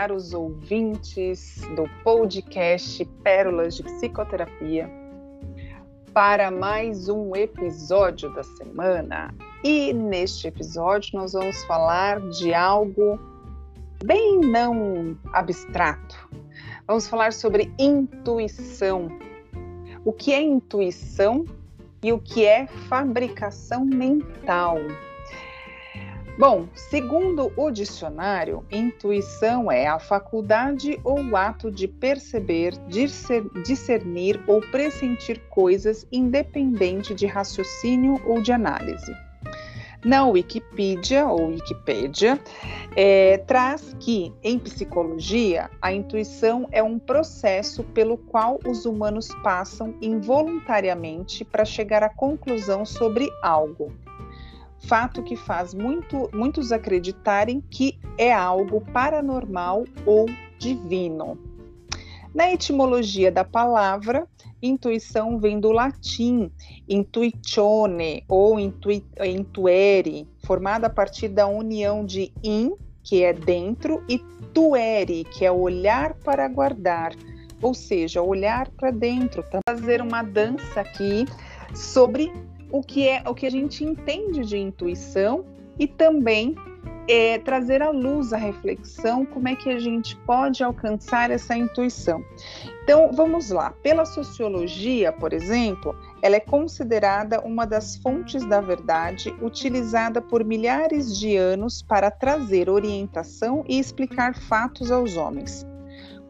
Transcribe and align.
caros 0.00 0.32
ouvintes 0.32 1.60
do 1.76 1.86
podcast 2.02 3.04
Pérolas 3.22 3.76
de 3.76 3.82
Psicoterapia, 3.82 4.90
para 6.14 6.50
mais 6.50 7.10
um 7.10 7.36
episódio 7.36 8.34
da 8.34 8.42
semana. 8.42 9.34
E 9.62 9.92
neste 9.92 10.48
episódio 10.48 11.18
nós 11.18 11.34
vamos 11.34 11.62
falar 11.64 12.18
de 12.30 12.54
algo 12.54 13.20
bem 14.02 14.40
não 14.40 15.18
abstrato. 15.34 16.30
Vamos 16.86 17.06
falar 17.06 17.34
sobre 17.34 17.70
intuição. 17.78 19.06
O 20.02 20.14
que 20.14 20.32
é 20.32 20.40
intuição 20.40 21.44
e 22.02 22.10
o 22.10 22.18
que 22.18 22.46
é 22.46 22.66
fabricação 22.66 23.84
mental? 23.84 24.78
Bom, 26.38 26.68
segundo 26.74 27.52
o 27.56 27.70
dicionário, 27.70 28.64
intuição 28.70 29.70
é 29.70 29.86
a 29.86 29.98
faculdade 29.98 30.98
ou 31.04 31.36
ato 31.36 31.70
de 31.70 31.86
perceber, 31.86 32.72
discernir 33.62 34.40
ou 34.46 34.60
pressentir 34.70 35.40
coisas 35.50 36.06
independente 36.10 37.14
de 37.14 37.26
raciocínio 37.26 38.20
ou 38.24 38.40
de 38.40 38.52
análise. 38.52 39.14
Na 40.02 40.24
Wikipedia 40.24 41.26
ou 41.26 41.48
Wikipédia, 41.48 42.40
é, 42.96 43.36
traz 43.36 43.94
que, 44.00 44.32
em 44.42 44.58
psicologia, 44.58 45.70
a 45.82 45.92
intuição 45.92 46.66
é 46.72 46.82
um 46.82 46.98
processo 46.98 47.84
pelo 47.84 48.16
qual 48.16 48.58
os 48.66 48.86
humanos 48.86 49.28
passam 49.42 49.94
involuntariamente 50.00 51.44
para 51.44 51.66
chegar 51.66 52.02
à 52.02 52.08
conclusão 52.08 52.86
sobre 52.86 53.28
algo 53.42 53.92
fato 54.80 55.22
que 55.22 55.36
faz 55.36 55.74
muito, 55.74 56.30
muitos 56.34 56.72
acreditarem 56.72 57.60
que 57.70 57.98
é 58.16 58.32
algo 58.32 58.80
paranormal 58.92 59.84
ou 60.06 60.26
divino. 60.58 61.38
Na 62.34 62.52
etimologia 62.52 63.30
da 63.30 63.44
palavra, 63.44 64.26
intuição 64.62 65.38
vem 65.38 65.58
do 65.58 65.72
latim 65.72 66.50
intuitione 66.88 68.24
ou 68.28 68.58
intui, 68.58 69.04
intuere, 69.24 70.28
formada 70.44 70.86
a 70.86 70.90
partir 70.90 71.28
da 71.28 71.46
união 71.46 72.04
de 72.04 72.32
in, 72.42 72.72
que 73.02 73.22
é 73.24 73.32
dentro, 73.32 74.04
e 74.08 74.18
tuere, 74.52 75.24
que 75.24 75.44
é 75.44 75.50
olhar 75.50 76.14
para 76.14 76.46
guardar, 76.48 77.12
ou 77.60 77.74
seja, 77.74 78.22
olhar 78.22 78.68
para 78.70 78.90
dentro. 78.90 79.44
Então, 79.48 79.60
fazer 79.68 80.00
uma 80.00 80.22
dança 80.22 80.80
aqui 80.80 81.26
sobre 81.74 82.32
o 82.70 82.82
que 82.82 83.08
é 83.08 83.22
o 83.26 83.34
que 83.34 83.46
a 83.46 83.50
gente 83.50 83.84
entende 83.84 84.44
de 84.44 84.56
intuição 84.56 85.44
e 85.78 85.86
também 85.86 86.54
é, 87.08 87.38
trazer 87.38 87.82
à 87.82 87.90
luz 87.90 88.32
a 88.32 88.36
reflexão 88.36 89.26
como 89.26 89.48
é 89.48 89.56
que 89.56 89.68
a 89.68 89.78
gente 89.78 90.16
pode 90.18 90.62
alcançar 90.62 91.30
essa 91.30 91.56
intuição. 91.56 92.24
Então 92.84 93.10
vamos 93.12 93.50
lá. 93.50 93.70
Pela 93.82 94.04
sociologia, 94.04 95.12
por 95.12 95.32
exemplo, 95.32 95.96
ela 96.22 96.36
é 96.36 96.40
considerada 96.40 97.40
uma 97.40 97.66
das 97.66 97.96
fontes 97.96 98.44
da 98.44 98.60
verdade 98.60 99.34
utilizada 99.42 100.22
por 100.22 100.44
milhares 100.44 101.18
de 101.18 101.36
anos 101.36 101.82
para 101.82 102.10
trazer 102.10 102.68
orientação 102.68 103.64
e 103.68 103.78
explicar 103.78 104.34
fatos 104.34 104.92
aos 104.92 105.16
homens. 105.16 105.66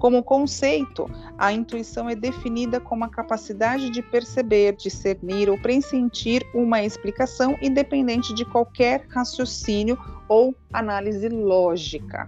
Como 0.01 0.23
conceito, 0.23 1.11
a 1.37 1.53
intuição 1.53 2.09
é 2.09 2.15
definida 2.15 2.81
como 2.81 3.05
a 3.05 3.09
capacidade 3.09 3.91
de 3.91 4.01
perceber, 4.01 4.75
discernir 4.75 5.51
ou 5.51 5.59
pressentir 5.59 6.43
uma 6.55 6.83
explicação 6.83 7.55
independente 7.61 8.35
de 8.35 8.47
qualquer 8.47 9.05
raciocínio 9.11 9.99
ou 10.27 10.55
análise 10.73 11.29
lógica. 11.29 12.27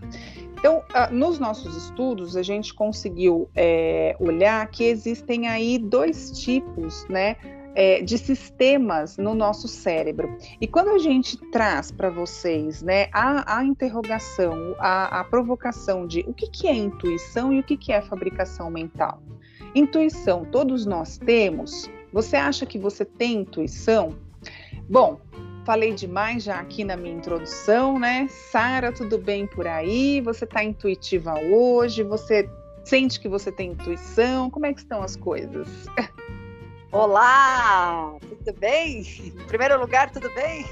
Então, 0.59 0.83
ah, 0.93 1.09
nos 1.11 1.39
nossos 1.39 1.75
estudos, 1.75 2.37
a 2.37 2.43
gente 2.43 2.75
conseguiu 2.75 3.49
é, 3.57 4.15
olhar 4.21 4.65
que 4.67 4.85
existem 4.85 5.49
aí 5.49 5.79
dois 5.79 6.31
tipos, 6.43 7.07
né? 7.09 7.37
É, 7.75 8.03
de 8.03 8.19
sistemas 8.19 9.17
no 9.17 9.35
nosso 9.35 9.69
cérebro. 9.69 10.37
E 10.61 10.67
quando 10.67 10.91
a 10.91 10.99
gente 10.99 11.37
traz 11.51 11.91
para 11.91 12.11
vocês 12.11 12.83
né, 12.83 13.09
a, 13.13 13.59
a 13.59 13.65
interrogação, 13.65 14.75
a, 14.79 15.21
a, 15.21 15.25
provocação 15.25 16.07
de 16.07 16.21
o 16.27 16.35
que, 16.35 16.49
que 16.49 16.69
é 16.69 16.75
intuição 16.75 17.53
e 17.53 17.61
o 17.61 17.63
que, 17.63 17.77
que 17.77 17.93
é 17.93 18.01
fabricação 18.01 18.71
mental. 18.71 19.23
Intuição, 19.75 20.45
todos 20.45 20.85
nós 20.85 21.19
temos. 21.19 21.91
Você 22.13 22.37
acha 22.37 22.67
que 22.67 22.79
você 22.79 23.05
tem 23.05 23.41
intuição? 23.41 24.15
Bom, 24.89 25.19
falei 25.65 25.95
demais 25.95 26.43
já 26.43 26.61
aqui 26.61 26.85
na 26.85 26.97
minha 26.97 27.15
introdução, 27.15 27.99
né? 27.99 28.27
Sara, 28.29 28.93
tudo 28.93 29.17
bem 29.17 29.47
por 29.47 29.67
aí? 29.67 30.21
Você 30.21 30.45
está 30.45 30.63
intuitiva 30.63 31.41
hoje? 31.41 32.03
Você 32.03 32.49
sente 32.85 33.19
que 33.19 33.29
você 33.29 33.51
tem 33.51 33.71
intuição? 33.71 34.51
Como 34.51 34.67
é 34.67 34.75
que 34.75 34.81
estão 34.81 35.03
as 35.03 35.17
coisas? 35.17 35.69
Olá, 36.93 38.19
tudo 38.21 38.61
bem? 38.61 39.01
Em 39.01 39.47
primeiro 39.47 39.81
lugar, 39.81 40.11
tudo 40.11 40.31
bem? 40.35 40.67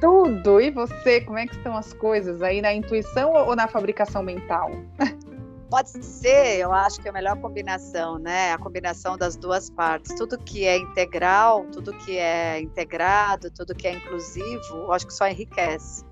Tudo. 0.00 0.60
E 0.60 0.70
você, 0.70 1.20
como 1.20 1.36
é 1.36 1.48
que 1.48 1.56
estão 1.56 1.76
as 1.76 1.92
coisas 1.92 2.40
aí 2.42 2.62
na 2.62 2.72
intuição 2.72 3.32
ou 3.32 3.56
na 3.56 3.66
fabricação 3.66 4.22
mental? 4.22 4.70
Pode 5.68 5.90
ser, 5.90 6.60
eu 6.60 6.72
acho 6.72 7.00
que 7.00 7.08
é 7.08 7.10
a 7.10 7.12
melhor 7.12 7.36
combinação, 7.40 8.20
né? 8.20 8.52
A 8.52 8.58
combinação 8.58 9.18
das 9.18 9.34
duas 9.34 9.68
partes. 9.68 10.14
Tudo 10.14 10.38
que 10.38 10.64
é 10.64 10.76
integral, 10.76 11.66
tudo 11.72 11.92
que 11.92 12.18
é 12.18 12.60
integrado, 12.60 13.50
tudo 13.50 13.74
que 13.74 13.88
é 13.88 13.94
inclusivo, 13.94 14.76
eu 14.76 14.92
acho 14.92 15.08
que 15.08 15.12
só 15.12 15.26
enriquece. 15.26 16.04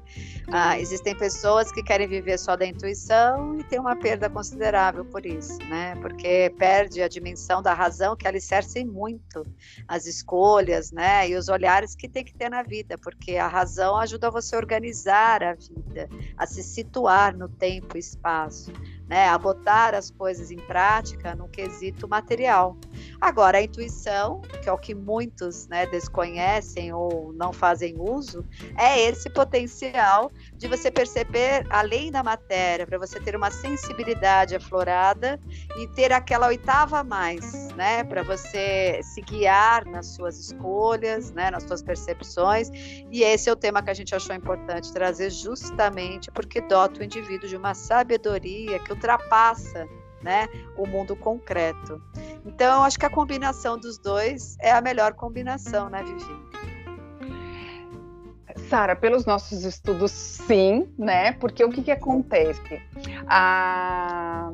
Ah, 0.50 0.78
existem 0.78 1.16
pessoas 1.16 1.70
que 1.70 1.82
querem 1.82 2.08
viver 2.08 2.38
só 2.38 2.56
da 2.56 2.66
intuição 2.66 3.58
e 3.58 3.64
tem 3.64 3.78
uma 3.78 3.94
perda 3.94 4.28
considerável 4.28 5.04
por 5.04 5.24
isso, 5.24 5.56
né? 5.68 5.94
Porque 5.96 6.52
perde 6.58 7.00
a 7.00 7.08
dimensão 7.08 7.62
da 7.62 7.72
razão 7.72 8.16
que 8.16 8.26
alicerce 8.26 8.84
muito 8.84 9.44
as 9.86 10.06
escolhas, 10.06 10.90
né? 10.90 11.28
E 11.28 11.36
os 11.36 11.48
olhares 11.48 11.94
que 11.94 12.08
tem 12.08 12.24
que 12.24 12.34
ter 12.34 12.48
na 12.48 12.62
vida, 12.62 12.98
porque 12.98 13.36
a 13.36 13.46
razão 13.46 13.96
ajuda 13.96 14.30
você 14.30 14.56
a 14.56 14.58
organizar 14.58 15.42
a 15.42 15.54
vida, 15.54 16.08
a 16.36 16.46
se 16.46 16.62
situar 16.62 17.36
no 17.36 17.48
tempo 17.48 17.96
e 17.96 18.00
espaço 18.00 18.72
né, 19.12 19.28
a 19.28 19.36
botar 19.36 19.94
as 19.94 20.10
coisas 20.10 20.50
em 20.50 20.56
prática 20.56 21.34
no 21.34 21.46
quesito 21.46 22.08
material. 22.08 22.78
Agora, 23.20 23.58
a 23.58 23.62
intuição, 23.62 24.40
que 24.62 24.70
é 24.70 24.72
o 24.72 24.78
que 24.78 24.94
muitos 24.94 25.68
né, 25.68 25.84
desconhecem 25.84 26.94
ou 26.94 27.30
não 27.34 27.52
fazem 27.52 27.94
uso, 27.98 28.42
é 28.74 28.98
esse 29.02 29.28
potencial 29.28 30.31
de 30.56 30.68
você 30.68 30.90
perceber 30.90 31.66
além 31.70 32.10
da 32.10 32.22
matéria, 32.22 32.86
para 32.86 32.98
você 32.98 33.18
ter 33.20 33.34
uma 33.34 33.50
sensibilidade 33.50 34.54
aflorada 34.54 35.38
e 35.76 35.86
ter 35.88 36.12
aquela 36.12 36.48
oitava 36.48 37.00
a 37.00 37.04
mais, 37.04 37.68
né, 37.74 38.04
para 38.04 38.22
você 38.22 39.00
se 39.02 39.20
guiar 39.22 39.84
nas 39.86 40.14
suas 40.14 40.38
escolhas, 40.38 41.32
né, 41.32 41.50
nas 41.50 41.64
suas 41.64 41.82
percepções. 41.82 42.68
E 43.10 43.22
esse 43.22 43.48
é 43.48 43.52
o 43.52 43.56
tema 43.56 43.82
que 43.82 43.90
a 43.90 43.94
gente 43.94 44.14
achou 44.14 44.34
importante 44.34 44.92
trazer 44.92 45.30
justamente 45.30 46.30
porque 46.30 46.60
dota 46.60 47.00
o 47.00 47.04
indivíduo 47.04 47.48
de 47.48 47.56
uma 47.56 47.74
sabedoria 47.74 48.78
que 48.78 48.92
ultrapassa 48.92 49.88
né, 50.22 50.48
o 50.76 50.86
mundo 50.86 51.16
concreto. 51.16 52.00
Então, 52.46 52.84
acho 52.84 52.98
que 52.98 53.06
a 53.06 53.10
combinação 53.10 53.78
dos 53.78 53.98
dois 53.98 54.56
é 54.60 54.70
a 54.70 54.80
melhor 54.80 55.14
combinação, 55.14 55.90
né, 55.90 56.02
Vivi? 56.02 56.71
Sara, 58.72 58.96
pelos 58.96 59.26
nossos 59.26 59.66
estudos, 59.66 60.10
sim, 60.10 60.88
né? 60.96 61.32
Porque 61.32 61.62
o 61.62 61.68
que, 61.68 61.82
que 61.82 61.90
acontece? 61.90 62.80
A, 63.26 64.50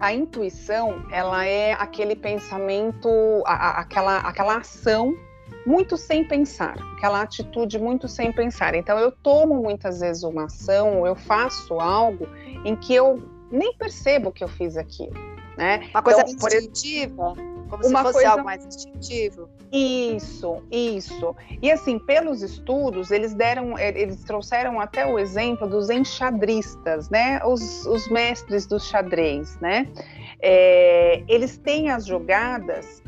a 0.00 0.14
intuição, 0.14 1.04
ela 1.10 1.44
é 1.44 1.74
aquele 1.74 2.16
pensamento, 2.16 3.42
a, 3.44 3.80
aquela, 3.80 4.20
aquela 4.20 4.56
ação 4.56 5.14
muito 5.66 5.94
sem 5.98 6.26
pensar, 6.26 6.74
aquela 6.96 7.20
atitude 7.20 7.78
muito 7.78 8.08
sem 8.08 8.32
pensar. 8.32 8.74
Então, 8.74 8.98
eu 8.98 9.12
tomo 9.12 9.56
muitas 9.56 10.00
vezes 10.00 10.22
uma 10.22 10.46
ação, 10.46 11.06
eu 11.06 11.14
faço 11.14 11.78
algo 11.78 12.26
em 12.64 12.74
que 12.74 12.94
eu 12.94 13.22
nem 13.50 13.76
percebo 13.76 14.32
que 14.32 14.42
eu 14.42 14.48
fiz 14.48 14.74
aquilo. 14.74 15.12
Né? 15.58 15.90
Uma 15.90 16.02
coisa 16.02 16.24
então, 16.26 16.48
instintiva, 16.48 17.34
como 17.68 17.86
uma 17.86 17.98
se 17.98 18.04
fosse 18.04 18.12
coisa... 18.14 18.30
algo 18.30 18.44
mais 18.44 18.64
instintivo. 18.64 19.50
Isso, 19.76 20.62
isso. 20.70 21.34
E 21.60 21.68
assim, 21.68 21.98
pelos 21.98 22.42
estudos, 22.42 23.10
eles 23.10 23.34
deram, 23.34 23.76
eles 23.76 24.22
trouxeram 24.22 24.80
até 24.80 25.04
o 25.04 25.18
exemplo 25.18 25.68
dos 25.68 25.90
enxadristas, 25.90 27.10
né? 27.10 27.44
Os, 27.44 27.84
os 27.84 28.08
mestres 28.08 28.66
do 28.66 28.78
xadrez, 28.78 29.58
né? 29.58 29.88
É, 30.40 31.24
eles 31.26 31.58
têm 31.58 31.90
as 31.90 32.06
jogadas 32.06 33.02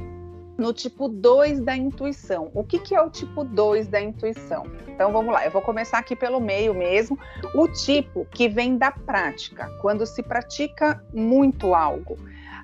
no 0.59 0.73
tipo 0.73 1.09
2 1.09 1.61
da 1.61 1.77
intuição. 1.77 2.51
O 2.53 2.65
que, 2.65 2.81
que 2.81 2.97
é 2.97 3.01
o 3.01 3.11
tipo 3.11 3.45
2 3.45 3.87
da 3.87 4.01
intuição? 4.01 4.67
Então 4.89 5.13
vamos 5.13 5.33
lá, 5.33 5.45
eu 5.45 5.53
vou 5.53 5.63
começar 5.63 5.99
aqui 5.99 6.17
pelo 6.17 6.41
meio 6.41 6.75
mesmo. 6.75 7.17
O 7.55 7.69
tipo 7.69 8.27
que 8.33 8.49
vem 8.49 8.77
da 8.77 8.91
prática, 8.91 9.71
quando 9.81 10.05
se 10.05 10.21
pratica 10.21 11.01
muito 11.15 11.77
algo 11.77 12.19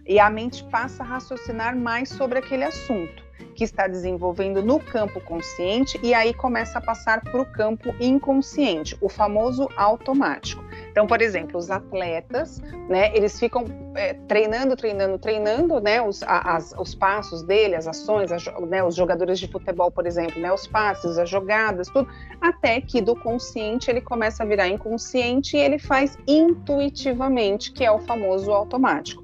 e 0.04 0.18
a 0.18 0.28
mente 0.28 0.64
passa 0.64 1.04
a 1.04 1.06
raciocinar 1.06 1.76
mais 1.76 2.08
sobre 2.08 2.40
aquele 2.40 2.64
assunto. 2.64 3.21
Que 3.54 3.64
está 3.64 3.86
desenvolvendo 3.86 4.62
no 4.62 4.78
campo 4.78 5.20
consciente 5.20 5.98
e 6.02 6.14
aí 6.14 6.32
começa 6.32 6.78
a 6.78 6.82
passar 6.82 7.20
para 7.20 7.40
o 7.40 7.46
campo 7.46 7.94
inconsciente, 8.00 8.96
o 9.00 9.08
famoso 9.08 9.68
automático. 9.76 10.62
Então, 10.90 11.06
por 11.06 11.22
exemplo, 11.22 11.58
os 11.58 11.70
atletas, 11.70 12.60
né, 12.88 13.14
eles 13.16 13.38
ficam 13.38 13.64
é, 13.94 14.14
treinando, 14.28 14.76
treinando, 14.76 15.18
treinando, 15.18 15.80
né, 15.80 16.02
os, 16.02 16.22
a, 16.22 16.56
as, 16.56 16.74
os 16.78 16.94
passos 16.94 17.42
dele, 17.42 17.74
as 17.74 17.86
ações, 17.86 18.30
né, 18.68 18.84
os 18.84 18.94
jogadores 18.94 19.38
de 19.38 19.48
futebol, 19.48 19.90
por 19.90 20.06
exemplo, 20.06 20.40
né, 20.40 20.52
os 20.52 20.66
passes, 20.66 21.18
as 21.18 21.28
jogadas, 21.28 21.88
tudo, 21.88 22.08
até 22.40 22.80
que 22.80 23.00
do 23.00 23.16
consciente 23.16 23.90
ele 23.90 24.00
começa 24.00 24.42
a 24.42 24.46
virar 24.46 24.68
inconsciente 24.68 25.56
e 25.56 25.60
ele 25.60 25.78
faz 25.78 26.18
intuitivamente, 26.26 27.72
que 27.72 27.84
é 27.84 27.90
o 27.90 27.98
famoso 27.98 28.50
automático. 28.50 29.22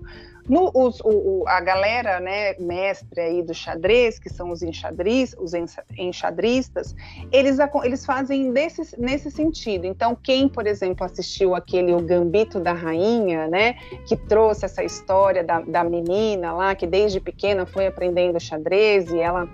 No, 0.48 0.70
os, 0.74 1.00
o, 1.04 1.44
a 1.46 1.60
galera, 1.60 2.20
né, 2.20 2.54
mestre 2.58 3.20
aí 3.20 3.42
do 3.42 3.52
xadrez, 3.52 4.18
que 4.18 4.30
são 4.30 4.50
os, 4.50 4.62
enxadriz, 4.62 5.34
os 5.38 5.52
enxadristas, 5.96 6.94
eles, 7.30 7.58
eles 7.84 8.06
fazem 8.06 8.52
desse, 8.52 8.98
nesse 8.98 9.30
sentido. 9.30 9.86
Então, 9.86 10.16
quem, 10.16 10.48
por 10.48 10.66
exemplo, 10.66 11.04
assistiu 11.04 11.54
aquele 11.54 11.92
O 11.92 12.00
Gambito 12.00 12.58
da 12.58 12.72
Rainha, 12.72 13.46
né, 13.48 13.74
que 14.06 14.16
trouxe 14.16 14.64
essa 14.64 14.82
história 14.82 15.44
da, 15.44 15.60
da 15.60 15.84
menina 15.84 16.52
lá, 16.52 16.74
que 16.74 16.86
desde 16.86 17.20
pequena 17.20 17.66
foi 17.66 17.86
aprendendo 17.86 18.40
xadrez 18.40 19.10
e 19.10 19.18
ela 19.18 19.48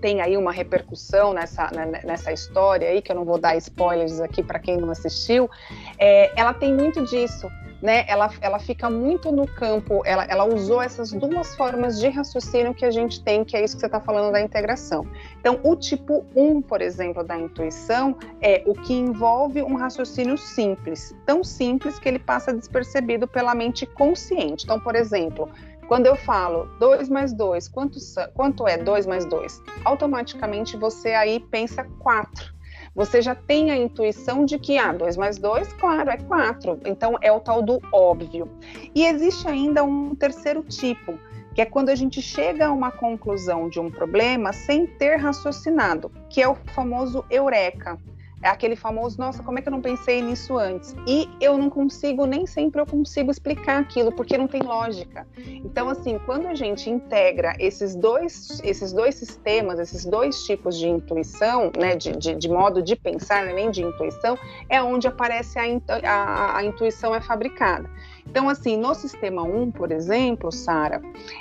tem 0.00 0.20
aí 0.20 0.36
uma 0.36 0.52
repercussão 0.52 1.32
nessa, 1.32 1.70
né, 1.70 2.00
nessa 2.04 2.32
história 2.32 2.88
aí, 2.88 3.02
que 3.02 3.10
eu 3.10 3.16
não 3.16 3.24
vou 3.24 3.38
dar 3.38 3.56
spoilers 3.56 4.20
aqui 4.20 4.42
para 4.42 4.58
quem 4.58 4.76
não 4.76 4.90
assistiu, 4.90 5.50
é, 5.98 6.32
ela 6.38 6.54
tem 6.54 6.72
muito 6.72 7.04
disso 7.04 7.48
né, 7.80 8.04
ela, 8.08 8.30
ela 8.40 8.58
fica 8.58 8.90
muito 8.90 9.30
no 9.30 9.46
campo, 9.46 10.02
ela, 10.04 10.24
ela 10.24 10.44
usou 10.44 10.82
essas 10.82 11.12
duas 11.12 11.54
formas 11.54 11.98
de 11.98 12.08
raciocínio 12.08 12.74
que 12.74 12.84
a 12.84 12.90
gente 12.90 13.22
tem, 13.22 13.44
que 13.44 13.56
é 13.56 13.62
isso 13.62 13.76
que 13.76 13.80
você 13.80 13.86
está 13.86 14.00
falando 14.00 14.32
da 14.32 14.40
integração. 14.40 15.06
Então, 15.38 15.60
o 15.62 15.76
tipo 15.76 16.26
1, 16.34 16.62
por 16.62 16.82
exemplo, 16.82 17.22
da 17.22 17.38
intuição, 17.38 18.16
é 18.40 18.62
o 18.66 18.74
que 18.74 18.92
envolve 18.92 19.62
um 19.62 19.76
raciocínio 19.76 20.36
simples, 20.36 21.14
tão 21.24 21.44
simples 21.44 21.98
que 21.98 22.08
ele 22.08 22.18
passa 22.18 22.52
despercebido 22.52 23.28
pela 23.28 23.54
mente 23.54 23.86
consciente. 23.86 24.64
Então, 24.64 24.80
por 24.80 24.96
exemplo, 24.96 25.48
quando 25.88 26.06
eu 26.06 26.14
falo 26.14 26.68
2 26.78 27.08
mais 27.08 27.32
2, 27.32 27.66
quanto, 27.68 27.98
quanto 28.34 28.68
é 28.68 28.76
2 28.76 29.06
mais 29.06 29.24
2? 29.24 29.62
Automaticamente 29.84 30.76
você 30.76 31.14
aí 31.14 31.40
pensa 31.40 31.82
4 31.98 32.58
você 32.98 33.22
já 33.22 33.32
tem 33.32 33.70
a 33.70 33.76
intuição 33.76 34.44
de 34.44 34.58
que, 34.58 34.76
ah, 34.76 34.92
2 34.92 35.16
mais 35.16 35.38
2, 35.38 35.72
claro, 35.74 36.10
é 36.10 36.16
4. 36.16 36.80
Então, 36.84 37.16
é 37.22 37.30
o 37.30 37.38
tal 37.38 37.62
do 37.62 37.80
óbvio. 37.92 38.50
E 38.92 39.06
existe 39.06 39.46
ainda 39.46 39.84
um 39.84 40.16
terceiro 40.16 40.64
tipo, 40.64 41.16
que 41.54 41.62
é 41.62 41.64
quando 41.64 41.90
a 41.90 41.94
gente 41.94 42.20
chega 42.20 42.66
a 42.66 42.72
uma 42.72 42.90
conclusão 42.90 43.68
de 43.68 43.78
um 43.78 43.88
problema 43.88 44.52
sem 44.52 44.84
ter 44.84 45.14
raciocinado, 45.14 46.10
que 46.28 46.42
é 46.42 46.48
o 46.48 46.56
famoso 46.74 47.24
eureka. 47.30 47.96
É 48.42 48.48
aquele 48.48 48.76
famoso, 48.76 49.18
nossa, 49.18 49.42
como 49.42 49.58
é 49.58 49.62
que 49.62 49.68
eu 49.68 49.72
não 49.72 49.80
pensei 49.80 50.22
nisso 50.22 50.56
antes? 50.56 50.94
E 51.06 51.28
eu 51.40 51.58
não 51.58 51.68
consigo, 51.68 52.24
nem 52.24 52.46
sempre 52.46 52.80
eu 52.80 52.86
consigo 52.86 53.30
explicar 53.30 53.80
aquilo, 53.80 54.12
porque 54.12 54.38
não 54.38 54.46
tem 54.46 54.62
lógica. 54.62 55.26
Então, 55.36 55.88
assim, 55.88 56.20
quando 56.24 56.46
a 56.46 56.54
gente 56.54 56.88
integra 56.88 57.54
esses 57.58 57.96
dois, 57.96 58.60
esses 58.62 58.92
dois 58.92 59.16
sistemas, 59.16 59.80
esses 59.80 60.04
dois 60.04 60.44
tipos 60.44 60.78
de 60.78 60.88
intuição, 60.88 61.72
né, 61.76 61.96
de, 61.96 62.12
de, 62.12 62.34
de 62.36 62.48
modo 62.48 62.80
de 62.80 62.94
pensar, 62.94 63.44
né, 63.44 63.52
nem 63.52 63.70
de 63.70 63.82
intuição, 63.82 64.38
é 64.68 64.80
onde 64.80 65.08
aparece 65.08 65.58
a, 65.58 65.64
a, 66.04 66.58
a 66.58 66.64
intuição 66.64 67.14
é 67.14 67.20
fabricada. 67.20 67.90
Então, 68.30 68.48
assim, 68.48 68.76
no 68.76 68.94
sistema 68.94 69.42
1, 69.42 69.70
por 69.72 69.90
exemplo, 69.90 70.52
Sara, 70.52 71.00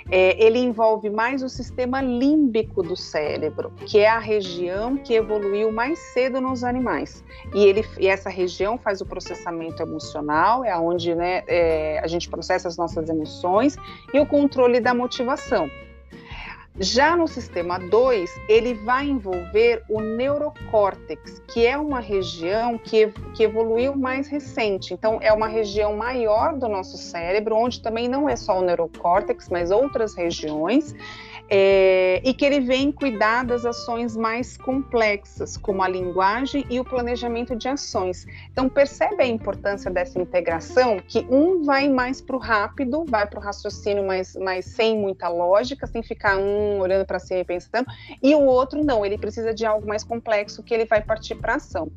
é, 0.09 0.41
ele 0.43 0.59
envolve 0.59 1.09
mais 1.09 1.43
o 1.43 1.49
sistema 1.49 2.01
límbico 2.01 2.81
do 2.81 2.95
cérebro, 2.95 3.71
que 3.85 3.99
é 3.99 4.09
a 4.09 4.19
região 4.19 4.97
que 4.97 5.13
evoluiu 5.13 5.71
mais 5.71 5.99
cedo 6.13 6.39
nos 6.39 6.63
animais. 6.63 7.23
E, 7.53 7.65
ele, 7.65 7.85
e 7.99 8.07
essa 8.07 8.29
região 8.29 8.77
faz 8.77 9.01
o 9.01 9.05
processamento 9.05 9.81
emocional, 9.81 10.63
é 10.63 10.75
onde 10.77 11.13
né, 11.13 11.43
é, 11.47 11.99
a 12.03 12.07
gente 12.07 12.29
processa 12.29 12.67
as 12.67 12.77
nossas 12.77 13.09
emoções, 13.09 13.75
e 14.13 14.19
o 14.19 14.25
controle 14.25 14.79
da 14.79 14.93
motivação. 14.93 15.69
Já 16.79 17.15
no 17.15 17.27
sistema 17.27 17.79
2, 17.79 18.29
ele 18.47 18.75
vai 18.75 19.07
envolver 19.07 19.83
o 19.89 19.99
neurocórtex, 19.99 21.41
que 21.47 21.65
é 21.65 21.75
uma 21.75 21.99
região 21.99 22.77
que, 22.77 23.07
que 23.33 23.43
evoluiu 23.43 23.95
mais 23.95 24.27
recente. 24.27 24.93
Então, 24.93 25.17
é 25.19 25.33
uma 25.33 25.47
região 25.47 25.95
maior 25.97 26.55
do 26.55 26.67
nosso 26.67 26.95
cérebro, 26.95 27.55
onde 27.55 27.81
também 27.81 28.07
não 28.07 28.29
é 28.29 28.35
só 28.35 28.59
o 28.59 28.61
neurocórtex, 28.61 29.49
mas 29.49 29.71
outras 29.71 30.13
regiões 30.13 30.93
é, 31.49 32.21
e 32.23 32.33
que 32.33 32.45
ele 32.45 32.59
vem 32.59 32.91
cuidar 32.91 33.45
das 33.45 33.65
ações 33.65 34.15
mais 34.15 34.57
complexas, 34.57 35.57
como 35.57 35.81
a 35.81 35.87
linguagem 35.87 36.65
e 36.69 36.79
o 36.79 36.85
planejamento 36.85 37.55
de 37.55 37.67
ações. 37.67 38.25
Então, 38.51 38.67
percebe 38.67 39.23
a 39.23 39.27
importância 39.27 39.89
dessa 39.89 40.19
integração, 40.19 40.99
que 41.07 41.25
um 41.29 41.63
vai 41.63 41.87
mais 41.89 42.21
para 42.21 42.35
o 42.35 42.39
rápido, 42.39 43.05
vai 43.07 43.25
para 43.25 43.39
o 43.39 43.43
raciocínio, 43.43 44.05
mas, 44.05 44.35
mas 44.35 44.65
sem 44.65 44.97
muita 44.97 45.27
lógica, 45.29 45.87
sem 45.87 46.03
ficar 46.03 46.37
um 46.37 46.79
olhando 46.79 47.05
para 47.05 47.19
si 47.19 47.35
e 47.35 47.43
pensando, 47.43 47.87
e 48.21 48.35
o 48.35 48.41
outro 48.41 48.83
não, 48.83 49.05
ele 49.05 49.17
precisa 49.17 49.53
de 49.53 49.65
algo 49.65 49.87
mais 49.87 50.03
complexo 50.03 50.63
que 50.63 50.73
ele 50.73 50.85
vai 50.85 51.01
partir 51.01 51.35
para 51.35 51.55
ação. 51.55 51.91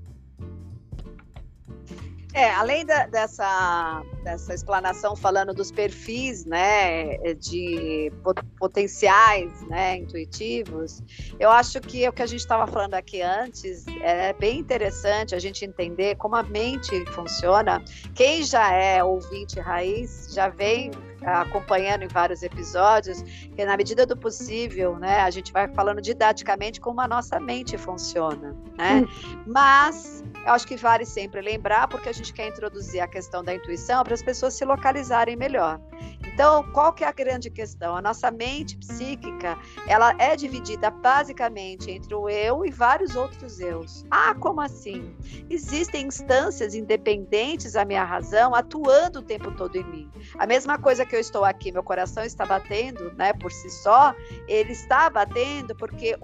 É, 2.33 2.51
além 2.51 2.87
da, 2.87 3.07
dessa, 3.07 4.03
dessa 4.23 4.55
explanação 4.55 5.17
falando 5.17 5.53
dos 5.53 5.73
perfis, 5.73 6.45
né, 6.45 7.17
de 7.35 8.13
potenciais, 8.59 9.51
né, 9.69 9.97
intuitivos, 9.97 11.03
eu 11.39 11.51
acho 11.51 11.81
que 11.81 12.09
o 12.09 12.13
que 12.13 12.23
a 12.23 12.27
gente 12.27 12.41
estava 12.41 12.71
falando 12.71 12.95
aqui 12.95 13.21
antes 13.21 13.85
é 14.01 14.33
bem 14.33 14.61
interessante 14.61 15.35
a 15.35 15.39
gente 15.39 15.65
entender 15.65 16.17
como 16.17 16.37
a 16.37 16.43
mente 16.43 17.05
funciona. 17.13 17.83
Quem 18.15 18.45
já 18.45 18.73
é 18.73 19.03
ouvinte 19.03 19.59
raiz 19.59 20.29
já 20.33 20.49
vem 20.49 20.91
acompanhando 21.25 22.03
em 22.03 22.09
vários 22.09 22.43
episódios, 22.43 23.23
que 23.23 23.65
na 23.65 23.77
medida 23.77 24.07
do 24.07 24.17
possível, 24.17 24.99
né, 24.99 25.21
a 25.21 25.31
gente 25.31 25.53
vai 25.53 25.69
falando 25.69 26.01
didaticamente 26.01 26.81
como 26.81 27.01
a 27.01 27.09
nossa 27.09 27.39
mente 27.39 27.77
funciona, 27.77 28.57
né? 28.77 29.03
Hum. 29.03 29.43
Mas 29.47 30.25
eu 30.47 30.53
acho 30.53 30.67
que 30.67 30.77
vale 30.77 31.05
sempre 31.05 31.41
lembrar, 31.41 31.89
porque 31.89 32.09
a 32.09 32.13
gente 32.13 32.33
quer 32.33 32.49
introduzir 32.49 33.01
a 33.01 33.07
questão 33.07 33.45
da 33.45 33.55
intuição 33.55 34.03
para 34.03 34.15
as 34.15 34.23
pessoas 34.23 34.55
se 34.55 34.65
localizarem 34.65 35.37
melhor. 35.37 35.81
Então, 36.25 36.63
qual 36.73 36.93
que 36.93 37.05
é 37.05 37.07
a 37.07 37.13
grande 37.13 37.51
questão? 37.51 37.95
A 37.95 38.01
nossa 38.01 38.31
mente 38.31 38.77
psíquica, 38.79 39.59
ela 39.87 40.15
é 40.19 40.35
dividida 40.37 40.91
basicamente 40.91 41.91
entre 41.91 42.15
o 42.15 42.29
eu 42.29 42.65
e 42.65 42.71
vários 42.71 43.15
outros 43.17 43.61
eus. 43.61 44.07
Ah, 44.11 44.35
como 44.35 44.61
assim? 44.61 45.15
Existem 45.51 46.07
instâncias 46.07 46.75
independentes 46.75 47.73
da 47.73 47.85
minha 47.85 48.05
razão 48.05 48.55
atuando 48.55 49.19
o 49.19 49.23
tempo 49.23 49.51
todo 49.53 49.77
em 49.77 49.85
mim. 49.85 50.11
A 50.39 50.47
mesma 50.47 50.79
coisa 50.79 51.05
que 51.11 51.17
eu 51.17 51.21
estou 51.21 51.45
aqui, 51.45 51.73
meu 51.73 51.83
coração 51.83 52.25
está 52.25 52.47
batendo, 52.47 53.13
né, 53.15 53.33
por 53.33 53.51
si 53.51 53.69
só, 53.69 54.15
ele 54.47 54.73
está 54.73 55.11
batendo 55.11 55.75
porque 55.75 56.17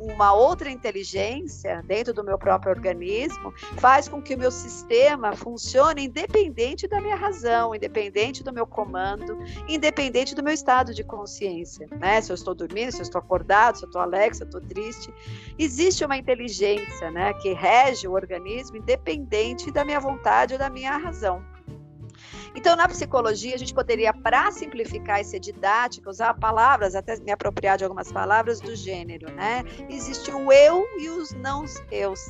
uma 0.00 0.34
outra 0.34 0.68
inteligência 0.68 1.80
dentro 1.86 2.12
do 2.12 2.24
meu 2.24 2.36
próprio 2.36 2.72
organismo 2.72 3.54
faz 3.78 4.08
com 4.08 4.20
que 4.20 4.34
o 4.34 4.38
meu 4.38 4.50
sistema 4.50 5.32
funcione 5.36 6.06
independente 6.06 6.88
da 6.88 7.00
minha 7.00 7.14
razão, 7.14 7.72
independente 7.72 8.42
do 8.42 8.52
meu 8.52 8.66
comando, 8.66 9.38
independente 9.68 10.34
do 10.34 10.42
meu 10.42 10.52
estado 10.52 10.92
de 10.92 11.04
consciência, 11.04 11.88
né? 11.92 12.20
Se 12.20 12.32
eu 12.32 12.34
estou 12.34 12.54
dormindo, 12.54 12.90
se 12.90 12.98
eu 12.98 13.02
estou 13.02 13.20
acordado, 13.20 13.78
se 13.78 13.84
eu 13.84 13.86
estou 13.86 14.02
alegre, 14.02 14.36
se 14.36 14.42
eu 14.42 14.46
estou 14.46 14.60
triste, 14.60 15.14
existe 15.56 16.04
uma 16.04 16.16
inteligência, 16.16 17.10
né, 17.12 17.32
que 17.34 17.52
rege 17.52 18.08
o 18.08 18.12
organismo 18.12 18.76
independente 18.76 19.70
da 19.70 19.84
minha 19.84 20.00
vontade 20.00 20.54
ou 20.54 20.58
da 20.58 20.68
minha 20.68 20.96
razão. 20.96 21.51
Então, 22.54 22.76
na 22.76 22.86
psicologia, 22.88 23.54
a 23.54 23.58
gente 23.58 23.74
poderia, 23.74 24.12
para 24.12 24.50
simplificar 24.50 25.20
e 25.20 25.24
ser 25.24 25.38
didática, 25.40 26.10
usar 26.10 26.34
palavras, 26.34 26.94
até 26.94 27.18
me 27.20 27.30
apropriar 27.32 27.78
de 27.78 27.84
algumas 27.84 28.12
palavras 28.12 28.60
do 28.60 28.76
gênero, 28.76 29.30
né? 29.32 29.64
Existe 29.88 30.30
o 30.30 30.52
eu 30.52 30.86
e 30.98 31.08
os 31.08 31.32
não 31.32 31.64
eus. 31.90 32.20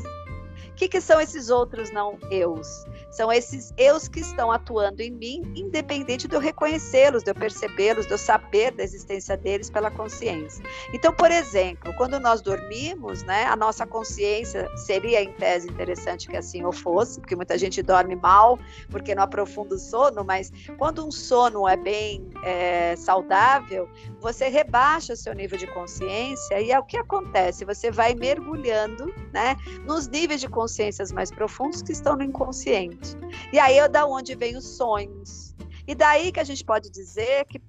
Que, 0.83 0.89
que 0.89 1.01
são 1.01 1.21
esses 1.21 1.49
outros 1.49 1.93
não 1.93 2.19
eus? 2.29 2.85
São 3.09 3.31
esses 3.31 3.73
eus 3.77 4.09
que 4.09 4.19
estão 4.19 4.51
atuando 4.51 5.01
em 5.01 5.13
mim, 5.13 5.53
independente 5.55 6.27
de 6.27 6.35
eu 6.35 6.41
reconhecê-los, 6.41 7.23
de 7.23 7.31
eu 7.31 7.37
percebê-los, 7.37 8.05
de 8.05 8.13
eu 8.13 8.19
saber 8.19 8.73
da 8.73 8.83
existência 8.83 9.37
deles 9.37 9.71
pela 9.71 9.93
consciência. 9.93 10.65
Então, 10.93 11.13
por 11.13 11.31
exemplo, 11.31 11.95
quando 11.97 12.19
nós 12.19 12.41
dormimos, 12.41 13.23
né, 13.23 13.45
a 13.45 13.55
nossa 13.55 13.87
consciência 13.87 14.69
seria, 14.77 15.23
em 15.23 15.33
tese, 15.35 15.69
interessante 15.71 16.27
que 16.27 16.37
assim 16.37 16.65
ou 16.65 16.73
fosse, 16.73 17.21
porque 17.21 17.37
muita 17.37 17.57
gente 17.57 17.81
dorme 17.81 18.17
mal 18.17 18.59
porque 18.91 19.15
não 19.15 19.23
aprofunda 19.23 19.77
o 19.77 19.79
sono, 19.79 20.25
mas 20.25 20.51
quando 20.79 21.07
um 21.07 21.13
sono 21.13 21.69
é 21.69 21.77
bem 21.77 22.29
é, 22.43 22.97
saudável, 22.97 23.89
você 24.21 24.49
rebaixa 24.49 25.13
o 25.13 25.17
seu 25.17 25.33
nível 25.33 25.57
de 25.57 25.69
consciência 25.69 26.61
e 26.61 26.73
é 26.73 26.79
o 26.79 26.83
que 26.83 26.97
acontece, 26.97 27.65
você 27.65 27.89
vai 27.89 28.17
mergulhando 28.17 29.15
né, 29.33 29.57
nos 29.87 30.09
níveis 30.09 30.41
de 30.41 30.49
consciências 30.73 31.13
mais 31.13 31.31
profundos 31.31 31.83
que 31.83 31.93
estão 31.93 32.17
no 32.17 32.23
inconsciente. 32.23 33.15
E 33.53 33.59
aí 33.59 33.79
é 33.79 33.89
da 33.89 34.07
onde 34.07 34.35
vem 34.35 34.57
os 34.57 34.65
sonhos. 34.65 35.55
E 35.87 35.95
daí 35.95 36.33
que 36.33 36.41
a 36.41 36.45
gente 36.45 36.65
pode 36.65 36.91
dizer 36.91 37.45
que 37.45 37.61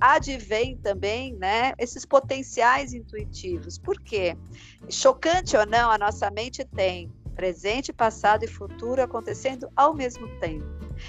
advém 0.00 0.76
também, 0.78 1.34
né, 1.34 1.74
esses 1.78 2.06
potenciais 2.06 2.94
intuitivos. 2.94 3.78
Por 3.78 4.00
quê? 4.00 4.36
Chocante 4.88 5.56
ou 5.56 5.66
não, 5.66 5.90
a 5.90 5.98
nossa 5.98 6.30
mente 6.30 6.64
tem 6.64 7.12
presente, 7.34 7.92
passado 7.92 8.44
e 8.44 8.48
futuro 8.48 9.02
acontecendo 9.02 9.68
ao 9.76 9.94
mesmo 9.94 10.26
tempo. 10.40 10.64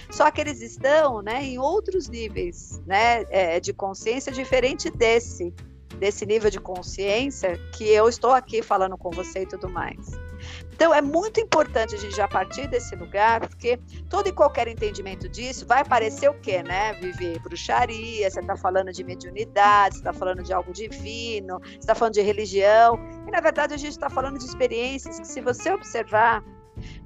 Só 0.10 0.30
que 0.30 0.42
eles 0.42 0.62
estão, 0.62 1.22
né, 1.22 1.44
em 1.44 1.58
outros 1.58 2.10
níveis, 2.10 2.82
né, 2.86 3.24
é, 3.30 3.60
de 3.62 3.72
consciência 3.72 4.32
diferente 4.34 4.90
desse, 4.90 5.54
desse 5.98 6.26
nível 6.26 6.50
de 6.50 6.60
consciência 6.60 7.58
que 7.74 7.86
eu 7.86 8.10
estou 8.10 8.32
aqui 8.32 8.62
falando 8.62 8.98
com 8.98 9.10
você 9.12 9.44
e 9.44 9.46
tudo 9.46 9.70
mais. 9.70 10.12
Então 10.78 10.94
é 10.94 11.02
muito 11.02 11.42
importante 11.42 11.96
a 11.96 11.98
gente 11.98 12.16
já 12.16 12.28
partir 12.28 12.68
desse 12.68 12.96
lugar, 12.96 13.40
porque 13.40 13.80
todo 14.08 14.28
e 14.28 14.32
qualquer 14.32 14.68
entendimento 14.68 15.28
disso 15.28 15.66
vai 15.66 15.84
parecer 15.84 16.30
o 16.30 16.36
quê, 16.36 16.62
né? 16.62 16.94
Viver 16.94 17.40
bruxaria, 17.40 18.30
você 18.30 18.40
está 18.40 18.56
falando 18.56 18.92
de 18.94 19.04
mediunidade, 19.04 19.96
você 19.96 20.02
está 20.02 20.14
falando 20.14 20.44
de 20.44 20.54
algo 20.54 20.72
divino, 20.72 21.60
você 21.62 21.78
está 21.80 21.96
falando 21.96 22.14
de 22.14 22.22
religião. 22.22 23.00
E 23.28 23.32
na 23.32 23.42
verdade 23.42 23.74
a 23.74 23.78
gente 23.78 23.94
está 23.94 24.08
falando 24.08 24.38
de 24.38 24.46
experiências 24.46 25.20
que, 25.20 25.28
se 25.28 25.42
você 25.42 25.72
observar, 25.72 26.44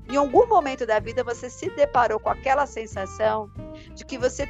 em 0.09 0.17
algum 0.17 0.45
momento 0.47 0.85
da 0.85 0.99
vida 0.99 1.23
você 1.23 1.49
se 1.49 1.69
deparou 1.69 2.19
com 2.19 2.29
aquela 2.29 2.65
sensação 2.65 3.49
de 3.95 4.03
que 4.03 4.17
você 4.17 4.45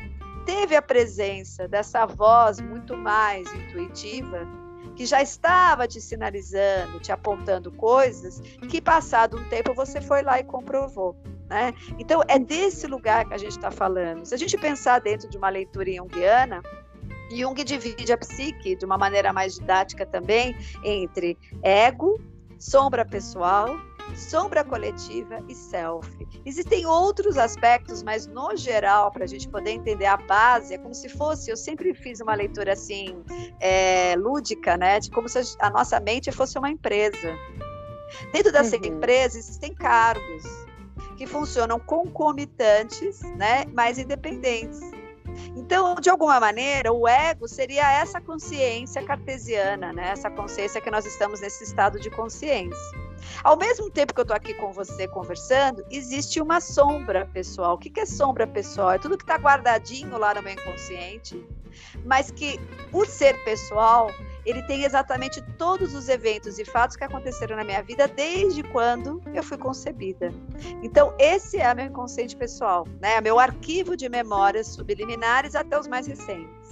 teve 0.48 0.76
a 0.76 0.82
presença 0.82 1.68
dessa 1.68 2.08
voz 2.08 2.60
muito 2.60 2.98
mais 2.98 3.48
intuitiva 3.54 4.48
que 4.96 5.06
já 5.06 5.22
estava 5.22 5.88
te 5.88 6.02
sinalizando, 6.02 7.00
te 7.00 7.12
apontando 7.12 7.72
coisas, 7.72 8.40
que 8.70 8.82
passado 8.82 9.38
um 9.38 9.44
tempo 9.50 9.74
você 9.74 10.02
foi 10.02 10.22
lá 10.22 10.40
e 10.40 10.44
comprovou. 10.44 11.16
Né? 11.50 11.74
Então, 12.00 12.22
é 12.28 12.40
desse 12.40 12.88
lugar 12.88 13.28
que 13.28 13.34
a 13.34 13.38
gente 13.38 13.52
está 13.52 13.72
falando. 13.72 14.26
Se 14.26 14.34
a 14.34 14.38
gente 14.38 14.58
pensar 14.58 15.00
dentro 15.00 15.30
de 15.30 15.38
uma 15.38 15.50
leitura 15.50 15.92
junguiana, 15.92 16.62
Jung 17.30 17.64
divide 17.64 18.12
a 18.12 18.18
psique 18.18 18.76
de 18.76 18.86
uma 18.86 18.98
maneira 18.98 19.32
mais 19.32 19.56
didática 19.56 20.06
também 20.06 20.56
entre 20.84 21.38
ego, 21.64 22.20
sombra 22.60 23.06
pessoal 23.06 23.76
sombra 24.16 24.64
coletiva 24.64 25.44
e 25.48 25.56
self. 25.56 26.08
Existem 26.46 26.86
outros 26.86 27.38
aspectos, 27.38 28.04
mas 28.04 28.28
no 28.28 28.56
geral, 28.56 29.12
para 29.12 29.24
a 29.24 29.28
gente 29.28 29.48
poder 29.48 29.72
entender 29.72 30.06
a 30.06 30.18
base, 30.18 30.74
é 30.74 30.78
como 30.78 30.94
se 30.94 31.10
fosse. 31.10 31.50
Eu 31.50 31.58
sempre 31.58 31.94
fiz 31.94 32.20
uma 32.20 32.34
leitura 32.34 32.74
assim, 32.74 33.24
é, 33.60 34.16
lúdica, 34.16 34.78
né? 34.78 35.00
De 35.00 35.10
como 35.12 35.28
se 35.30 35.40
a 35.60 35.70
nossa 35.70 36.00
mente 36.00 36.32
fosse 36.32 36.58
uma 36.58 36.70
empresa. 36.70 37.38
Dentro 38.34 38.52
dessa 38.52 38.78
uhum. 38.78 38.86
empresa 38.86 39.38
existem 39.38 39.74
cargos 39.74 40.44
que 41.18 41.26
funcionam 41.26 41.80
concomitantes, 41.80 43.22
né? 43.38 43.66
Mas 43.74 43.98
independentes. 43.98 44.80
Então, 45.56 45.96
de 45.96 46.10
alguma 46.10 46.40
maneira, 46.40 46.92
o 46.92 47.08
ego 47.08 47.48
seria 47.48 47.92
essa 47.92 48.20
consciência 48.20 49.04
cartesiana, 49.04 49.94
né? 49.94 50.10
essa 50.10 50.30
consciência 50.30 50.82
que 50.82 50.92
nós 50.92 51.06
estamos 51.06 51.40
nesse 51.40 51.64
estado 51.64 52.00
de 52.00 52.10
consciência. 52.10 53.11
Ao 53.44 53.58
mesmo 53.58 53.90
tempo 53.90 54.14
que 54.14 54.20
eu 54.20 54.24
estou 54.24 54.36
aqui 54.36 54.54
com 54.54 54.72
você 54.72 55.08
conversando, 55.08 55.84
existe 55.90 56.42
uma 56.42 56.60
sombra 56.60 57.26
pessoal. 57.34 57.76
O 57.76 57.78
que 57.78 58.00
é 58.00 58.06
sombra 58.06 58.46
pessoal? 58.48 58.92
É 58.92 58.98
tudo 58.98 59.18
que 59.18 59.24
está 59.24 59.36
guardadinho 59.36 60.18
lá 60.18 60.34
no 60.34 60.42
meu 60.42 60.54
inconsciente, 60.54 61.44
mas 62.06 62.32
que, 62.32 62.60
por 62.92 63.08
ser 63.08 63.44
pessoal, 63.44 64.10
ele 64.46 64.62
tem 64.64 64.84
exatamente 64.84 65.42
todos 65.58 65.94
os 65.94 66.10
eventos 66.10 66.58
e 66.60 66.66
fatos 66.66 66.96
que 66.96 67.04
aconteceram 67.04 67.56
na 67.56 67.64
minha 67.64 67.82
vida 67.82 68.08
desde 68.08 68.64
quando 68.64 69.22
eu 69.34 69.44
fui 69.44 69.58
concebida. 69.58 70.34
Então, 70.82 71.14
esse 71.20 71.58
é 71.58 71.74
meu 71.74 71.86
inconsciente 71.86 72.36
pessoal, 72.36 72.88
né? 73.00 73.16
É 73.16 73.22
meu 73.22 73.40
arquivo 73.40 73.96
de 73.96 74.10
memórias 74.10 74.68
subliminares 74.68 75.56
até 75.56 75.80
os 75.80 75.88
mais 75.88 76.08
recentes. 76.08 76.71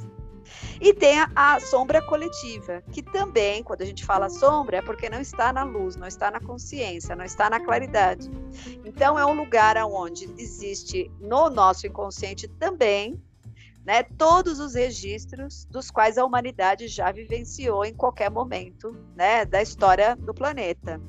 E 0.81 0.93
tem 0.93 1.19
a, 1.19 1.29
a, 1.35 1.59
sombra 1.59 2.01
coletiva, 2.01 2.81
que 2.91 3.01
também, 3.01 3.61
quando 3.61 3.81
a 3.81 3.85
gente 3.85 4.05
fala 4.05 4.29
sombra, 4.29 4.77
é 4.77 4.81
porque 4.81 5.09
não 5.09 5.19
está 5.19 5.51
na 5.51 5.63
luz, 5.63 5.95
não 5.95 6.07
está 6.07 6.31
na 6.31 6.39
consciência, 6.39 7.15
não 7.15 7.25
está 7.25 7.49
na 7.49 7.59
claridade. 7.59 8.29
Então, 8.85 9.19
é 9.19 9.25
um 9.25 9.33
lugar 9.33 9.75
onde 9.77 10.25
existe 10.37 11.11
no 11.19 11.49
nosso 11.49 11.85
inconsciente 11.85 12.47
também 12.47 13.21
né, 13.85 14.03
todos 14.03 14.59
os 14.59 14.75
registros 14.75 15.65
dos 15.65 15.89
quais 15.89 16.17
a 16.17 16.25
humanidade 16.25 16.87
já 16.87 17.11
vivenciou 17.11 17.83
em 17.83 17.93
qualquer 17.93 18.29
momento 18.29 18.95
né, 19.15 19.45
da 19.45 19.61
história 19.61 20.15
do 20.15 20.33
planeta 20.33 21.01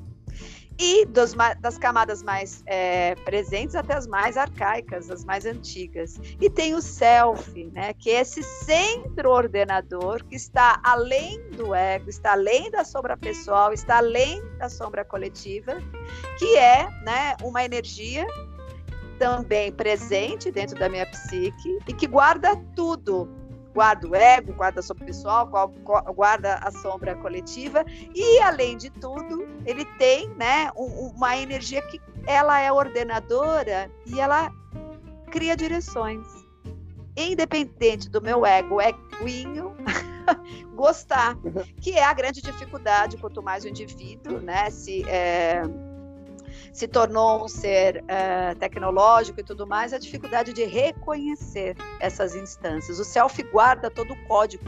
e 0.80 1.04
dos, 1.04 1.34
das 1.60 1.76
camadas 1.76 2.22
mais 2.22 2.62
é, 2.64 3.14
presentes 3.16 3.76
até 3.76 3.94
as 3.94 4.06
mais 4.06 4.38
arcaicas, 4.38 5.10
as 5.10 5.24
mais 5.24 5.44
antigas. 5.44 6.18
E 6.40 6.48
tem 6.48 6.74
o 6.74 6.80
self, 6.80 7.64
né, 7.66 7.92
que 7.92 8.10
é 8.10 8.20
esse 8.20 8.42
centro 8.42 9.30
ordenador 9.30 10.24
que 10.24 10.34
está 10.34 10.80
além 10.82 11.38
do 11.50 11.74
ego, 11.74 12.08
está 12.08 12.32
além 12.32 12.70
da 12.70 12.82
sombra 12.82 13.14
pessoal, 13.14 13.74
está 13.74 13.98
além 13.98 14.42
da 14.56 14.70
sombra 14.70 15.04
coletiva, 15.04 15.76
que 16.38 16.56
é 16.56 16.88
né, 17.02 17.36
uma 17.42 17.62
energia 17.62 18.26
também 19.18 19.70
presente 19.70 20.50
dentro 20.50 20.78
da 20.78 20.88
minha 20.88 21.04
psique 21.04 21.78
e 21.86 21.92
que 21.92 22.06
guarda 22.06 22.56
tudo, 22.74 23.28
guarda 23.74 24.08
o 24.08 24.14
ego, 24.14 24.52
guarda 24.52 24.80
a 24.80 24.82
sombra 24.82 25.06
pessoal, 25.06 25.48
guarda 26.14 26.56
a 26.56 26.70
sombra 26.70 27.14
coletiva 27.16 27.84
e 28.14 28.38
além 28.40 28.76
de 28.76 28.90
tudo 28.90 29.48
ele 29.64 29.84
tem, 29.96 30.28
né, 30.30 30.70
uma 30.74 31.36
energia 31.36 31.82
que 31.82 32.00
ela 32.26 32.60
é 32.60 32.72
ordenadora 32.72 33.90
e 34.06 34.20
ela 34.20 34.52
cria 35.30 35.56
direções, 35.56 36.26
independente 37.16 38.10
do 38.10 38.20
meu 38.20 38.44
ego, 38.44 38.80
eguinho, 38.80 39.76
gostar, 40.74 41.36
uhum. 41.36 41.64
que 41.80 41.92
é 41.92 42.04
a 42.04 42.12
grande 42.12 42.42
dificuldade 42.42 43.16
quanto 43.16 43.42
mais 43.42 43.64
o 43.64 43.68
indivíduo, 43.68 44.40
né, 44.40 44.70
se 44.70 45.08
é, 45.08 45.62
se 46.72 46.86
tornou 46.86 47.44
um 47.44 47.48
ser 47.48 48.04
uh, 48.04 48.58
tecnológico 48.58 49.40
e 49.40 49.44
tudo 49.44 49.66
mais, 49.66 49.92
a 49.92 49.98
dificuldade 49.98 50.52
de 50.52 50.64
reconhecer 50.64 51.76
essas 52.00 52.34
instâncias. 52.34 52.98
O 52.98 53.04
self 53.04 53.42
guarda 53.44 53.90
todo 53.90 54.12
o 54.12 54.26
código, 54.26 54.64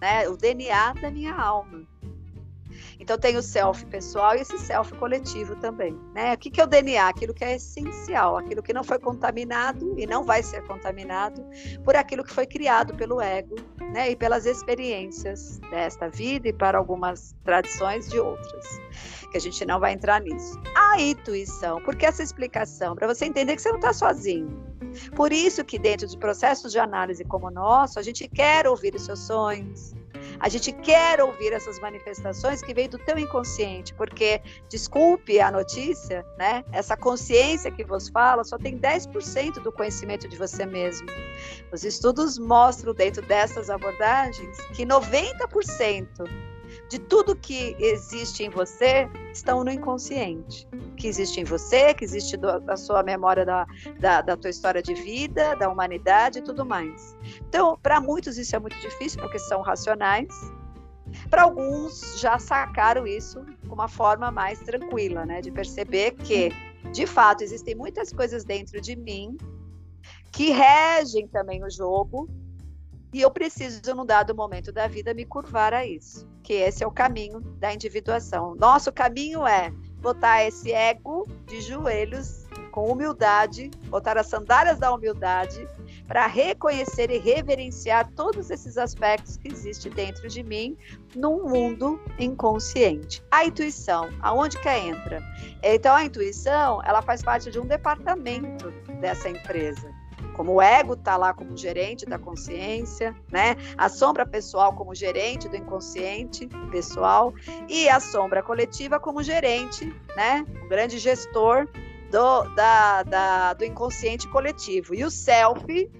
né, 0.00 0.28
o 0.28 0.36
DNA 0.36 0.94
da 0.94 1.10
minha 1.10 1.34
alma. 1.34 1.86
Então 3.04 3.18
tem 3.18 3.36
o 3.36 3.42
self 3.42 3.84
pessoal 3.84 4.34
e 4.34 4.40
esse 4.40 4.58
self 4.58 4.94
coletivo 4.94 5.54
também. 5.56 5.94
Né? 6.14 6.32
O 6.32 6.38
que, 6.38 6.50
que 6.50 6.58
é 6.58 6.64
o 6.64 6.66
DNA? 6.66 7.06
Aquilo 7.06 7.34
que 7.34 7.44
é 7.44 7.56
essencial, 7.56 8.38
aquilo 8.38 8.62
que 8.62 8.72
não 8.72 8.82
foi 8.82 8.98
contaminado 8.98 9.94
e 9.98 10.06
não 10.06 10.24
vai 10.24 10.42
ser 10.42 10.62
contaminado 10.62 11.44
por 11.84 11.94
aquilo 11.96 12.24
que 12.24 12.32
foi 12.32 12.46
criado 12.46 12.94
pelo 12.94 13.20
ego 13.20 13.56
né? 13.92 14.10
e 14.10 14.16
pelas 14.16 14.46
experiências 14.46 15.58
desta 15.70 16.08
vida 16.08 16.48
e 16.48 16.52
para 16.54 16.78
algumas 16.78 17.36
tradições 17.44 18.08
de 18.08 18.18
outras. 18.18 18.80
Que 19.30 19.36
a 19.36 19.40
gente 19.40 19.66
não 19.66 19.78
vai 19.78 19.92
entrar 19.92 20.22
nisso. 20.22 20.58
A 20.74 20.98
intuição, 20.98 21.82
porque 21.82 22.06
essa 22.06 22.22
explicação, 22.22 22.96
para 22.96 23.06
você 23.06 23.26
entender 23.26 23.54
que 23.54 23.60
você 23.60 23.68
não 23.68 23.76
está 23.76 23.92
sozinho. 23.92 24.64
Por 25.14 25.30
isso 25.30 25.62
que 25.62 25.78
dentro 25.78 26.06
de 26.06 26.16
processos 26.16 26.72
de 26.72 26.78
análise 26.78 27.22
como 27.22 27.48
o 27.48 27.50
nosso, 27.50 27.98
a 27.98 28.02
gente 28.02 28.26
quer 28.28 28.66
ouvir 28.66 28.94
os 28.94 29.04
seus 29.04 29.18
sonhos, 29.26 29.92
a 30.40 30.48
gente 30.48 30.72
quer 30.72 31.20
ouvir 31.20 31.52
essas 31.52 31.78
manifestações 31.80 32.62
que 32.62 32.74
vêm 32.74 32.88
do 32.88 32.98
teu 32.98 33.18
inconsciente, 33.18 33.94
porque, 33.94 34.40
desculpe 34.68 35.40
a 35.40 35.50
notícia, 35.50 36.24
né? 36.38 36.64
Essa 36.72 36.96
consciência 36.96 37.70
que 37.70 37.84
vos 37.84 38.08
fala 38.08 38.44
só 38.44 38.58
tem 38.58 38.78
10% 38.78 39.62
do 39.62 39.72
conhecimento 39.72 40.28
de 40.28 40.36
você 40.36 40.66
mesmo. 40.66 41.08
Os 41.72 41.84
estudos 41.84 42.38
mostram 42.38 42.94
dentro 42.94 43.22
dessas 43.22 43.70
abordagens 43.70 44.56
que 44.74 44.84
90% 44.84 46.53
de 46.94 47.00
tudo 47.00 47.34
que 47.34 47.74
existe 47.80 48.44
em 48.44 48.50
você 48.50 49.10
estão 49.32 49.64
no 49.64 49.70
inconsciente. 49.70 50.68
Que 50.96 51.08
existe 51.08 51.40
em 51.40 51.44
você, 51.44 51.92
que 51.92 52.04
existe 52.04 52.36
da 52.36 52.76
sua 52.76 53.02
memória 53.02 53.44
da, 53.44 53.66
da, 53.98 54.20
da 54.20 54.36
tua 54.36 54.48
história 54.48 54.80
de 54.80 54.94
vida, 54.94 55.56
da 55.56 55.68
humanidade 55.68 56.38
e 56.38 56.42
tudo 56.42 56.64
mais. 56.64 57.16
Então, 57.48 57.76
para 57.82 58.00
muitos 58.00 58.38
isso 58.38 58.54
é 58.54 58.60
muito 58.60 58.78
difícil, 58.78 59.20
porque 59.20 59.40
são 59.40 59.60
racionais. 59.60 60.28
Para 61.28 61.42
alguns 61.42 62.20
já 62.20 62.38
sacaram 62.38 63.08
isso 63.08 63.44
com 63.66 63.74
uma 63.74 63.88
forma 63.88 64.30
mais 64.30 64.60
tranquila, 64.60 65.26
né? 65.26 65.40
De 65.40 65.50
perceber 65.50 66.12
que, 66.12 66.52
de 66.92 67.08
fato, 67.08 67.42
existem 67.42 67.74
muitas 67.74 68.12
coisas 68.12 68.44
dentro 68.44 68.80
de 68.80 68.94
mim 68.94 69.36
que 70.30 70.52
regem 70.52 71.26
também 71.26 71.64
o 71.64 71.70
jogo 71.70 72.28
e 73.14 73.20
eu 73.20 73.30
preciso, 73.30 73.94
num 73.94 74.04
dado 74.04 74.34
momento 74.34 74.72
da 74.72 74.88
vida, 74.88 75.14
me 75.14 75.24
curvar 75.24 75.72
a 75.72 75.86
isso. 75.86 76.28
Que 76.42 76.54
esse 76.54 76.82
é 76.82 76.86
o 76.86 76.90
caminho 76.90 77.40
da 77.60 77.72
individuação. 77.72 78.56
Nosso 78.56 78.92
caminho 78.92 79.46
é 79.46 79.70
botar 80.00 80.44
esse 80.44 80.72
ego 80.72 81.24
de 81.46 81.60
joelhos 81.60 82.44
com 82.72 82.90
humildade, 82.90 83.70
botar 83.86 84.18
as 84.18 84.26
sandálias 84.26 84.80
da 84.80 84.92
humildade 84.92 85.64
para 86.08 86.26
reconhecer 86.26 87.08
e 87.08 87.18
reverenciar 87.18 88.10
todos 88.16 88.50
esses 88.50 88.76
aspectos 88.76 89.36
que 89.36 89.46
existem 89.46 89.92
dentro 89.92 90.28
de 90.28 90.42
mim 90.42 90.76
num 91.14 91.48
mundo 91.48 92.02
inconsciente. 92.18 93.22
A 93.30 93.44
intuição, 93.44 94.10
aonde 94.20 94.58
que 94.58 94.68
entra? 94.68 95.22
Então 95.62 95.94
a 95.94 96.04
intuição, 96.04 96.82
ela 96.82 97.00
faz 97.00 97.22
parte 97.22 97.48
de 97.48 97.60
um 97.60 97.64
departamento 97.64 98.72
dessa 99.00 99.28
empresa 99.28 99.88
como 100.34 100.54
o 100.54 100.62
ego 100.62 100.94
está 100.94 101.16
lá 101.16 101.32
como 101.32 101.56
gerente 101.56 102.04
da 102.04 102.18
consciência, 102.18 103.14
né? 103.30 103.56
A 103.78 103.88
sombra 103.88 104.26
pessoal 104.26 104.74
como 104.74 104.94
gerente 104.94 105.48
do 105.48 105.56
inconsciente 105.56 106.48
pessoal 106.70 107.32
e 107.68 107.88
a 107.88 108.00
sombra 108.00 108.42
coletiva 108.42 109.00
como 109.00 109.22
gerente, 109.22 109.86
né? 110.16 110.44
O 110.64 110.68
grande 110.68 110.98
gestor 110.98 111.68
do, 112.10 112.42
da, 112.54 113.02
da, 113.04 113.52
do 113.54 113.64
inconsciente 113.64 114.28
coletivo. 114.28 114.94
E 114.94 115.04
o 115.04 115.10
self, 115.10 115.90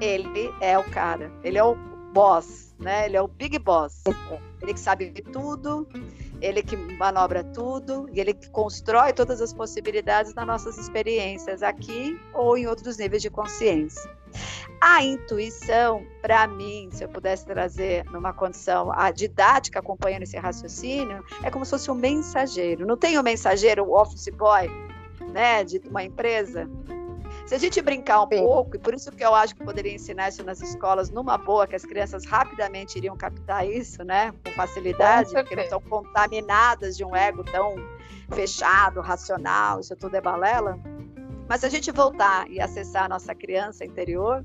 ele 0.00 0.54
é 0.60 0.78
o 0.78 0.84
cara, 0.90 1.30
ele 1.44 1.58
é 1.58 1.64
o 1.64 1.74
boss, 2.12 2.74
né? 2.78 3.06
Ele 3.06 3.16
é 3.16 3.22
o 3.22 3.28
big 3.28 3.58
boss. 3.58 4.02
Ele 4.60 4.74
que 4.74 4.80
sabe 4.80 5.10
tudo, 5.32 5.86
ele 6.40 6.62
que 6.62 6.76
manobra 6.76 7.42
tudo 7.42 8.08
e 8.12 8.20
ele 8.20 8.34
que 8.34 8.48
constrói 8.50 9.12
todas 9.12 9.40
as 9.40 9.52
possibilidades 9.52 10.32
das 10.32 10.46
nossas 10.46 10.78
experiências 10.78 11.62
aqui 11.62 12.18
ou 12.32 12.56
em 12.56 12.66
outros 12.66 12.98
níveis 12.98 13.22
de 13.22 13.30
consciência. 13.30 14.10
A 14.80 15.02
intuição, 15.02 16.06
para 16.22 16.46
mim, 16.46 16.88
se 16.92 17.02
eu 17.02 17.08
pudesse 17.08 17.44
trazer 17.44 18.04
numa 18.12 18.32
condição 18.32 18.92
a 18.92 19.10
didática 19.10 19.80
acompanhando 19.80 20.22
esse 20.22 20.36
raciocínio, 20.36 21.24
é 21.42 21.50
como 21.50 21.64
se 21.64 21.72
fosse 21.72 21.90
um 21.90 21.94
mensageiro. 21.94 22.86
Não 22.86 22.96
tem 22.96 23.16
o 23.16 23.20
um 23.20 23.24
mensageiro, 23.24 23.84
o 23.84 24.00
office 24.00 24.28
boy, 24.28 24.70
né, 25.32 25.64
de 25.64 25.80
uma 25.88 26.04
empresa, 26.04 26.70
se 27.48 27.54
a 27.54 27.58
gente 27.58 27.80
brincar 27.80 28.22
um 28.22 28.28
Sim. 28.28 28.44
pouco, 28.44 28.76
e 28.76 28.78
por 28.78 28.92
isso 28.92 29.10
que 29.10 29.24
eu 29.24 29.34
acho 29.34 29.54
que 29.54 29.64
poderia 29.64 29.94
ensinar 29.94 30.28
isso 30.28 30.44
nas 30.44 30.60
escolas 30.60 31.08
numa 31.08 31.38
boa, 31.38 31.66
que 31.66 31.74
as 31.74 31.82
crianças 31.82 32.26
rapidamente 32.26 32.98
iriam 32.98 33.16
captar 33.16 33.66
isso, 33.66 34.04
né? 34.04 34.34
Com 34.44 34.52
facilidade, 34.52 35.32
porque 35.32 35.56
não 35.56 35.62
estão 35.62 35.80
contaminadas 35.80 36.94
de 36.94 37.06
um 37.06 37.16
ego 37.16 37.42
tão 37.42 37.76
fechado, 38.34 39.00
racional, 39.00 39.80
isso 39.80 39.96
tudo 39.96 40.14
é 40.14 40.20
balela. 40.20 40.78
Mas 41.48 41.60
se 41.60 41.66
a 41.66 41.70
gente 41.70 41.90
voltar 41.90 42.46
e 42.50 42.60
acessar 42.60 43.04
a 43.04 43.08
nossa 43.08 43.34
criança 43.34 43.82
interior, 43.82 44.44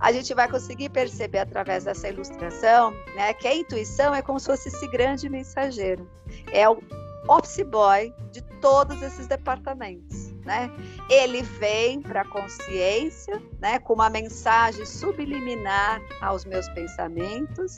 a 0.00 0.10
gente 0.10 0.34
vai 0.34 0.48
conseguir 0.50 0.88
perceber 0.88 1.38
através 1.38 1.84
dessa 1.84 2.08
ilustração 2.08 2.90
né, 3.14 3.32
que 3.32 3.46
a 3.46 3.54
intuição 3.54 4.12
é 4.12 4.22
como 4.22 4.40
se 4.40 4.46
fosse 4.46 4.70
esse 4.70 4.88
grande 4.88 5.28
mensageiro. 5.28 6.10
É 6.52 6.68
o 6.68 6.82
office 7.28 7.62
boy 7.62 8.12
de 8.32 8.42
todos 8.60 9.02
esses 9.02 9.26
departamentos 9.26 10.28
né? 10.48 10.70
Ele 11.10 11.42
vem 11.42 12.00
para 12.00 12.22
a 12.22 12.24
consciência, 12.24 13.40
né, 13.60 13.78
com 13.78 13.92
uma 13.92 14.08
mensagem 14.08 14.84
subliminar 14.86 16.00
aos 16.22 16.46
meus 16.46 16.66
pensamentos, 16.70 17.76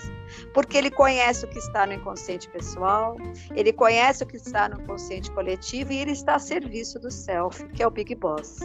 porque 0.55 0.79
ele 0.79 0.91
conhece 0.91 1.45
o 1.45 1.49
que 1.49 1.59
está 1.59 1.85
no 1.85 1.95
inconsciente 1.95 2.49
pessoal, 2.49 3.17
ele 3.57 3.73
conhece 3.73 4.23
o 4.23 4.27
que 4.27 4.37
está 4.37 4.69
no 4.69 4.81
inconsciente 4.81 5.31
coletivo 5.33 5.93
e 5.93 5.99
ele 5.99 6.13
está 6.13 6.37
a 6.37 6.39
serviço 6.39 7.01
do 7.01 7.11
self, 7.11 7.67
que 7.71 7.83
é 7.83 7.87
o 7.87 7.91
Big 7.91 8.15
Boss. 8.15 8.61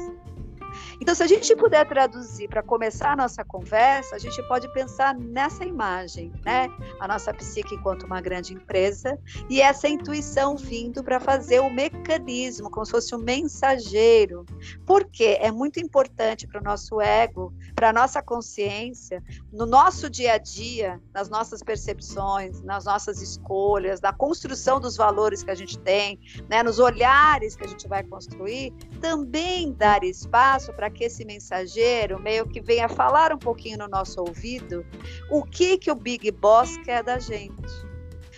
Então, 1.00 1.14
se 1.14 1.24
a 1.24 1.28
gente 1.28 1.56
puder 1.56 1.88
traduzir 1.88 2.48
para 2.48 2.64
começar 2.64 3.12
a 3.12 3.16
nossa 3.16 3.44
conversa, 3.44 4.16
a 4.16 4.20
gente 4.20 4.42
pode 4.48 4.72
pensar 4.74 5.14
nessa 5.16 5.66
imagem, 5.66 6.32
né? 6.44 6.70
A 7.00 7.08
nossa 7.08 7.34
psique 7.34 7.76
enquanto 7.76 8.04
uma 8.04 8.22
grande 8.22 8.54
empresa 8.54 9.20
e 9.50 9.62
essa 9.62 9.88
intuição 9.88 10.56
vindo 10.56 11.04
para 11.04 11.20
fazer 11.20 11.60
o 11.60 11.70
mecanismo, 11.70 12.70
como 12.70 12.86
se 12.86 12.92
fosse 12.92 13.16
um 13.16 13.20
mensageiro. 13.20 14.46
Porque 14.86 15.38
é 15.40 15.52
muito 15.52 15.80
importante 15.80 16.48
para 16.48 16.62
o 16.62 16.64
nosso 16.64 17.02
ego, 17.02 17.54
para 17.76 17.90
a 17.90 17.94
nossa 17.94 18.22
consciência, 18.22 19.24
no 19.52 19.66
nosso 19.66 20.10
dia 20.10 20.34
a 20.34 20.38
dia, 20.38 21.02
nas 21.14 21.30
nossas 21.30 21.62
percepções, 21.62 22.62
nas 22.62 22.86
nossas 22.86 23.22
escolhas, 23.22 24.02
na 24.02 24.14
construção 24.14 24.80
dos 24.80 24.96
valores 24.96 25.44
que 25.44 25.52
a 25.52 25.56
gente 25.56 25.78
tem, 25.80 26.20
né? 26.50 26.64
nos 26.64 26.80
olhares 26.80 27.56
que 27.56 27.64
a 27.64 27.68
gente 27.68 27.88
vai 27.88 28.04
construir, 28.04 28.74
também 29.02 29.74
dar 29.74 30.04
espaço 30.04 30.65
para 30.74 30.90
que 30.90 31.04
esse 31.04 31.26
mensageiro 31.26 32.20
meio 32.20 32.48
que 32.48 32.62
venha 32.62 32.88
falar 32.88 33.34
um 33.34 33.38
pouquinho 33.38 33.80
no 33.80 33.88
nosso 33.88 34.20
ouvido 34.22 34.86
o 35.30 35.44
que 35.44 35.78
que 35.78 35.92
o 35.92 35.96
Big 35.96 36.32
Boss 36.32 36.78
quer 36.78 37.04
da 37.04 37.20
gente. 37.20 37.86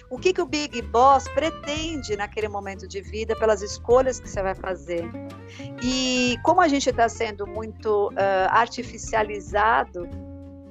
O 0.10 0.18
que 0.18 0.32
que 0.32 0.42
o 0.42 0.46
Big 0.46 0.82
Boss 0.84 1.28
pretende 1.28 2.16
naquele 2.16 2.48
momento 2.48 2.88
de 2.88 3.02
vida 3.02 3.36
pelas 3.36 3.62
escolhas 3.62 4.20
que 4.20 4.30
você 4.30 4.42
vai 4.42 4.56
fazer. 4.56 5.04
E 5.84 6.38
como 6.44 6.62
a 6.62 6.68
gente 6.68 6.90
está 6.90 7.10
sendo 7.10 7.46
muito 7.46 8.08
uh, 8.10 8.48
artificializado 8.50 10.08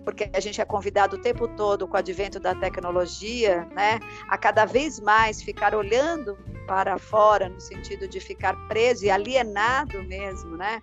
porque 0.07 0.31
a 0.33 0.39
gente 0.39 0.61
é 0.61 0.65
convidado 0.65 1.17
o 1.17 1.19
tempo 1.19 1.49
todo 1.49 1.89
com 1.89 1.95
o 1.95 1.99
advento 1.99 2.39
da 2.39 2.55
tecnologia, 2.55 3.65
né, 3.75 3.99
a 4.29 4.39
cada 4.39 4.65
vez 4.65 5.01
mais 5.01 5.43
ficar 5.43 5.75
olhando 5.75 6.39
para 6.65 6.97
fora 6.97 7.49
no 7.49 7.61
sentido 7.61 8.07
de 8.07 8.21
ficar 8.21 8.55
preso 8.69 9.05
e 9.05 9.11
alienado 9.11 10.01
mesmo, 10.05 10.57
né? 10.57 10.81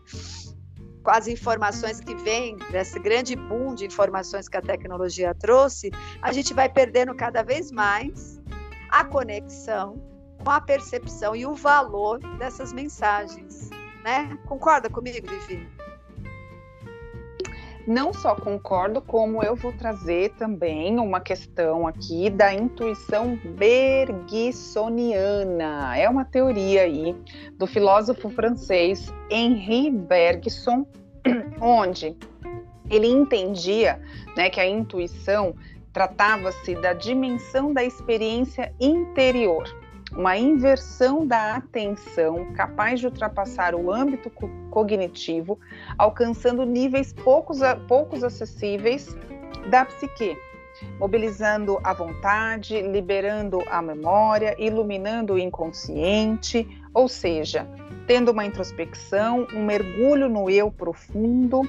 Com 1.03 1.11
as 1.11 1.27
informações 1.27 1.99
que 1.99 2.15
vêm, 2.15 2.55
desse 2.71 2.97
grande 2.97 3.35
boom 3.35 3.75
de 3.75 3.85
informações 3.85 4.47
que 4.47 4.57
a 4.57 4.61
tecnologia 4.61 5.35
trouxe, 5.35 5.91
a 6.21 6.31
gente 6.31 6.53
vai 6.53 6.69
perdendo 6.69 7.13
cada 7.13 7.43
vez 7.43 7.71
mais 7.71 8.41
a 8.89 9.03
conexão 9.03 10.01
com 10.43 10.49
a 10.49 10.61
percepção 10.61 11.35
e 11.35 11.45
o 11.45 11.53
valor 11.53 12.19
dessas 12.37 12.71
mensagens. 12.71 13.69
Né? 14.03 14.37
Concorda 14.45 14.89
comigo, 14.89 15.27
Vivi? 15.27 15.82
Não 17.85 18.13
só 18.13 18.33
concordo, 18.33 19.01
como 19.01 19.43
eu 19.43 19.57
vou 19.57 19.73
trazer 19.73 20.29
também 20.35 20.97
uma 20.99 21.19
questão 21.19 21.85
aqui 21.85 22.29
da 22.29 22.53
intuição 22.53 23.37
bergsoniana. 23.57 25.97
É 25.97 26.07
uma 26.07 26.23
teoria 26.23 26.83
aí 26.83 27.13
do 27.57 27.67
filósofo 27.67 28.29
francês 28.29 29.13
Henri 29.29 29.91
Bergson, 29.91 30.85
onde 31.59 32.15
ele 32.89 33.07
entendia 33.07 33.99
né, 34.37 34.49
que 34.49 34.61
a 34.61 34.65
intuição 34.65 35.53
tratava-se 35.91 36.75
da 36.75 36.93
dimensão 36.93 37.73
da 37.73 37.83
experiência 37.83 38.73
interior 38.79 39.82
uma 40.15 40.37
inversão 40.37 41.25
da 41.25 41.55
atenção 41.55 42.53
capaz 42.53 42.99
de 42.99 43.07
ultrapassar 43.07 43.73
o 43.73 43.91
âmbito 43.91 44.29
co 44.29 44.49
cognitivo, 44.69 45.59
alcançando 45.97 46.65
níveis 46.65 47.13
poucos, 47.13 47.59
poucos 47.87 48.23
acessíveis 48.23 49.15
da 49.69 49.85
psique, 49.85 50.35
mobilizando 50.99 51.79
a 51.83 51.93
vontade, 51.93 52.81
liberando 52.81 53.61
a 53.67 53.81
memória, 53.81 54.55
iluminando 54.57 55.33
o 55.33 55.39
inconsciente, 55.39 56.67
ou 56.93 57.07
seja, 57.07 57.67
tendo 58.07 58.31
uma 58.31 58.45
introspecção, 58.45 59.47
um 59.53 59.63
mergulho 59.63 60.29
no 60.29 60.49
eu 60.49 60.71
profundo. 60.71 61.61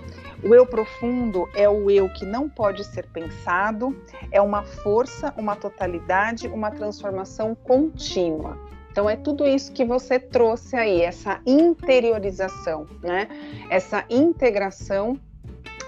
O 0.42 0.54
eu 0.54 0.66
profundo 0.66 1.48
é 1.54 1.68
o 1.68 1.90
eu 1.90 2.08
que 2.10 2.24
não 2.24 2.48
pode 2.48 2.84
ser 2.84 3.06
pensado, 3.06 3.96
é 4.30 4.40
uma 4.40 4.62
força, 4.62 5.32
uma 5.36 5.56
totalidade, 5.56 6.48
uma 6.48 6.70
transformação 6.70 7.54
contínua. 7.54 8.58
Então 8.90 9.10
é 9.10 9.16
tudo 9.16 9.46
isso 9.46 9.72
que 9.72 9.84
você 9.84 10.20
trouxe 10.20 10.76
aí, 10.76 11.02
essa 11.02 11.40
interiorização, 11.44 12.86
né? 13.02 13.28
Essa 13.68 14.04
integração 14.08 15.18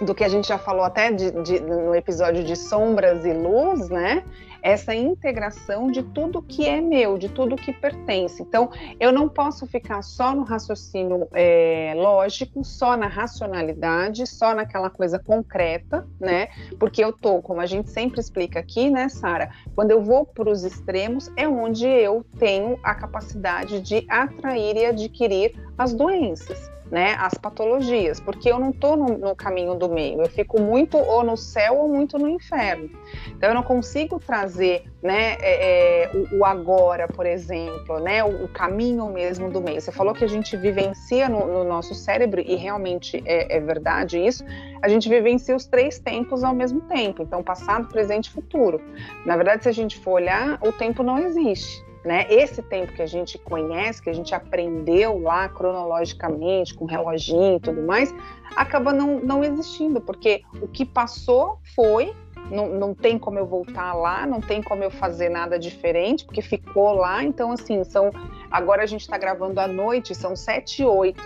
do 0.01 0.15
que 0.15 0.25
a 0.25 0.29
gente 0.29 0.49
já 0.49 0.59
falou 0.59 0.85
até 0.85 1.11
de, 1.11 1.31
de, 1.43 1.61
no 1.61 1.95
episódio 1.95 2.45
de 2.45 2.57
sombras 2.57 3.25
e 3.25 3.33
luz, 3.33 3.89
né? 3.89 4.25
Essa 4.67 4.93
integração 4.93 5.93
de 5.93 6.03
tudo 6.03 6.43
que 6.43 6.67
é 6.67 6.81
meu, 6.81 7.17
de 7.17 7.29
tudo 7.29 7.55
que 7.55 7.73
pertence. 7.73 8.43
Então, 8.43 8.69
eu 8.99 9.13
não 9.13 9.29
posso 9.29 9.65
ficar 9.65 10.03
só 10.03 10.35
no 10.35 10.43
raciocínio 10.43 11.29
é, 11.33 11.95
lógico, 11.97 12.65
só 12.65 12.97
na 12.97 13.07
racionalidade, 13.07 14.27
só 14.27 14.57
naquela 14.57 14.91
coisa 14.91 15.21
concreta, 15.21 16.05
né? 16.19 16.49
Porque 16.81 17.03
eu 17.03 17.13
tô, 17.13 17.41
como 17.41 17.61
a 17.61 17.67
gente 17.67 17.91
sempre 17.91 18.19
explica 18.19 18.59
aqui, 18.59 18.91
né, 18.91 19.09
Sara? 19.09 19.53
Quando 19.77 19.93
eu 19.93 20.03
vou 20.03 20.27
para 20.27 20.51
os 20.51 20.65
extremos, 20.65 21.31
é 21.37 21.47
onde 21.47 21.87
eu 21.87 22.27
tenho 22.37 22.77
a 22.83 22.93
capacidade 22.93 23.81
de 23.81 24.05
atrair 24.09 24.77
e 24.77 24.87
adquirir 24.87 25.55
as 25.79 25.95
doenças 25.95 26.76
né, 26.91 27.17
as 27.19 27.35
patologias, 27.35 28.21
porque 28.21 28.51
eu 28.51 28.59
não 28.59 28.71
estou 28.71 28.97
no, 28.97 29.19
no, 29.19 29.37
caminho 29.37 29.75
do 29.75 29.89
meio, 29.89 30.21
eu 30.21 30.29
fico 30.29 30.61
muito 30.61 30.97
ou 30.97 31.25
no 31.25 31.37
céu 31.37 31.79
ou 31.79 31.89
muito 31.89 32.19
no 32.19 32.29
inferno. 32.29 32.91
Então 33.29 33.51
eu 33.51 33.55
não 33.55 33.63
consigo 33.63 34.19
trazer 34.21 34.85
né, 35.03 35.37
é, 35.41 36.05
é, 36.05 36.11
o, 36.15 36.39
o, 36.39 36.45
agora, 36.45 37.07
por 37.09 37.27
exemplo, 37.27 37.99
né, 38.01 38.25
o, 38.25 38.45
o, 38.45 38.49
caminho 38.49 39.07
mesmo 39.09 39.51
do 39.51 39.61
meio. 39.61 39.81
Você 39.81 39.93
falou 39.93 40.15
que 40.15 40.25
a 40.25 40.29
gente 40.29 40.57
vivencia 40.57 41.29
no, 41.29 41.47
no 41.47 41.65
nosso 41.65 41.95
cérebro, 41.95 42.41
e 42.41 42.55
realmente 42.57 43.23
é, 43.25 43.57
é 43.57 43.61
verdade 43.61 44.19
isso, 44.19 44.45
a 44.83 44.89
gente 44.89 45.09
vivencia 45.09 45.55
os 45.55 45.67
três 45.67 45.99
tempos 45.99 46.45
ao 46.45 46.55
mesmo 46.55 46.81
tempo, 46.83 47.23
então 47.23 47.43
passado, 47.43 47.89
presente 47.89 48.27
e 48.27 48.31
futuro. 48.31 48.81
Na 49.25 49.37
verdade, 49.37 49.63
se 49.63 49.69
a 49.69 49.73
gente 49.73 49.99
for 49.99 50.13
olhar, 50.13 50.59
o 50.63 50.73
tempo 50.73 51.03
não 51.03 51.19
existe. 51.19 51.86
Né? 52.07 52.25
Esse 52.31 52.63
tempo 52.63 52.93
que 52.93 53.03
a 53.03 53.07
gente 53.07 53.37
conhece, 53.37 54.01
que 54.01 54.09
a 54.09 54.13
gente 54.13 54.33
aprendeu 54.33 55.21
lá 55.21 55.49
cronologicamente, 55.49 56.73
com 56.73 56.85
reloginho 56.85 57.57
e 57.57 57.61
tudo 57.61 57.83
mais, 57.83 58.15
acaba 58.55 58.93
não, 58.93 59.19
não 59.19 59.43
existindo, 59.43 60.01
porque 60.01 60.43
o 60.63 60.69
que 60.69 60.85
passou 60.85 61.59
foi, 61.75 62.15
não, 62.49 62.69
não 62.69 62.95
tem 62.95 63.19
como 63.19 63.41
eu 63.41 63.47
voltar 63.47 63.93
lá, 63.93 64.25
não 64.25 64.41
tem 64.41 64.63
como 64.63 64.85
eu 64.85 64.91
fazer 64.91 65.29
nada 65.29 65.59
diferente, 65.59 66.25
porque 66.25 66.41
ficou 66.41 66.93
lá. 66.93 67.25
Então, 67.25 67.51
assim, 67.51 67.83
são 67.83 68.13
Agora 68.51 68.83
a 68.83 68.87
gente 68.87 69.03
está 69.03 69.19
gravando 69.19 69.61
à 69.61 69.67
noite, 69.67 70.15
são 70.15 70.37
7 70.37 70.83
e 70.83 70.85
8. 70.85 71.21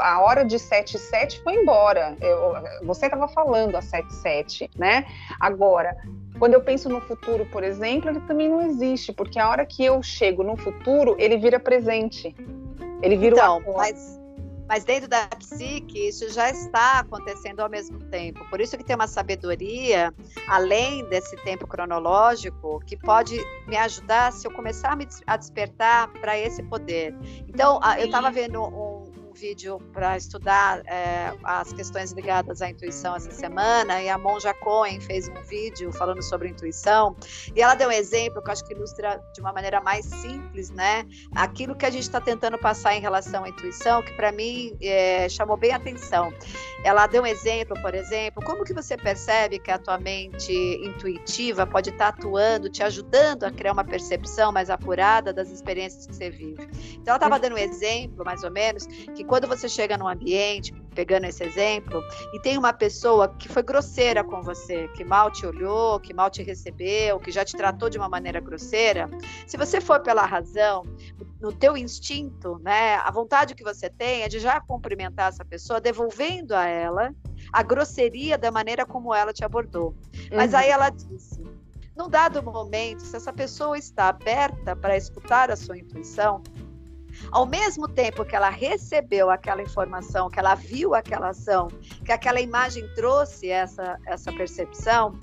A 0.00 0.20
hora 0.22 0.44
de 0.44 0.58
7 0.58 0.96
e 0.96 0.98
7 0.98 1.42
foi 1.42 1.54
embora. 1.54 2.16
Eu, 2.20 2.54
você 2.86 3.06
estava 3.06 3.28
falando 3.28 3.76
às 3.76 3.84
7 3.84 4.08
e 4.08 4.12
7, 4.14 4.70
né? 4.76 5.06
Agora, 5.38 5.96
quando 6.38 6.54
eu 6.54 6.60
penso 6.60 6.88
no 6.88 7.00
futuro, 7.00 7.46
por 7.46 7.62
exemplo, 7.62 8.10
ele 8.10 8.20
também 8.20 8.48
não 8.48 8.62
existe, 8.62 9.12
porque 9.12 9.38
a 9.38 9.48
hora 9.48 9.64
que 9.64 9.84
eu 9.84 10.02
chego 10.02 10.42
no 10.42 10.56
futuro, 10.56 11.14
ele 11.18 11.36
vira 11.36 11.60
presente. 11.60 12.34
Ele 13.02 13.16
vira 13.16 13.36
então, 13.36 13.62
o 13.66 13.76
mas 13.76 14.18
mas 14.68 14.84
dentro 14.84 15.08
da 15.08 15.26
psique, 15.38 16.08
isso 16.08 16.32
já 16.32 16.50
está 16.50 17.00
acontecendo 17.00 17.60
ao 17.60 17.68
mesmo 17.68 17.98
tempo. 18.04 18.44
Por 18.48 18.60
isso 18.60 18.76
que 18.76 18.84
tem 18.84 18.96
uma 18.96 19.06
sabedoria, 19.06 20.12
além 20.48 21.04
desse 21.08 21.36
tempo 21.44 21.66
cronológico, 21.66 22.80
que 22.86 22.96
pode 22.96 23.38
me 23.66 23.76
ajudar 23.76 24.32
se 24.32 24.46
eu 24.46 24.50
começar 24.50 24.92
a 24.92 24.96
me 24.96 25.06
a 25.26 25.36
despertar 25.36 26.08
para 26.14 26.38
esse 26.38 26.62
poder. 26.62 27.14
Então, 27.48 27.78
eu 27.98 28.06
estava 28.06 28.30
vendo 28.30 28.62
um, 28.62 28.93
vídeo 29.34 29.78
para 29.92 30.16
estudar 30.16 30.80
é, 30.86 31.34
as 31.42 31.72
questões 31.72 32.12
ligadas 32.12 32.62
à 32.62 32.70
intuição 32.70 33.16
essa 33.16 33.30
semana, 33.30 34.00
e 34.00 34.08
a 34.08 34.16
Monja 34.16 34.54
Cohen 34.54 35.00
fez 35.00 35.28
um 35.28 35.42
vídeo 35.42 35.92
falando 35.92 36.22
sobre 36.22 36.48
intuição, 36.48 37.16
e 37.54 37.60
ela 37.60 37.74
deu 37.74 37.88
um 37.88 37.92
exemplo 37.92 38.40
que 38.40 38.48
eu 38.48 38.52
acho 38.52 38.64
que 38.64 38.72
ilustra 38.72 39.22
de 39.34 39.40
uma 39.40 39.52
maneira 39.52 39.80
mais 39.80 40.06
simples, 40.06 40.70
né? 40.70 41.06
Aquilo 41.34 41.74
que 41.74 41.84
a 41.84 41.90
gente 41.90 42.04
está 42.04 42.20
tentando 42.20 42.56
passar 42.58 42.94
em 42.94 43.00
relação 43.00 43.44
à 43.44 43.48
intuição, 43.48 44.02
que 44.02 44.12
para 44.12 44.30
mim 44.30 44.76
é, 44.80 45.28
chamou 45.28 45.56
bem 45.56 45.72
a 45.72 45.76
atenção. 45.76 46.32
Ela 46.84 47.06
deu 47.06 47.22
um 47.22 47.26
exemplo, 47.26 47.80
por 47.80 47.94
exemplo, 47.94 48.44
como 48.44 48.62
que 48.62 48.74
você 48.74 48.96
percebe 48.96 49.58
que 49.58 49.70
a 49.70 49.78
tua 49.78 49.98
mente 49.98 50.52
intuitiva 50.84 51.66
pode 51.66 51.90
estar 51.90 52.12
tá 52.12 52.18
atuando, 52.18 52.68
te 52.68 52.82
ajudando 52.82 53.44
a 53.44 53.50
criar 53.50 53.72
uma 53.72 53.84
percepção 53.84 54.52
mais 54.52 54.68
apurada 54.70 55.32
das 55.32 55.50
experiências 55.50 56.06
que 56.06 56.14
você 56.14 56.30
vive. 56.30 56.68
Então, 56.92 57.14
ela 57.14 57.16
estava 57.16 57.38
dando 57.38 57.54
um 57.54 57.58
exemplo, 57.58 58.24
mais 58.24 58.44
ou 58.44 58.50
menos, 58.50 58.86
que 58.86 59.23
quando 59.26 59.46
você 59.46 59.68
chega 59.68 59.96
num 59.96 60.08
ambiente, 60.08 60.72
pegando 60.94 61.24
esse 61.24 61.42
exemplo, 61.42 62.02
e 62.32 62.40
tem 62.40 62.56
uma 62.56 62.72
pessoa 62.72 63.28
que 63.28 63.48
foi 63.48 63.62
grosseira 63.62 64.22
com 64.22 64.42
você, 64.42 64.88
que 64.88 65.04
mal 65.04 65.30
te 65.30 65.44
olhou, 65.46 65.98
que 65.98 66.14
mal 66.14 66.30
te 66.30 66.42
recebeu, 66.42 67.18
que 67.18 67.30
já 67.30 67.44
te 67.44 67.56
tratou 67.56 67.90
de 67.90 67.98
uma 67.98 68.08
maneira 68.08 68.40
grosseira, 68.40 69.10
se 69.46 69.56
você 69.56 69.80
for 69.80 70.00
pela 70.00 70.24
razão, 70.24 70.84
no 71.40 71.52
teu 71.52 71.76
instinto, 71.76 72.58
né, 72.62 72.96
a 72.96 73.10
vontade 73.10 73.54
que 73.54 73.62
você 73.62 73.90
tem 73.90 74.22
é 74.22 74.28
de 74.28 74.38
já 74.38 74.60
cumprimentar 74.60 75.28
essa 75.28 75.44
pessoa, 75.44 75.80
devolvendo 75.80 76.54
a 76.54 76.66
ela 76.66 77.14
a 77.52 77.62
grosseria 77.62 78.38
da 78.38 78.50
maneira 78.50 78.86
como 78.86 79.14
ela 79.14 79.32
te 79.32 79.44
abordou. 79.44 79.94
Mas 80.34 80.52
uhum. 80.52 80.58
aí 80.58 80.70
ela 80.70 80.88
disse: 80.88 81.42
num 81.96 82.08
dado 82.08 82.42
momento, 82.42 83.02
se 83.02 83.14
essa 83.14 83.32
pessoa 83.32 83.78
está 83.78 84.08
aberta 84.08 84.74
para 84.74 84.96
escutar 84.96 85.50
a 85.50 85.56
sua 85.56 85.78
intuição, 85.78 86.42
ao 87.30 87.46
mesmo 87.46 87.88
tempo 87.88 88.24
que 88.24 88.34
ela 88.34 88.50
recebeu 88.50 89.30
aquela 89.30 89.62
informação, 89.62 90.28
que 90.28 90.38
ela 90.38 90.54
viu 90.54 90.94
aquela 90.94 91.28
ação, 91.28 91.68
que 92.04 92.12
aquela 92.12 92.40
imagem 92.40 92.86
trouxe 92.94 93.48
essa, 93.48 93.98
essa 94.06 94.32
percepção, 94.32 95.18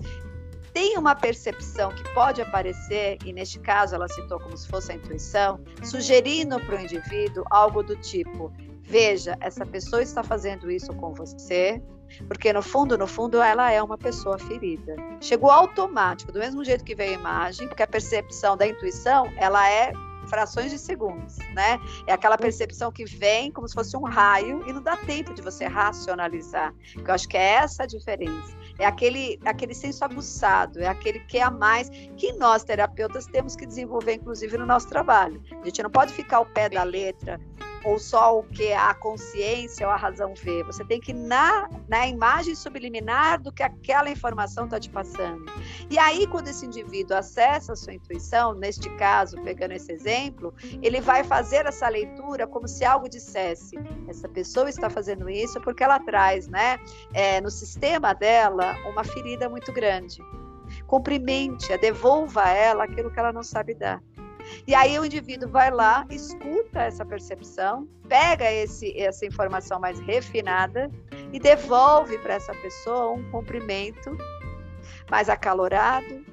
tem 0.73 0.97
uma 0.97 1.15
percepção 1.15 1.89
que 1.89 2.03
pode 2.13 2.41
aparecer, 2.41 3.17
e 3.25 3.33
neste 3.33 3.59
caso 3.59 3.95
ela 3.95 4.07
citou 4.07 4.39
como 4.39 4.55
se 4.57 4.67
fosse 4.67 4.91
a 4.91 4.95
intuição, 4.95 5.59
sugerindo 5.83 6.59
para 6.61 6.77
o 6.77 6.79
indivíduo 6.79 7.43
algo 7.49 7.83
do 7.83 7.95
tipo: 7.97 8.51
veja, 8.81 9.37
essa 9.41 9.65
pessoa 9.65 10.01
está 10.01 10.23
fazendo 10.23 10.71
isso 10.71 10.93
com 10.93 11.13
você, 11.13 11.81
porque 12.27 12.53
no 12.53 12.61
fundo, 12.61 12.97
no 12.97 13.07
fundo, 13.07 13.41
ela 13.41 13.71
é 13.71 13.81
uma 13.81 13.97
pessoa 13.97 14.37
ferida. 14.37 14.95
Chegou 15.19 15.49
automático, 15.49 16.31
do 16.31 16.39
mesmo 16.39 16.63
jeito 16.63 16.83
que 16.83 16.95
veio 16.95 17.11
a 17.11 17.19
imagem, 17.19 17.67
porque 17.67 17.83
a 17.83 17.87
percepção 17.87 18.55
da 18.55 18.67
intuição, 18.67 19.31
ela 19.37 19.69
é 19.69 19.91
frações 20.31 20.71
de 20.71 20.79
segundos, 20.79 21.37
né? 21.53 21.77
É 22.07 22.13
aquela 22.13 22.37
percepção 22.37 22.89
que 22.89 23.03
vem 23.03 23.51
como 23.51 23.67
se 23.67 23.73
fosse 23.73 23.97
um 23.97 24.03
raio 24.03 24.63
e 24.65 24.71
não 24.71 24.81
dá 24.81 24.95
tempo 24.95 25.33
de 25.33 25.41
você 25.41 25.65
racionalizar. 25.65 26.73
Eu 26.95 27.13
acho 27.13 27.27
que 27.27 27.35
é 27.35 27.55
essa 27.55 27.83
a 27.83 27.85
diferença. 27.85 28.55
É 28.79 28.85
aquele, 28.85 29.37
aquele 29.43 29.75
senso 29.75 30.05
aguçado, 30.05 30.79
é 30.79 30.87
aquele 30.87 31.19
que 31.19 31.37
é 31.37 31.43
a 31.43 31.51
mais 31.51 31.89
que 32.15 32.31
nós 32.33 32.63
terapeutas 32.63 33.25
temos 33.25 33.57
que 33.57 33.65
desenvolver, 33.65 34.13
inclusive 34.13 34.57
no 34.57 34.65
nosso 34.65 34.87
trabalho. 34.87 35.43
A 35.61 35.65
gente 35.65 35.83
não 35.83 35.89
pode 35.89 36.13
ficar 36.13 36.37
ao 36.37 36.45
pé 36.45 36.69
da 36.69 36.83
letra 36.83 37.39
ou 37.83 37.97
só 37.97 38.39
o 38.39 38.43
que 38.43 38.71
a 38.73 38.93
consciência 38.93 39.85
ou 39.87 39.93
a 39.93 39.95
razão 39.95 40.33
vê. 40.35 40.63
Você 40.63 40.83
tem 40.85 40.99
que 40.99 41.13
na, 41.13 41.69
na 41.87 42.07
imagem 42.07 42.55
subliminar 42.55 43.41
do 43.41 43.51
que 43.51 43.63
aquela 43.63 44.09
informação 44.09 44.65
está 44.65 44.79
te 44.79 44.89
passando. 44.89 45.45
E 45.89 45.97
aí, 45.97 46.27
quando 46.27 46.47
esse 46.47 46.65
indivíduo 46.65 47.17
acessa 47.17 47.73
a 47.73 47.75
sua 47.75 47.93
intuição, 47.93 48.53
neste 48.53 48.89
caso, 48.97 49.41
pegando 49.41 49.71
esse 49.71 49.91
exemplo, 49.91 50.53
ele 50.81 51.01
vai 51.01 51.23
fazer 51.23 51.65
essa 51.65 51.87
leitura 51.87 52.47
como 52.47 52.67
se 52.67 52.85
algo 52.85 53.09
dissesse: 53.09 53.75
essa 54.07 54.27
pessoa 54.29 54.69
está 54.69 54.89
fazendo 54.89 55.29
isso 55.29 55.59
porque 55.61 55.83
ela 55.83 55.99
traz, 55.99 56.47
né, 56.47 56.79
é, 57.13 57.41
no 57.41 57.49
sistema 57.49 58.13
dela, 58.13 58.75
uma 58.89 59.03
ferida 59.03 59.49
muito 59.49 59.71
grande. 59.71 60.21
Cumprimente, 60.87 61.75
devolva 61.77 62.43
a 62.43 62.49
ela 62.49 62.83
aquilo 62.85 63.11
que 63.11 63.19
ela 63.19 63.33
não 63.33 63.43
sabe 63.43 63.73
dar. 63.73 64.01
E 64.67 64.75
aí 64.75 64.97
o 64.99 65.05
indivíduo 65.05 65.49
vai 65.49 65.71
lá, 65.71 66.05
escuta 66.09 66.81
essa 66.81 67.05
percepção, 67.05 67.87
pega 68.07 68.51
esse, 68.51 68.97
essa 68.99 69.25
informação 69.25 69.79
mais 69.79 69.99
refinada 69.99 70.89
e 71.31 71.39
devolve 71.39 72.17
para 72.19 72.35
essa 72.35 72.53
pessoa 72.55 73.11
um 73.11 73.31
cumprimento 73.31 74.17
mais 75.09 75.29
acalorado, 75.29 76.25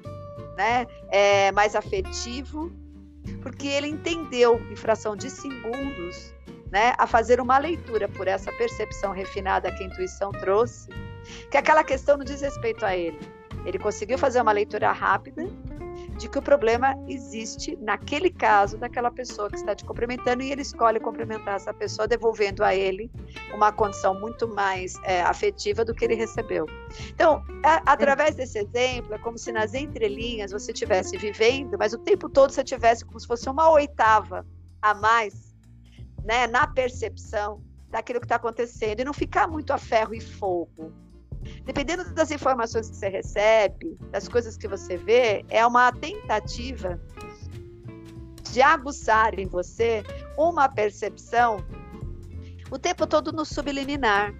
né? 0.57 0.85
É, 1.09 1.51
mais 1.51 1.75
afetivo, 1.75 2.71
porque 3.41 3.67
ele 3.67 3.87
entendeu 3.87 4.59
em 4.71 4.75
fração 4.75 5.15
de 5.15 5.29
segundos 5.29 6.33
né, 6.71 6.93
a 6.97 7.07
fazer 7.07 7.41
uma 7.41 7.57
leitura 7.57 8.07
por 8.07 8.27
essa 8.27 8.51
percepção 8.53 9.11
refinada 9.11 9.71
que 9.71 9.83
a 9.83 9.87
intuição 9.87 10.31
trouxe, 10.31 10.89
que 11.49 11.57
aquela 11.57 11.83
questão 11.83 12.17
não 12.17 12.25
diz 12.25 12.41
respeito 12.41 12.85
a 12.85 12.95
ele. 12.95 13.19
Ele 13.65 13.79
conseguiu 13.79 14.17
fazer 14.17 14.41
uma 14.41 14.51
leitura 14.51 14.91
rápida 14.91 15.49
de 16.19 16.27
que 16.27 16.37
o 16.37 16.41
problema 16.41 16.93
existe 17.07 17.77
naquele 17.77 18.29
caso 18.29 18.77
daquela 18.77 19.09
pessoa 19.09 19.49
que 19.49 19.55
está 19.55 19.73
te 19.73 19.85
cumprimentando 19.85 20.43
e 20.43 20.51
ele 20.51 20.61
escolhe 20.61 20.99
cumprimentar 20.99 21.55
essa 21.55 21.73
pessoa, 21.73 22.09
devolvendo 22.09 22.61
a 22.61 22.75
ele 22.75 23.09
uma 23.53 23.71
condição 23.71 24.19
muito 24.19 24.45
mais 24.45 24.95
é, 25.03 25.21
afetiva 25.21 25.85
do 25.85 25.95
que 25.95 26.03
ele 26.03 26.15
recebeu. 26.15 26.65
Então, 27.09 27.41
a, 27.63 27.93
através 27.93 28.35
desse 28.35 28.59
exemplo, 28.59 29.13
é 29.13 29.17
como 29.17 29.37
se 29.37 29.49
nas 29.53 29.73
entrelinhas 29.73 30.51
você 30.51 30.73
estivesse 30.73 31.17
vivendo, 31.17 31.77
mas 31.79 31.93
o 31.93 31.97
tempo 31.97 32.27
todo 32.29 32.51
você 32.51 32.65
tivesse 32.65 33.05
como 33.05 33.17
se 33.17 33.25
fosse 33.25 33.49
uma 33.49 33.71
oitava 33.71 34.45
a 34.81 34.93
mais, 34.93 35.55
né, 36.25 36.47
na 36.47 36.67
percepção 36.67 37.63
daquilo 37.89 38.19
que 38.19 38.25
está 38.25 38.35
acontecendo 38.35 38.99
e 38.99 39.05
não 39.05 39.13
ficar 39.13 39.47
muito 39.47 39.71
a 39.71 39.77
ferro 39.77 40.13
e 40.13 40.19
fogo 40.19 40.93
Dependendo 41.63 42.13
das 42.13 42.31
informações 42.31 42.89
que 42.89 42.95
você 42.95 43.09
recebe, 43.09 43.97
das 44.11 44.27
coisas 44.27 44.57
que 44.57 44.67
você 44.67 44.97
vê, 44.97 45.45
é 45.49 45.65
uma 45.65 45.91
tentativa 45.91 46.99
de 48.51 48.61
aguçar 48.61 49.37
em 49.39 49.45
você 49.45 50.03
uma 50.37 50.67
percepção 50.67 51.57
o 52.71 52.77
tempo 52.77 53.07
todo 53.07 53.31
no 53.31 53.45
subliminar, 53.45 54.33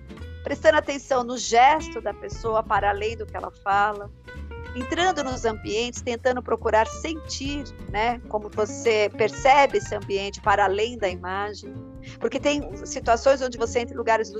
prestando 0.43 0.77
atenção 0.77 1.23
no 1.23 1.37
gesto 1.37 1.99
da 1.99 2.13
pessoa 2.13 2.61
para 2.61 2.89
além 2.89 3.17
do 3.17 3.25
que 3.25 3.35
ela 3.35 3.51
fala, 3.63 4.11
entrando 4.75 5.23
nos 5.23 5.45
ambientes, 5.45 6.01
tentando 6.01 6.41
procurar 6.41 6.87
sentir, 6.87 7.63
né, 7.91 8.19
como 8.29 8.49
você 8.49 9.09
percebe 9.17 9.77
esse 9.77 9.95
ambiente 9.95 10.41
para 10.41 10.65
além 10.65 10.97
da 10.97 11.09
imagem. 11.09 11.73
Porque 12.19 12.39
tem 12.39 12.75
situações 12.85 13.41
onde 13.41 13.57
você 13.57 13.79
entra 13.79 13.93
em 13.93 13.97
lugares 13.97 14.31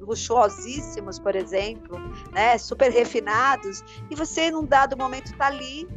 luxuosíssimos, 0.00 1.18
por 1.18 1.34
exemplo, 1.34 1.98
né, 2.32 2.58
super 2.58 2.90
refinados, 2.90 3.82
e 4.10 4.14
você, 4.14 4.50
num 4.50 4.64
dado 4.64 4.96
momento, 4.96 5.26
está 5.26 5.46
ali 5.46 5.88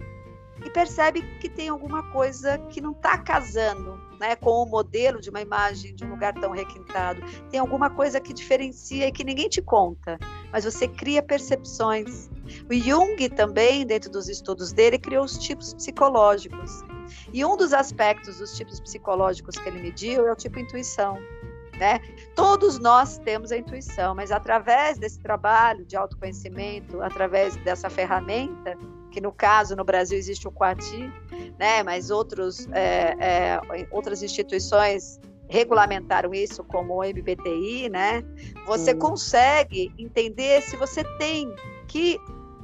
e 0.63 0.69
percebe 0.69 1.21
que 1.39 1.49
tem 1.49 1.69
alguma 1.69 2.11
coisa 2.11 2.57
que 2.69 2.81
não 2.81 2.91
está 2.91 3.17
casando 3.17 3.98
né, 4.19 4.35
com 4.35 4.63
o 4.63 4.65
modelo 4.65 5.21
de 5.21 5.29
uma 5.29 5.41
imagem 5.41 5.95
de 5.95 6.03
um 6.03 6.09
lugar 6.09 6.33
tão 6.33 6.51
requintado. 6.51 7.21
Tem 7.49 7.59
alguma 7.59 7.89
coisa 7.89 8.19
que 8.19 8.33
diferencia 8.33 9.07
e 9.07 9.11
que 9.11 9.23
ninguém 9.23 9.47
te 9.47 9.61
conta, 9.61 10.19
mas 10.51 10.65
você 10.65 10.87
cria 10.87 11.23
percepções. 11.23 12.29
O 12.69 12.73
Jung 12.73 13.29
também, 13.29 13.85
dentro 13.85 14.11
dos 14.11 14.27
estudos 14.27 14.73
dele, 14.73 14.99
criou 14.99 15.23
os 15.23 15.37
tipos 15.37 15.73
psicológicos. 15.73 16.83
E 17.33 17.43
um 17.45 17.55
dos 17.55 17.73
aspectos 17.73 18.37
dos 18.37 18.55
tipos 18.55 18.79
psicológicos 18.79 19.57
que 19.57 19.69
ele 19.69 19.81
mediu 19.81 20.27
é 20.27 20.31
o 20.31 20.35
tipo 20.35 20.59
intuição. 20.59 21.17
Né? 21.79 21.99
Todos 22.35 22.77
nós 22.77 23.17
temos 23.19 23.53
a 23.53 23.57
intuição, 23.57 24.13
mas 24.13 24.31
através 24.31 24.97
desse 24.97 25.17
trabalho 25.19 25.85
de 25.85 25.95
autoconhecimento, 25.95 27.01
através 27.01 27.55
dessa 27.57 27.89
ferramenta, 27.89 28.77
que 29.11 29.19
no 29.19 29.31
caso 29.31 29.75
no 29.75 29.83
Brasil 29.83 30.17
existe 30.17 30.47
o 30.47 30.51
Quati, 30.51 31.11
né? 31.57 31.83
mas 31.83 32.09
outros, 32.09 32.67
é, 32.71 33.15
é, 33.19 33.87
outras 33.91 34.21
instituições 34.23 35.19
regulamentaram 35.49 36.33
isso 36.33 36.63
como 36.63 36.93
o 36.93 37.03
MBTI, 37.03 37.89
né? 37.89 38.23
Você 38.67 38.93
consegue 38.93 39.91
entender 39.97 40.61
se 40.61 40.77
você 40.77 41.03
tem 41.17 41.51
que 41.87 42.19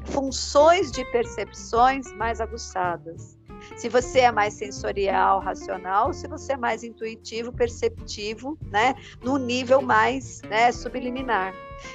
funções 0.06 0.92
de 0.92 1.04
percepções 1.06 2.12
mais 2.14 2.40
aguçadas. 2.40 3.36
Se 3.76 3.90
você 3.90 4.20
é 4.20 4.32
mais 4.32 4.54
sensorial, 4.54 5.40
racional, 5.40 6.14
se 6.14 6.28
você 6.28 6.54
é 6.54 6.58
mais 6.58 6.84
intuitivo, 6.84 7.52
perceptivo, 7.52 8.58
né? 8.70 8.94
No 9.24 9.38
nível 9.38 9.82
mais 9.82 10.42
né, 10.44 10.72
subliminar. 10.72 11.54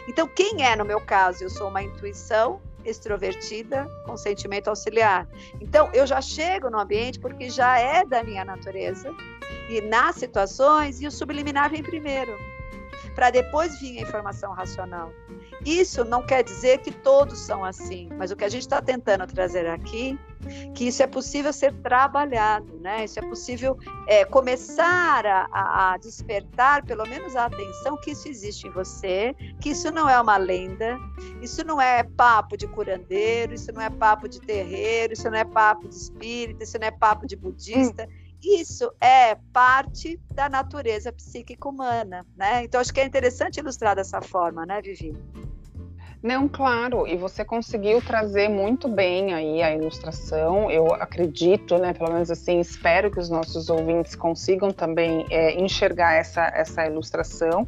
Então, 0.08 0.26
quem 0.26 0.64
é, 0.64 0.74
no 0.74 0.84
meu 0.84 1.00
caso, 1.00 1.44
eu 1.44 1.50
sou 1.50 1.68
uma 1.68 1.82
intuição 1.82 2.60
extrovertida 2.84 3.88
com 4.04 4.16
sentimento 4.16 4.68
auxiliar. 4.68 5.28
Então, 5.60 5.90
eu 5.92 6.06
já 6.06 6.20
chego 6.20 6.70
no 6.70 6.78
ambiente 6.78 7.18
porque 7.18 7.50
já 7.50 7.78
é 7.78 8.04
da 8.04 8.22
minha 8.22 8.44
natureza 8.44 9.14
e 9.68 9.80
nas 9.80 10.16
situações, 10.16 11.00
e 11.00 11.06
o 11.06 11.10
subliminar 11.10 11.70
vem 11.70 11.82
primeiro, 11.82 12.36
para 13.14 13.30
depois 13.30 13.78
vir 13.80 13.98
a 13.98 14.02
informação 14.02 14.52
racional. 14.52 15.12
Isso 15.64 16.04
não 16.04 16.22
quer 16.22 16.42
dizer 16.42 16.78
que 16.78 16.90
todos 16.90 17.38
são 17.40 17.64
assim, 17.64 18.08
mas 18.16 18.30
o 18.30 18.36
que 18.36 18.44
a 18.44 18.48
gente 18.48 18.62
está 18.62 18.80
tentando 18.80 19.26
trazer 19.26 19.66
aqui, 19.66 20.18
que 20.74 20.88
isso 20.88 21.02
é 21.02 21.06
possível 21.06 21.52
ser 21.52 21.74
trabalhado, 21.82 22.78
né? 22.80 23.04
Isso 23.04 23.18
é 23.18 23.22
possível 23.22 23.76
é, 24.06 24.24
começar 24.24 25.26
a, 25.26 25.92
a, 25.92 25.96
despertar, 25.98 26.84
pelo 26.84 27.06
menos 27.06 27.36
a 27.36 27.44
atenção 27.44 27.98
que 27.98 28.12
isso 28.12 28.26
existe 28.26 28.66
em 28.66 28.70
você, 28.70 29.34
que 29.60 29.70
isso 29.70 29.90
não 29.90 30.08
é 30.08 30.18
uma 30.18 30.38
lenda, 30.38 30.98
isso 31.42 31.62
não 31.64 31.80
é 31.80 32.02
papo 32.02 32.56
de 32.56 32.66
curandeiro, 32.66 33.52
isso 33.52 33.70
não 33.70 33.82
é 33.82 33.90
papo 33.90 34.28
de 34.28 34.40
terreiro, 34.40 35.12
isso 35.12 35.28
não 35.30 35.36
é 35.36 35.44
papo 35.44 35.88
de 35.88 35.94
espírita, 35.94 36.64
isso 36.64 36.78
não 36.78 36.86
é 36.86 36.90
papo 36.90 37.26
de 37.26 37.36
budista. 37.36 38.04
Hum 38.04 38.30
isso 38.42 38.90
é 39.00 39.34
parte 39.52 40.18
da 40.32 40.48
natureza 40.48 41.12
psíquica 41.12 41.68
humana, 41.68 42.26
né? 42.36 42.64
Então 42.64 42.80
acho 42.80 42.92
que 42.92 43.00
é 43.00 43.04
interessante 43.04 43.60
ilustrar 43.60 43.94
dessa 43.94 44.20
forma, 44.20 44.64
né, 44.64 44.80
Vivi? 44.80 45.14
Não, 46.22 46.46
claro, 46.46 47.06
e 47.06 47.16
você 47.16 47.42
conseguiu 47.42 48.02
trazer 48.02 48.48
muito 48.48 48.88
bem 48.88 49.32
aí 49.32 49.62
a 49.62 49.74
ilustração. 49.74 50.70
Eu 50.70 50.92
acredito, 50.94 51.78
né, 51.78 51.94
pelo 51.94 52.12
menos 52.12 52.30
assim, 52.30 52.60
espero 52.60 53.10
que 53.10 53.18
os 53.18 53.30
nossos 53.30 53.70
ouvintes 53.70 54.14
consigam 54.14 54.70
também 54.70 55.24
é, 55.30 55.58
enxergar 55.58 56.12
essa, 56.14 56.46
essa 56.54 56.84
ilustração, 56.84 57.66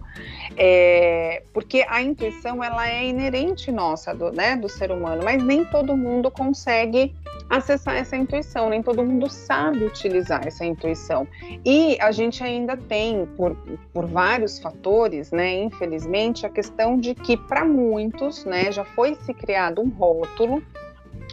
é, 0.54 1.42
porque 1.54 1.84
a 1.88 2.02
intuição 2.02 2.62
ela 2.62 2.86
é 2.86 3.06
inerente 3.06 3.72
nossa, 3.72 4.14
do, 4.14 4.30
né, 4.30 4.54
do 4.54 4.68
ser 4.68 4.90
humano, 4.90 5.22
mas 5.24 5.42
nem 5.42 5.64
todo 5.64 5.96
mundo 5.96 6.30
consegue 6.30 7.14
acessar 7.48 7.96
essa 7.96 8.16
intuição, 8.16 8.70
nem 8.70 8.82
todo 8.82 9.04
mundo 9.04 9.28
sabe 9.28 9.84
utilizar 9.84 10.46
essa 10.46 10.64
intuição. 10.64 11.26
E 11.64 11.98
a 12.00 12.10
gente 12.10 12.42
ainda 12.42 12.76
tem, 12.76 13.26
por, 13.36 13.56
por 13.92 14.06
vários 14.06 14.58
fatores, 14.58 15.30
né, 15.30 15.62
infelizmente, 15.62 16.46
a 16.46 16.48
questão 16.48 16.98
de 16.98 17.14
que 17.14 17.36
para 17.36 17.64
muitos, 17.64 18.41
né, 18.44 18.70
já 18.72 18.84
foi 18.84 19.14
se 19.14 19.32
criado 19.32 19.80
um 19.80 19.88
rótulo, 19.88 20.62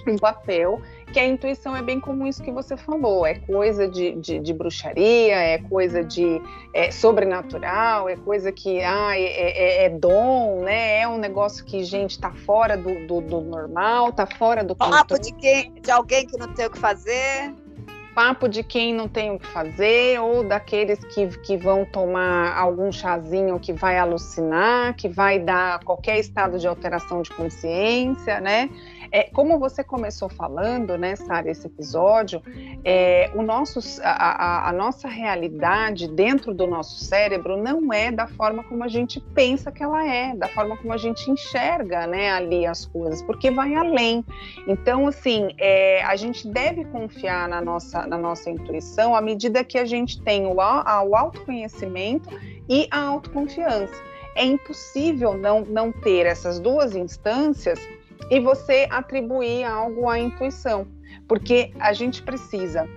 um 0.07 0.17
papel 0.17 0.81
que 1.11 1.19
a 1.19 1.25
intuição 1.25 1.75
é 1.75 1.81
bem 1.81 1.99
como 1.99 2.27
isso 2.27 2.41
que 2.41 2.51
você 2.51 2.77
falou, 2.77 3.25
é 3.25 3.35
coisa 3.35 3.87
de, 3.87 4.15
de, 4.15 4.39
de 4.39 4.53
bruxaria, 4.53 5.35
é 5.35 5.57
coisa 5.57 6.03
de 6.03 6.41
é, 6.73 6.91
sobrenatural, 6.91 8.07
é 8.07 8.15
coisa 8.15 8.51
que 8.51 8.81
ah, 8.81 9.17
é, 9.17 9.23
é, 9.23 9.85
é, 9.85 9.89
dom, 9.89 10.61
né? 10.61 10.99
É 10.99 11.07
um 11.07 11.17
negócio 11.17 11.65
que, 11.65 11.83
gente, 11.83 12.11
está 12.11 12.31
fora 12.31 12.77
do, 12.77 13.07
do, 13.07 13.21
do, 13.21 13.41
normal, 13.41 14.09
está 14.09 14.27
fora 14.27 14.63
do 14.63 14.75
Papo 14.75 15.19
de, 15.19 15.33
quem, 15.33 15.73
de 15.81 15.91
alguém 15.91 16.25
que 16.25 16.37
não 16.37 16.53
tem 16.53 16.67
o 16.67 16.69
que 16.69 16.79
fazer. 16.79 17.53
Papo 18.13 18.49
de 18.49 18.63
quem 18.63 18.93
não 18.93 19.07
tem 19.07 19.31
o 19.31 19.39
que 19.39 19.47
fazer, 19.47 20.19
ou 20.19 20.43
daqueles 20.43 20.99
que, 21.05 21.27
que 21.39 21.55
vão 21.57 21.85
tomar 21.85 22.57
algum 22.57 22.91
chazinho 22.91 23.59
que 23.59 23.71
vai 23.71 23.97
alucinar, 23.97 24.95
que 24.95 25.07
vai 25.07 25.39
dar 25.39 25.79
qualquer 25.83 26.19
estado 26.19 26.59
de 26.59 26.67
alteração 26.67 27.21
de 27.21 27.31
consciência, 27.31 28.41
né? 28.41 28.69
É, 29.11 29.23
como 29.23 29.57
você 29.57 29.83
começou 29.83 30.29
falando, 30.29 30.97
né, 30.97 31.15
Sara, 31.15 31.49
esse 31.49 31.65
episódio, 31.65 32.41
é, 32.83 33.31
o 33.33 33.41
nosso, 33.41 33.79
a, 34.03 34.09
a, 34.09 34.69
a, 34.69 34.73
nossa 34.73 35.07
realidade 35.07 36.07
dentro 36.07 36.53
do 36.53 36.67
nosso 36.67 37.03
cérebro 37.03 37.57
não 37.57 37.91
é 37.91 38.11
da 38.11 38.27
forma 38.27 38.63
como 38.63 38.83
a 38.83 38.87
gente 38.87 39.19
pensa 39.19 39.71
que 39.71 39.81
ela 39.81 40.05
é, 40.07 40.35
da 40.35 40.47
forma 40.49 40.77
como 40.77 40.93
a 40.93 40.97
gente 40.97 41.29
enxerga, 41.29 42.05
né, 42.05 42.31
ali 42.31 42.65
as 42.65 42.85
coisas, 42.85 43.21
porque 43.23 43.49
vai 43.49 43.73
além. 43.75 44.23
Então, 44.67 45.07
assim, 45.07 45.49
é, 45.57 46.03
a 46.03 46.15
gente 46.15 46.47
deve 46.47 46.85
confiar 46.85 47.49
na 47.49 47.61
nossa, 47.61 48.05
na 48.05 48.17
nossa 48.17 48.49
intuição 48.49 49.15
à 49.15 49.21
medida 49.21 49.63
que 49.63 49.77
a 49.77 49.85
gente 49.85 50.21
tem 50.21 50.45
o, 50.45 50.55
o 50.55 51.15
autoconhecimento 51.15 52.29
e 52.69 52.87
a 52.91 53.01
autoconfiança. 53.01 54.09
É 54.35 54.45
impossível 54.45 55.33
não, 55.33 55.61
não 55.61 55.91
ter 55.91 56.25
essas 56.25 56.59
duas 56.59 56.95
instâncias 56.95 57.79
e 58.29 58.39
você 58.39 58.87
atribuir 58.89 59.63
algo 59.63 60.09
à 60.09 60.19
intuição, 60.19 60.87
porque 61.27 61.71
a 61.79 61.93
gente 61.93 62.21
precisa 62.23 62.87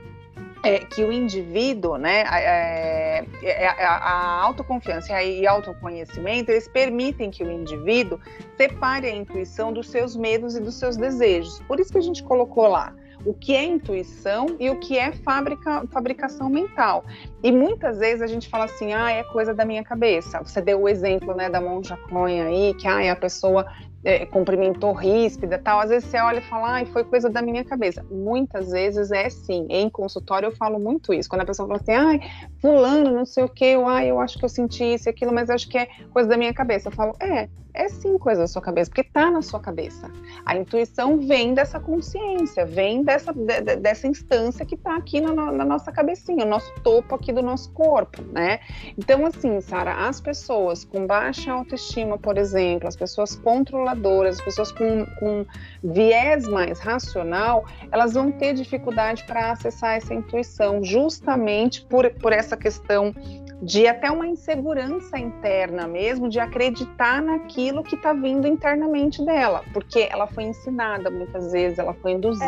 é, 0.63 0.79
que 0.79 1.03
o 1.03 1.11
indivíduo, 1.11 1.97
né, 1.97 2.25
é, 2.31 3.25
é, 3.43 3.67
a, 3.67 3.97
a, 3.97 4.43
autoconfiança 4.43 5.21
e 5.23 5.47
autoconhecimento, 5.47 6.51
eles 6.51 6.69
permitem 6.69 7.31
que 7.31 7.43
o 7.43 7.51
indivíduo 7.51 8.21
separe 8.57 9.09
a 9.09 9.15
intuição 9.15 9.73
dos 9.73 9.89
seus 9.89 10.15
medos 10.15 10.55
e 10.55 10.61
dos 10.61 10.77
seus 10.77 10.97
desejos. 10.97 11.61
Por 11.67 11.81
isso 11.81 11.91
que 11.91 11.99
a 11.99 12.03
gente 12.03 12.23
colocou 12.23 12.69
lá 12.69 12.95
o 13.25 13.33
que 13.33 13.55
é 13.55 13.65
intuição 13.65 14.57
e 14.59 14.69
o 14.69 14.79
que 14.81 14.99
é 14.99 15.13
fabrica, 15.13 15.85
fabricação 15.91 16.49
mental. 16.49 17.05
E 17.43 17.53
muitas 17.53 17.99
vezes 17.99 18.23
a 18.23 18.27
gente 18.27 18.49
fala 18.49 18.65
assim, 18.65 18.93
ah, 18.93 19.11
é 19.11 19.23
coisa 19.25 19.55
da 19.55 19.65
minha 19.65 19.85
cabeça. 19.85 20.43
Você 20.43 20.61
deu 20.61 20.81
o 20.81 20.89
exemplo, 20.89 21.35
né, 21.35 21.49
da 21.49 21.61
monja 21.61 21.97
Conha 22.09 22.47
aí, 22.47 22.75
que 22.75 22.87
ah, 22.87 23.13
a 23.13 23.17
pessoa 23.17 23.67
é, 24.05 24.27
cumprimentou 24.27 24.93
ríspida 24.93 25.59
tal, 25.59 25.81
às 25.81 25.91
vezes 25.91 26.09
você 26.09 26.19
olha 26.19 26.39
e 26.39 26.43
fala, 26.43 26.73
ai, 26.73 26.87
foi 26.87 27.05
coisa 27.05 27.31
da 27.31 27.41
minha 27.41 27.65
cabeça. 27.65 28.05
Muitas 28.11 28.71
vezes 28.71 29.11
é 29.11 29.29
sim. 29.31 29.67
Em 29.71 29.89
consultório 29.89 30.47
eu 30.47 30.57
falo 30.57 30.79
muito 30.79 31.13
isso. 31.13 31.29
Quando 31.29 31.43
a 31.43 31.47
pessoa 31.47 31.69
fala 31.69 31.81
assim, 31.81 31.93
ai, 31.93 32.21
fulano, 32.61 33.11
não 33.11 33.25
sei 33.25 33.45
o 33.45 33.49
que, 33.49 33.65
eu, 33.65 33.87
ai, 33.87 34.11
eu 34.11 34.21
acho 34.21 34.39
que 34.39 34.45
eu 34.45 34.49
senti 34.49 34.85
isso 34.95 35.09
e 35.09 35.11
aquilo, 35.11 35.33
mas 35.33 35.51
acho 35.51 35.69
que 35.69 35.79
é 35.79 35.89
coisa 36.13 36.29
da 36.29 36.37
minha 36.37 36.53
cabeça. 36.53 36.89
Eu 36.89 36.93
falo, 36.93 37.15
é, 37.21 37.49
é 37.75 37.89
sim 37.89 38.19
coisa 38.19 38.43
da 38.43 38.47
sua 38.47 38.61
cabeça, 38.61 38.91
porque 38.91 39.01
está 39.01 39.31
na 39.31 39.41
sua 39.41 39.59
cabeça. 39.59 40.11
A 40.45 40.57
intuição 40.57 41.19
vem 41.19 41.55
dessa 41.55 41.81
consciência, 41.81 42.67
vem 42.67 43.03
dessa, 43.03 43.33
de, 43.33 43.77
dessa 43.77 44.07
instância 44.07 44.65
que 44.67 44.75
está 44.75 44.97
aqui 44.97 45.21
na, 45.21 45.33
na, 45.33 45.65
nossa 45.65 45.91
cabecinha, 45.91 46.45
o 46.45 46.49
nosso 46.49 46.73
topo 46.83 47.15
aqui 47.15 47.33
do 47.33 47.43
nosso 47.43 47.73
corpo, 47.73 48.23
né? 48.33 48.61
Então, 48.99 49.25
assim, 49.25 49.61
Sara, 49.61 50.07
as 50.07 50.21
pessoas 50.21 50.85
com 50.85 51.07
baixa 51.07 51.53
autoestima, 51.53 52.19
por 52.19 52.37
exemplo, 52.37 52.89
as 52.89 52.97
pessoas 52.97 53.37
controladoras, 53.37 53.92
as 54.29 54.41
pessoas 54.41 54.73
com, 54.73 55.07
com 55.19 55.47
viés 55.83 56.47
mais 56.49 56.81
racional, 56.81 57.65
elas 57.91 58.15
vão 58.15 58.31
ter 58.33 58.55
dificuldade 58.55 59.25
para 59.25 59.53
acessar 59.53 59.97
essa 59.97 60.15
intuição, 60.15 60.83
justamente 60.83 61.83
por, 61.83 62.11
por 62.11 62.33
essa 62.33 62.57
questão 62.57 63.15
de 63.63 63.87
até 63.87 64.11
uma 64.11 64.27
insegurança 64.27 65.19
interna 65.19 65.87
mesmo, 65.87 66.29
de 66.29 66.41
acreditar 66.41 67.23
naquilo 67.23 67.83
que 67.83 67.95
está 67.95 68.13
vindo 68.13 68.47
internamente 68.47 69.25
dela, 69.25 69.63
porque 69.73 70.09
ela 70.11 70.27
foi 70.27 70.45
ensinada 70.45 71.11
muitas 71.11 71.53
vezes, 71.53 71.79
ela 71.79 71.95
foi 71.95 72.13
induzida. 72.13 72.47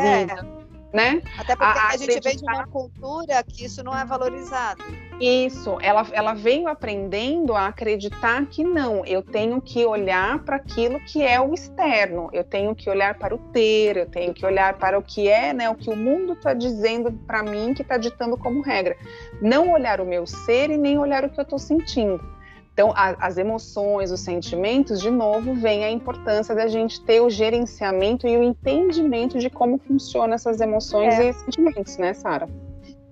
É 0.61 0.64
né? 0.95 1.21
Até 1.37 1.57
porque 1.57 1.79
a, 1.79 1.89
a 1.89 1.97
gente 1.97 2.21
vem 2.21 2.37
de 2.37 2.45
uma 2.45 2.67
cultura 2.69 3.43
que 3.43 3.65
isso 3.65 3.83
não 3.83 3.93
é 3.99 4.05
valorizado. 4.05 4.81
Isso, 5.21 5.77
ela, 5.81 6.07
ela 6.13 6.35
veio 6.35 6.69
aprendendo 6.69 7.55
a 7.55 7.67
acreditar 7.67 8.47
que 8.47 8.63
não, 8.63 9.05
eu 9.05 9.21
tenho 9.21 9.61
que 9.61 9.85
olhar 9.85 10.39
para 10.45 10.57
aquilo 10.57 11.01
que 11.01 11.21
é 11.23 11.41
o 11.41 11.53
externo, 11.53 12.31
eu 12.33 12.45
tenho 12.45 12.75
que 12.77 12.89
olhar 12.89 13.19
para 13.19 13.35
o 13.35 13.39
ter, 13.39 13.97
eu 13.97 14.07
tenho 14.07 14.33
que 14.33 14.47
olhar 14.47 14.75
para 14.75 14.97
o 14.97 15.03
que 15.03 15.29
é, 15.29 15.53
né, 15.53 15.69
o 15.69 15.75
que 15.75 15.91
o 15.91 15.97
mundo 15.97 16.35
está 16.35 16.55
dizendo 16.55 17.11
para 17.27 17.43
mim, 17.43 17.75
que 17.75 17.83
está 17.83 17.97
ditando 17.97 18.37
como 18.37 18.61
regra. 18.61 18.97
Não 19.43 19.73
olhar 19.73 20.01
o 20.01 20.07
meu 20.07 20.27
ser 20.27 20.71
e 20.71 20.79
nem 20.79 20.97
olhar 20.97 21.25
o 21.25 21.31
que 21.31 21.41
eu 21.41 21.45
estou 21.45 21.59
sentindo. 21.59 22.34
Então, 22.75 22.93
a, 22.97 23.15
as 23.25 23.39
emoções, 23.39 24.11
os 24.11 24.21
sentimentos, 24.21 25.01
de 25.01 25.09
novo, 25.09 25.55
vem 25.55 25.85
a 25.85 25.91
importância 25.91 26.57
da 26.57 26.67
gente 26.67 27.01
ter 27.03 27.21
o 27.21 27.31
gerenciamento 27.31 28.27
e 28.27 28.37
o 28.37 28.43
entendimento 28.43 29.39
de 29.39 29.49
como 29.49 29.79
funcionam 29.79 30.35
essas 30.35 30.61
emoções 30.61 31.15
é. 31.15 31.31
e 31.31 31.33
sentimentos, 31.33 31.97
né, 31.99 32.13
Sara? 32.13 32.49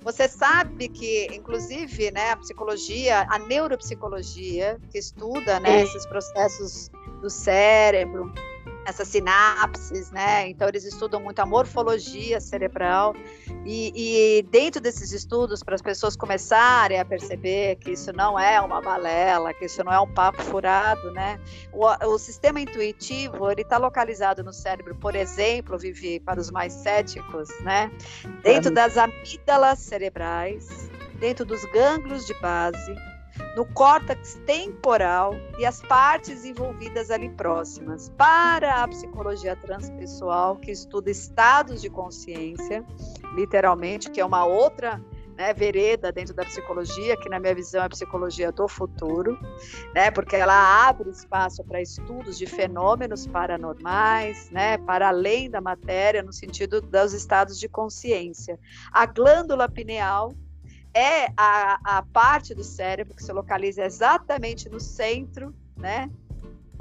Você 0.00 0.26
sabe 0.26 0.88
que, 0.88 1.28
inclusive, 1.32 2.10
né, 2.10 2.32
a 2.32 2.36
psicologia, 2.36 3.24
a 3.30 3.38
neuropsicologia, 3.38 4.80
que 4.90 4.98
estuda 4.98 5.60
né, 5.60 5.78
é. 5.78 5.82
esses 5.84 6.04
processos 6.06 6.90
do 7.20 7.30
cérebro, 7.30 8.32
essas 8.84 9.08
sinapses, 9.08 10.10
né? 10.10 10.48
Então 10.48 10.68
eles 10.68 10.84
estudam 10.84 11.20
muito 11.20 11.38
a 11.40 11.46
morfologia 11.46 12.40
cerebral 12.40 13.14
e, 13.64 14.38
e 14.38 14.42
dentro 14.44 14.80
desses 14.80 15.12
estudos 15.12 15.62
para 15.62 15.74
as 15.74 15.82
pessoas 15.82 16.16
começarem 16.16 16.98
a 16.98 17.04
perceber 17.04 17.76
que 17.76 17.92
isso 17.92 18.12
não 18.12 18.38
é 18.38 18.60
uma 18.60 18.80
balela, 18.80 19.54
que 19.54 19.66
isso 19.66 19.82
não 19.84 19.92
é 19.92 20.00
um 20.00 20.12
papo 20.12 20.42
furado, 20.42 21.10
né? 21.12 21.40
O, 21.72 21.86
o 22.06 22.18
sistema 22.18 22.60
intuitivo 22.60 23.50
ele 23.50 23.62
está 23.62 23.78
localizado 23.78 24.42
no 24.42 24.52
cérebro, 24.52 24.94
por 24.96 25.14
exemplo, 25.14 25.78
Vivi, 25.78 26.18
para 26.18 26.40
os 26.40 26.50
mais 26.50 26.72
céticos, 26.72 27.48
né? 27.60 27.90
Dentro 28.42 28.72
das 28.72 28.96
amígdalas 28.96 29.78
cerebrais, 29.78 30.90
dentro 31.18 31.44
dos 31.44 31.64
gânglios 31.66 32.26
de 32.26 32.34
base 32.40 33.11
no 33.56 33.64
córtex 33.66 34.40
temporal 34.46 35.34
e 35.58 35.66
as 35.66 35.80
partes 35.82 36.44
envolvidas 36.44 37.10
ali 37.10 37.28
próximas. 37.30 38.10
Para 38.16 38.82
a 38.82 38.88
psicologia 38.88 39.56
transpessoal, 39.56 40.56
que 40.56 40.70
estuda 40.70 41.10
estados 41.10 41.80
de 41.80 41.90
consciência, 41.90 42.84
literalmente, 43.34 44.10
que 44.10 44.20
é 44.20 44.24
uma 44.24 44.44
outra 44.44 45.00
né, 45.36 45.52
vereda 45.52 46.12
dentro 46.12 46.34
da 46.34 46.44
psicologia, 46.44 47.16
que 47.16 47.28
na 47.28 47.38
minha 47.38 47.54
visão 47.54 47.82
é 47.82 47.86
a 47.86 47.88
psicologia 47.88 48.52
do 48.52 48.68
futuro, 48.68 49.38
né, 49.94 50.10
porque 50.10 50.36
ela 50.36 50.86
abre 50.86 51.10
espaço 51.10 51.64
para 51.64 51.80
estudos 51.80 52.38
de 52.38 52.46
fenômenos 52.46 53.26
paranormais, 53.26 54.50
né, 54.50 54.78
para 54.78 55.08
além 55.08 55.50
da 55.50 55.60
matéria, 55.60 56.22
no 56.22 56.32
sentido 56.32 56.80
dos 56.80 57.12
estados 57.12 57.58
de 57.58 57.68
consciência. 57.68 58.58
A 58.92 59.06
glândula 59.06 59.68
pineal 59.68 60.34
é 60.94 61.32
a, 61.36 61.98
a 61.98 62.02
parte 62.02 62.54
do 62.54 62.62
cérebro 62.62 63.14
que 63.14 63.22
se 63.22 63.32
localiza 63.32 63.84
exatamente 63.84 64.68
no 64.68 64.80
centro, 64.80 65.54
né, 65.76 66.10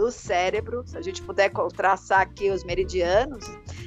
do 0.02 0.10
cérebro, 0.10 0.82
se 0.84 0.98
a 0.98 1.02
gente 1.02 1.22
puder 1.22 1.52
traçar 1.76 2.22
aqui 2.22 2.50
os 2.50 2.64
meridianos, 2.64 3.46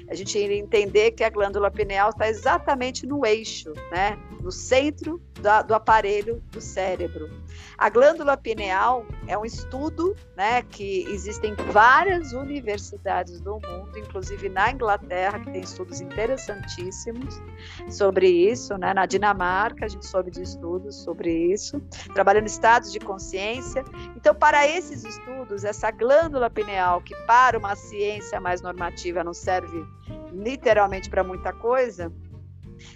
a 0.08 0.14
gente 0.14 0.38
iria 0.38 0.56
entender 0.56 1.10
que 1.10 1.24
a 1.24 1.28
glândula 1.28 1.72
pineal 1.72 2.10
está 2.10 2.28
exatamente 2.28 3.04
no 3.04 3.26
eixo, 3.26 3.72
né? 3.90 4.16
no 4.40 4.52
centro 4.52 5.20
da, 5.40 5.62
do 5.62 5.74
aparelho 5.74 6.42
do 6.52 6.60
cérebro. 6.60 7.30
A 7.76 7.88
glândula 7.88 8.36
pineal 8.36 9.06
é 9.26 9.36
um 9.36 9.44
estudo 9.44 10.14
né, 10.36 10.62
que 10.62 11.06
existem 11.08 11.54
várias 11.72 12.32
universidades 12.32 13.40
do 13.40 13.54
mundo, 13.54 13.98
inclusive 13.98 14.48
na 14.48 14.70
Inglaterra, 14.70 15.40
que 15.40 15.50
tem 15.50 15.62
estudos 15.62 16.00
interessantíssimos 16.00 17.40
sobre 17.88 18.28
isso. 18.28 18.76
Né? 18.76 18.92
Na 18.92 19.06
Dinamarca, 19.06 19.86
a 19.86 19.88
gente 19.88 20.06
soube 20.06 20.30
de 20.30 20.42
estudos 20.42 20.96
sobre 20.96 21.52
isso, 21.52 21.80
trabalhando 22.12 22.46
estados 22.46 22.92
de 22.92 23.00
consciência. 23.00 23.82
Então, 24.16 24.34
para 24.34 24.68
esses 24.68 25.04
estudos, 25.04 25.64
essa 25.64 25.90
glândula 25.90 26.03
pineal, 26.50 27.00
que 27.00 27.14
para 27.26 27.58
uma 27.58 27.74
ciência 27.74 28.40
mais 28.40 28.60
normativa 28.60 29.24
não 29.24 29.34
serve 29.34 29.84
literalmente 30.32 31.08
para 31.08 31.22
muita 31.22 31.52
coisa, 31.52 32.12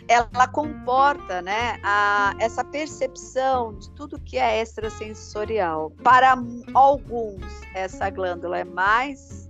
ela 0.06 0.48
comporta 0.48 1.40
né, 1.42 1.78
a, 1.82 2.34
essa 2.38 2.64
percepção 2.64 3.78
de 3.78 3.90
tudo 3.90 4.20
que 4.20 4.36
é 4.36 4.60
extrasensorial. 4.60 5.90
Para 6.02 6.36
alguns, 6.74 7.42
essa 7.74 8.10
glândula 8.10 8.58
é 8.58 8.64
mais 8.64 9.48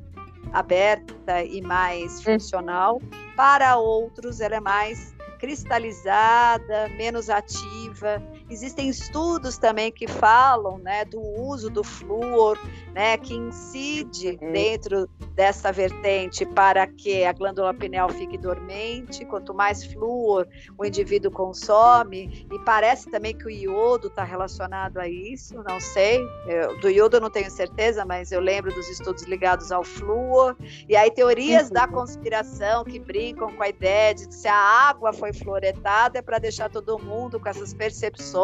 aberta 0.53 1.42
e 1.42 1.61
mais 1.61 2.23
funcional, 2.23 3.01
para 3.37 3.77
outros, 3.77 4.40
ela 4.40 4.57
é 4.57 4.61
mais 4.61 5.14
cristalizada, 5.38 6.88
menos 6.97 7.31
ativa. 7.31 8.23
Existem 8.50 8.88
estudos 8.88 9.58
também 9.58 9.92
que 9.92 10.06
falam 10.06 10.78
né, 10.78 11.04
do 11.04 11.20
uso 11.20 11.68
do 11.68 11.84
flúor, 11.84 12.58
né, 12.94 13.18
que 13.18 13.34
incide 13.34 14.38
uhum. 14.40 14.52
dentro 14.52 15.08
dessa 15.34 15.70
vertente 15.70 16.46
para 16.46 16.87
que 16.87 17.24
a 17.24 17.32
glândula 17.32 17.74
pineal 17.74 18.08
fique 18.08 18.38
dormente. 18.38 19.24
Quanto 19.26 19.52
mais 19.52 19.84
flúor 19.84 20.48
o 20.78 20.84
indivíduo 20.84 21.30
consome, 21.30 22.46
e 22.50 22.58
parece 22.61 23.11
também 23.11 23.37
que 23.37 23.44
o 23.44 23.50
iodo 23.50 24.08
está 24.08 24.24
relacionado 24.24 24.98
a 24.98 25.06
isso, 25.06 25.62
não 25.62 25.78
sei. 25.78 26.20
Eu, 26.46 26.80
do 26.80 26.88
iodo 26.88 27.18
eu 27.18 27.20
não 27.20 27.30
tenho 27.30 27.50
certeza, 27.50 28.04
mas 28.06 28.32
eu 28.32 28.40
lembro 28.40 28.74
dos 28.74 28.88
estudos 28.88 29.24
ligados 29.24 29.70
ao 29.70 29.84
flúor. 29.84 30.56
E 30.88 30.96
aí 30.96 31.11
teorias 31.11 31.68
uhum. 31.68 31.74
da 31.74 31.87
conspiração 31.87 32.82
que 32.84 32.98
brincam 32.98 33.54
com 33.54 33.62
a 33.62 33.68
ideia 33.68 34.14
de 34.14 34.26
que 34.26 34.34
se 34.34 34.48
a 34.48 34.56
água 34.56 35.12
foi 35.12 35.34
fluoretada 35.34 36.18
é 36.18 36.22
para 36.22 36.38
deixar 36.38 36.70
todo 36.70 36.98
mundo 36.98 37.38
com 37.38 37.48
essas 37.48 37.74
percepções 37.74 38.38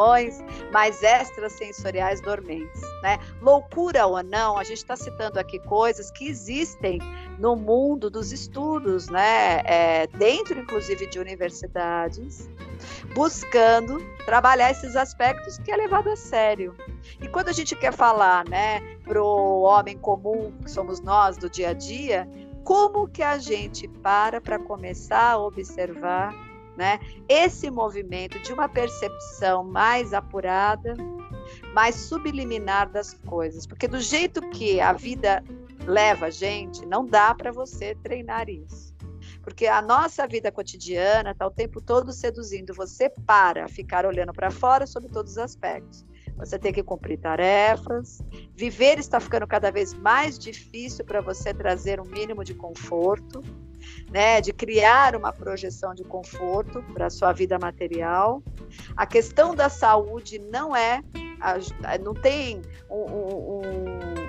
mais 0.72 1.02
extrasensoriais 1.02 2.20
dormentes. 2.20 2.80
Né? 3.02 3.18
Loucura 3.40 4.06
ou 4.06 4.22
não, 4.22 4.58
a 4.58 4.64
gente 4.64 4.78
está 4.78 4.96
citando 4.96 5.38
aqui 5.38 5.58
coisas 5.60 6.10
que 6.10 6.28
existem 6.28 6.98
no 7.38 7.56
mundo 7.56 8.10
dos 8.10 8.32
estudos, 8.32 9.08
né? 9.08 9.60
É, 9.64 10.06
dentro 10.06 10.58
inclusive 10.58 11.06
de 11.06 11.18
universidades, 11.18 12.48
buscando 13.14 13.98
trabalhar 14.24 14.70
esses 14.70 14.96
aspectos 14.96 15.58
que 15.58 15.70
é 15.70 15.76
levado 15.76 16.08
a 16.10 16.16
sério. 16.16 16.74
E 17.20 17.28
quando 17.28 17.48
a 17.48 17.52
gente 17.52 17.74
quer 17.76 17.92
falar, 17.92 18.48
né, 18.48 18.80
para 19.04 19.22
o 19.22 19.62
homem 19.62 19.96
comum, 19.98 20.52
que 20.62 20.70
somos 20.70 21.00
nós 21.00 21.36
do 21.36 21.50
dia 21.50 21.70
a 21.70 21.72
dia, 21.72 22.28
como 22.64 23.06
que 23.08 23.22
a 23.22 23.38
gente 23.38 23.86
para 23.86 24.40
para 24.40 24.58
começar 24.58 25.32
a 25.32 25.38
observar 25.38 26.34
né? 26.76 26.98
Esse 27.28 27.70
movimento 27.70 28.38
de 28.40 28.52
uma 28.52 28.68
percepção 28.68 29.64
mais 29.64 30.12
apurada, 30.12 30.94
mais 31.72 31.94
subliminar 31.94 32.90
das 32.90 33.14
coisas, 33.14 33.66
porque 33.66 33.86
do 33.86 34.00
jeito 34.00 34.40
que 34.50 34.80
a 34.80 34.92
vida 34.92 35.42
leva 35.86 36.26
a 36.26 36.30
gente, 36.30 36.84
não 36.86 37.04
dá 37.04 37.34
para 37.34 37.52
você 37.52 37.94
treinar 37.96 38.48
isso. 38.48 38.94
Porque 39.42 39.66
a 39.66 39.82
nossa 39.82 40.26
vida 40.26 40.50
cotidiana 40.50 41.32
está 41.32 41.46
o 41.46 41.50
tempo 41.50 41.80
todo 41.80 42.12
seduzindo 42.12 42.72
você 42.72 43.10
para 43.26 43.68
ficar 43.68 44.06
olhando 44.06 44.32
para 44.32 44.50
fora 44.50 44.86
sobre 44.86 45.10
todos 45.10 45.32
os 45.32 45.38
aspectos. 45.38 46.04
Você 46.36 46.58
tem 46.58 46.72
que 46.72 46.82
cumprir 46.82 47.18
tarefas, 47.18 48.22
viver 48.54 48.98
está 48.98 49.20
ficando 49.20 49.46
cada 49.46 49.70
vez 49.70 49.94
mais 49.94 50.38
difícil 50.38 51.04
para 51.04 51.20
você 51.20 51.54
trazer 51.54 52.00
um 52.00 52.04
mínimo 52.04 52.42
de 52.42 52.54
conforto 52.54 53.42
né, 54.10 54.40
de 54.40 54.52
criar 54.52 55.16
uma 55.16 55.32
projeção 55.32 55.94
de 55.94 56.04
conforto 56.04 56.82
para 56.92 57.06
a 57.06 57.10
sua 57.10 57.32
vida 57.32 57.58
material. 57.58 58.42
A 58.96 59.06
questão 59.06 59.54
da 59.54 59.68
saúde 59.68 60.38
não 60.38 60.74
é, 60.74 61.02
não 62.02 62.14
tem 62.14 62.62
um, 62.90 62.96
um, 62.96 63.60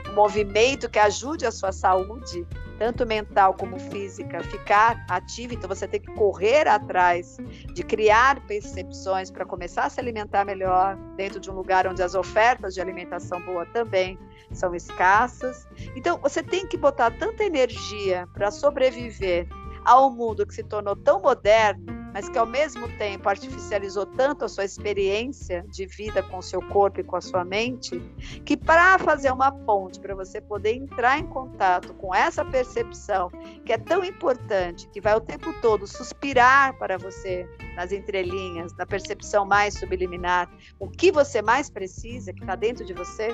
um 0.10 0.14
movimento 0.14 0.90
que 0.90 1.00
ajude 1.00 1.46
a 1.46 1.52
sua 1.52 1.72
saúde, 1.72 2.46
tanto 2.78 3.06
mental 3.06 3.54
como 3.54 3.80
física, 3.80 4.44
ficar 4.44 5.06
ativa. 5.10 5.54
Então 5.54 5.68
você 5.68 5.88
tem 5.88 6.00
que 6.00 6.12
correr 6.14 6.68
atrás 6.68 7.38
de 7.74 7.84
criar 7.84 8.40
percepções 8.46 9.32
para 9.32 9.46
começar 9.46 9.86
a 9.86 9.90
se 9.90 10.00
alimentar 10.00 10.46
melhor 10.46 10.98
dentro 11.16 11.40
de 11.40 11.50
um 11.50 11.54
lugar 11.54 11.88
onde 11.88 12.02
as 12.02 12.16
ofertas 12.16 12.74
de 12.74 12.82
alimentação 12.82 13.42
boa 13.42 13.66
também 13.68 14.18
são 14.52 14.76
escassas. 14.76 15.68
Então 15.96 16.18
você 16.20 16.44
tem 16.44 16.68
que 16.68 16.78
botar 16.78 17.12
tanta 17.12 17.44
energia 17.44 18.28
para 18.34 18.52
sobreviver 18.52 19.48
ao 19.86 20.10
mundo 20.10 20.46
que 20.46 20.54
se 20.54 20.64
tornou 20.64 20.96
tão 20.96 21.22
moderno, 21.22 21.86
mas 22.12 22.30
que 22.30 22.38
ao 22.38 22.46
mesmo 22.46 22.88
tempo 22.98 23.28
artificializou 23.28 24.06
tanto 24.06 24.46
a 24.46 24.48
sua 24.48 24.64
experiência 24.64 25.66
de 25.70 25.86
vida 25.86 26.24
com 26.24 26.38
o 26.38 26.42
seu 26.42 26.62
corpo 26.70 27.02
e 27.02 27.04
com 27.04 27.18
a 27.18 27.22
sua 27.22 27.44
mente, 27.44 28.00
que 28.46 28.56
para 28.56 28.98
fazer 28.98 29.32
uma 29.32 29.52
ponte 29.52 30.00
para 30.00 30.16
você 30.16 30.40
poder 30.40 30.76
entrar 30.76 31.20
em 31.20 31.26
contato 31.28 31.94
com 31.96 32.16
essa 32.16 32.44
percepção 32.46 33.30
que 33.66 33.74
é 33.74 33.78
tão 33.78 34.04
importante, 34.04 34.88
que 34.88 35.02
vai 35.02 35.14
o 35.14 35.20
tempo 35.22 35.54
todo 35.62 35.86
suspirar 35.86 36.78
para 36.78 36.98
você 36.98 37.46
nas 37.76 37.92
entrelinhas, 37.92 38.74
na 38.78 38.86
percepção 38.86 39.46
mais 39.46 39.74
subliminar, 39.74 40.50
o 40.80 40.90
que 40.90 41.12
você 41.12 41.42
mais 41.42 41.70
precisa, 41.70 42.32
que 42.32 42.40
está 42.40 42.56
dentro 42.56 42.86
de 42.86 42.94
você, 42.94 43.28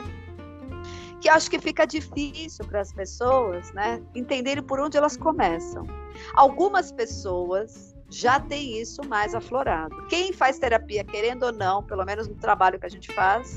que 1.22 1.30
acho 1.30 1.50
que 1.50 1.60
fica 1.60 1.86
difícil 1.86 2.66
para 2.66 2.82
as 2.82 2.92
pessoas, 2.92 3.72
né, 3.74 4.02
entenderem 4.16 4.64
por 4.64 4.80
onde 4.80 4.98
elas 4.98 5.16
começam. 5.16 5.86
Algumas 6.34 6.92
pessoas 6.92 7.96
já 8.10 8.40
têm 8.40 8.82
isso 8.82 9.02
mais 9.08 9.36
aflorado. 9.36 9.96
Quem 10.08 10.34
faz 10.34 10.58
terapia, 10.58 11.04
querendo 11.04 11.44
ou 11.44 11.52
não, 11.54 11.84
pelo 11.84 12.04
menos 12.04 12.28
no 12.28 12.36
trabalho 12.36 12.80
que 12.80 12.86
a 12.88 12.90
gente 12.90 13.14
faz, 13.14 13.56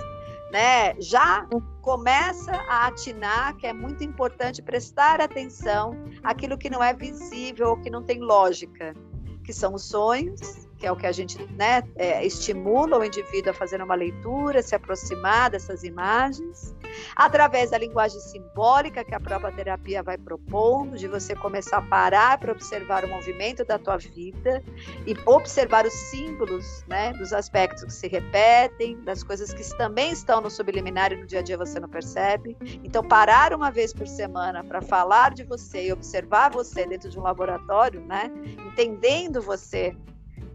né, 0.53 0.95
já 1.01 1.49
começa 1.81 2.53
a 2.69 2.87
atinar 2.87 3.57
que 3.57 3.67
é 3.67 3.73
muito 3.73 4.05
importante 4.05 4.63
prestar 4.63 5.21
atenção 5.21 5.93
àquilo 6.23 6.59
que 6.59 6.69
não 6.71 6.83
é 6.83 6.93
visível 6.93 7.71
ou 7.71 7.77
que 7.81 7.91
não 7.91 8.03
tem 8.03 8.21
lógica, 8.21 8.95
que 9.43 9.53
são 9.53 9.75
os 9.75 9.85
sonhos, 9.85 10.69
que 10.85 10.89
é 10.89 10.93
o 10.93 10.97
que 10.97 11.07
a 11.07 11.13
gente 11.13 11.43
né, 11.55 11.83
é, 11.97 12.27
estimula 12.27 12.99
o 12.99 13.05
indivíduo 13.05 13.53
a 13.53 13.55
fazer 13.55 13.81
uma 13.81 13.95
leitura, 13.95 14.61
se 14.61 14.75
aproximar 14.75 15.49
dessas 15.49 15.83
imagens, 15.83 16.77
através 17.17 17.71
da 17.71 17.79
linguagem 17.79 18.21
simbólica 18.21 19.03
que 19.03 19.15
a 19.15 19.19
própria 19.19 19.51
terapia 19.51 20.03
vai 20.03 20.19
propondo, 20.19 20.99
de 20.99 21.09
você 21.09 21.35
começar 21.35 21.79
a 21.79 21.83
parar 21.83 22.37
para 22.37 22.53
observar 22.53 23.03
o 23.03 23.09
movimento 23.09 23.65
da 23.65 23.79
tua 23.79 23.97
vida 23.97 24.63
e 25.07 25.17
observar 25.25 25.87
os 25.87 25.95
símbolos 25.95 26.85
né, 26.87 27.15
dos 27.15 27.33
aspectos 27.33 27.85
que 27.85 27.93
se 27.93 28.07
repetem, 28.07 29.01
das 29.05 29.23
coisas 29.23 29.55
que 29.55 29.65
também 29.79 30.13
estão 30.13 30.43
no 30.43 30.51
subliminar 30.51 31.15
e 31.15 31.17
no 31.17 31.27
dia 31.27 31.39
a 31.39 31.43
dia 31.43 31.57
você 31.57 31.81
não 31.81 31.89
percebe. 31.89 32.59
Então, 32.85 33.03
parar 33.03 33.55
uma 33.55 33.71
vez 33.71 33.95
por 33.95 34.07
semana 34.07 34.63
para 34.63 34.83
falar 34.83 35.33
de 35.33 35.45
você 35.45 35.87
e 35.87 35.93
observar 35.95 36.51
você 36.51 36.85
dentro 36.87 37.09
de 37.09 37.19
um 37.19 37.23
laboratório, 37.23 38.03
né, 38.03 38.31
entendendo 38.67 39.41
você 39.41 39.97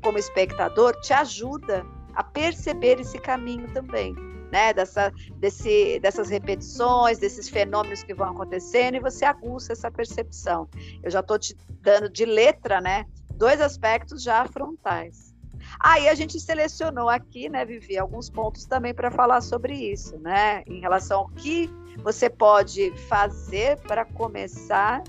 como 0.02 0.18
espectador, 0.18 1.00
te 1.02 1.14
ajuda 1.14 1.86
a 2.14 2.24
perceber 2.24 3.00
esse 3.00 3.20
caminho 3.20 3.72
também. 3.74 4.16
Né, 4.52 4.74
dessa, 4.74 5.14
desse, 5.36 6.00
dessas 6.00 6.28
repetições, 6.28 7.20
desses 7.20 7.48
fenômenos 7.48 8.02
que 8.02 8.16
vão 8.16 8.32
acontecendo, 8.32 8.96
e 8.96 9.00
você 9.00 9.24
aguça 9.24 9.74
essa 9.74 9.92
percepção. 9.92 10.68
Eu 11.04 11.12
já 11.12 11.20
estou 11.20 11.38
te 11.38 11.56
dando 11.84 12.10
de 12.10 12.26
letra, 12.26 12.82
né, 12.82 13.06
dois 13.36 13.62
aspectos 13.62 14.24
já 14.24 14.44
frontais. 14.46 15.36
Aí 15.80 16.08
ah, 16.08 16.12
a 16.12 16.16
gente 16.16 16.40
selecionou 16.40 17.10
aqui, 17.10 17.50
né, 17.50 17.64
Vivi, 17.66 17.98
alguns 17.98 18.30
pontos 18.30 18.66
também 18.66 18.94
para 18.94 19.12
falar 19.12 19.42
sobre 19.42 19.74
isso, 19.74 20.18
né? 20.20 20.64
Em 20.66 20.80
relação 20.80 21.22
ao 21.22 21.30
que 21.30 21.70
você 22.04 22.30
pode 22.30 22.92
fazer 23.08 23.78
para 23.82 24.06
começar 24.06 25.04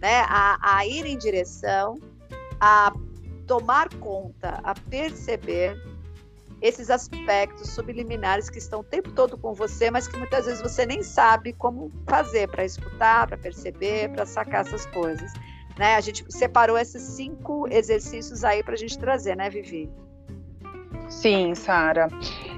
né, 0.00 0.20
a, 0.28 0.58
a 0.76 0.86
ir 0.86 1.06
em 1.06 1.16
direção, 1.16 1.98
a 2.60 2.92
tomar 3.46 3.88
conta, 3.96 4.60
a 4.62 4.74
perceber 4.74 5.76
esses 6.60 6.88
aspectos 6.90 7.70
subliminares 7.70 8.48
que 8.48 8.58
estão 8.58 8.80
o 8.80 8.84
tempo 8.84 9.12
todo 9.12 9.36
com 9.36 9.52
você, 9.52 9.90
mas 9.90 10.08
que 10.08 10.16
muitas 10.16 10.46
vezes 10.46 10.62
você 10.62 10.86
nem 10.86 11.02
sabe 11.02 11.52
como 11.52 11.92
fazer 12.08 12.48
para 12.48 12.64
escutar, 12.64 13.26
para 13.26 13.36
perceber, 13.36 14.10
para 14.10 14.24
sacar 14.24 14.62
essas 14.62 14.86
coisas. 14.86 15.30
Né? 15.78 15.94
A 15.94 16.00
gente 16.00 16.24
separou 16.30 16.78
esses 16.78 17.02
cinco 17.02 17.68
exercícios 17.70 18.44
aí 18.44 18.62
para 18.62 18.74
a 18.74 18.78
gente 18.78 18.98
trazer, 18.98 19.36
né, 19.36 19.50
Vivi? 19.50 19.90
Sim, 21.08 21.54
Sara. 21.54 22.08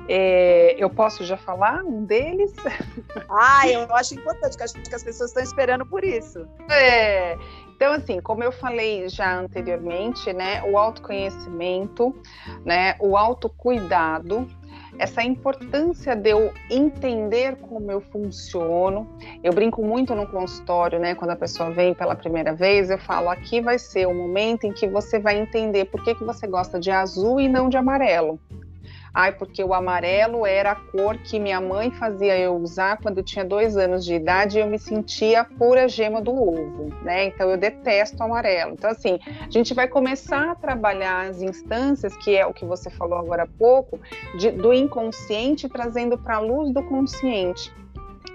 É, 0.09 0.77
eu 0.79 0.89
posso 0.89 1.25
já 1.25 1.37
falar 1.37 1.83
um 1.83 2.05
deles? 2.05 2.53
Ah, 3.29 3.69
eu 3.69 3.93
acho 3.95 4.15
importante, 4.15 4.57
que 4.57 4.63
acho 4.63 4.75
que 4.75 4.95
as 4.95 5.03
pessoas 5.03 5.31
estão 5.31 5.43
esperando 5.43 5.85
por 5.85 6.05
isso. 6.05 6.47
É. 6.71 7.37
Então, 7.77 7.93
assim, 7.93 8.21
como 8.21 8.43
eu 8.43 8.51
falei 8.51 9.07
já 9.07 9.39
anteriormente, 9.39 10.33
né, 10.33 10.63
o 10.65 10.79
autoconhecimento, 10.79 12.17
né, 12.65 12.97
o 12.99 13.19
autocuidado, 13.19 14.49
essa 14.99 15.23
importância 15.23 16.17
de 16.17 16.31
eu 16.31 16.53
entender 16.71 17.57
como 17.57 17.93
eu 17.93 18.01
funciono. 18.01 19.07
Eu 19.45 19.53
brinco 19.53 19.85
muito 19.85 20.15
no 20.15 20.27
consultório, 20.27 20.99
né? 20.99 21.15
Quando 21.15 21.33
a 21.33 21.37
pessoa 21.37 21.71
vem 21.71 21.93
pela 21.93 22.15
primeira 22.15 22.55
vez, 22.55 22.89
eu 22.89 22.99
falo: 22.99 23.29
aqui 23.29 23.61
vai 23.61 23.79
ser 23.79 24.07
o 24.07 24.15
momento 24.15 24.65
em 24.65 24.73
que 24.73 24.89
você 24.89 25.19
vai 25.19 25.39
entender 25.39 25.85
por 25.87 26.03
que, 26.03 26.15
que 26.15 26.25
você 26.25 26.47
gosta 26.47 26.81
de 26.81 26.91
azul 26.91 27.39
e 27.39 27.47
não 27.47 27.69
de 27.69 27.77
amarelo. 27.77 28.41
Ai, 29.19 29.33
porque 29.33 29.65
o 29.65 29.73
amarelo 29.73 30.45
era 30.45 30.73
a 30.73 30.75
cor 30.75 31.17
que 31.17 31.41
minha 31.41 31.59
mãe 31.59 31.91
fazia 31.91 32.39
eu 32.39 32.55
usar 32.55 32.99
quando 32.99 33.17
eu 33.17 33.25
tinha 33.25 33.47
dois 33.47 33.75
anos 33.75 34.05
de 34.05 34.13
idade 34.13 34.59
e 34.59 34.61
eu 34.61 34.67
me 34.67 34.79
sentia 34.79 35.43
pura 35.43 35.89
gema 35.89 36.21
do 36.21 36.35
ovo, 36.35 36.95
né? 37.01 37.25
Então 37.25 37.49
eu 37.49 37.57
detesto 37.57 38.23
amarelo. 38.23 38.73
Então, 38.73 38.91
assim, 38.91 39.19
a 39.41 39.51
gente 39.51 39.73
vai 39.73 39.89
começar 39.89 40.51
a 40.51 40.55
trabalhar 40.55 41.31
as 41.31 41.41
instâncias, 41.41 42.15
que 42.19 42.37
é 42.37 42.45
o 42.45 42.53
que 42.53 42.67
você 42.67 42.91
falou 42.91 43.19
agora 43.19 43.45
há 43.45 43.49
pouco, 43.59 43.99
de, 44.39 44.51
do 44.51 44.71
inconsciente 44.71 45.67
trazendo 45.67 46.19
para 46.19 46.37
a 46.37 46.41
luz 46.41 46.71
do 46.75 46.83
consciente. 46.83 47.73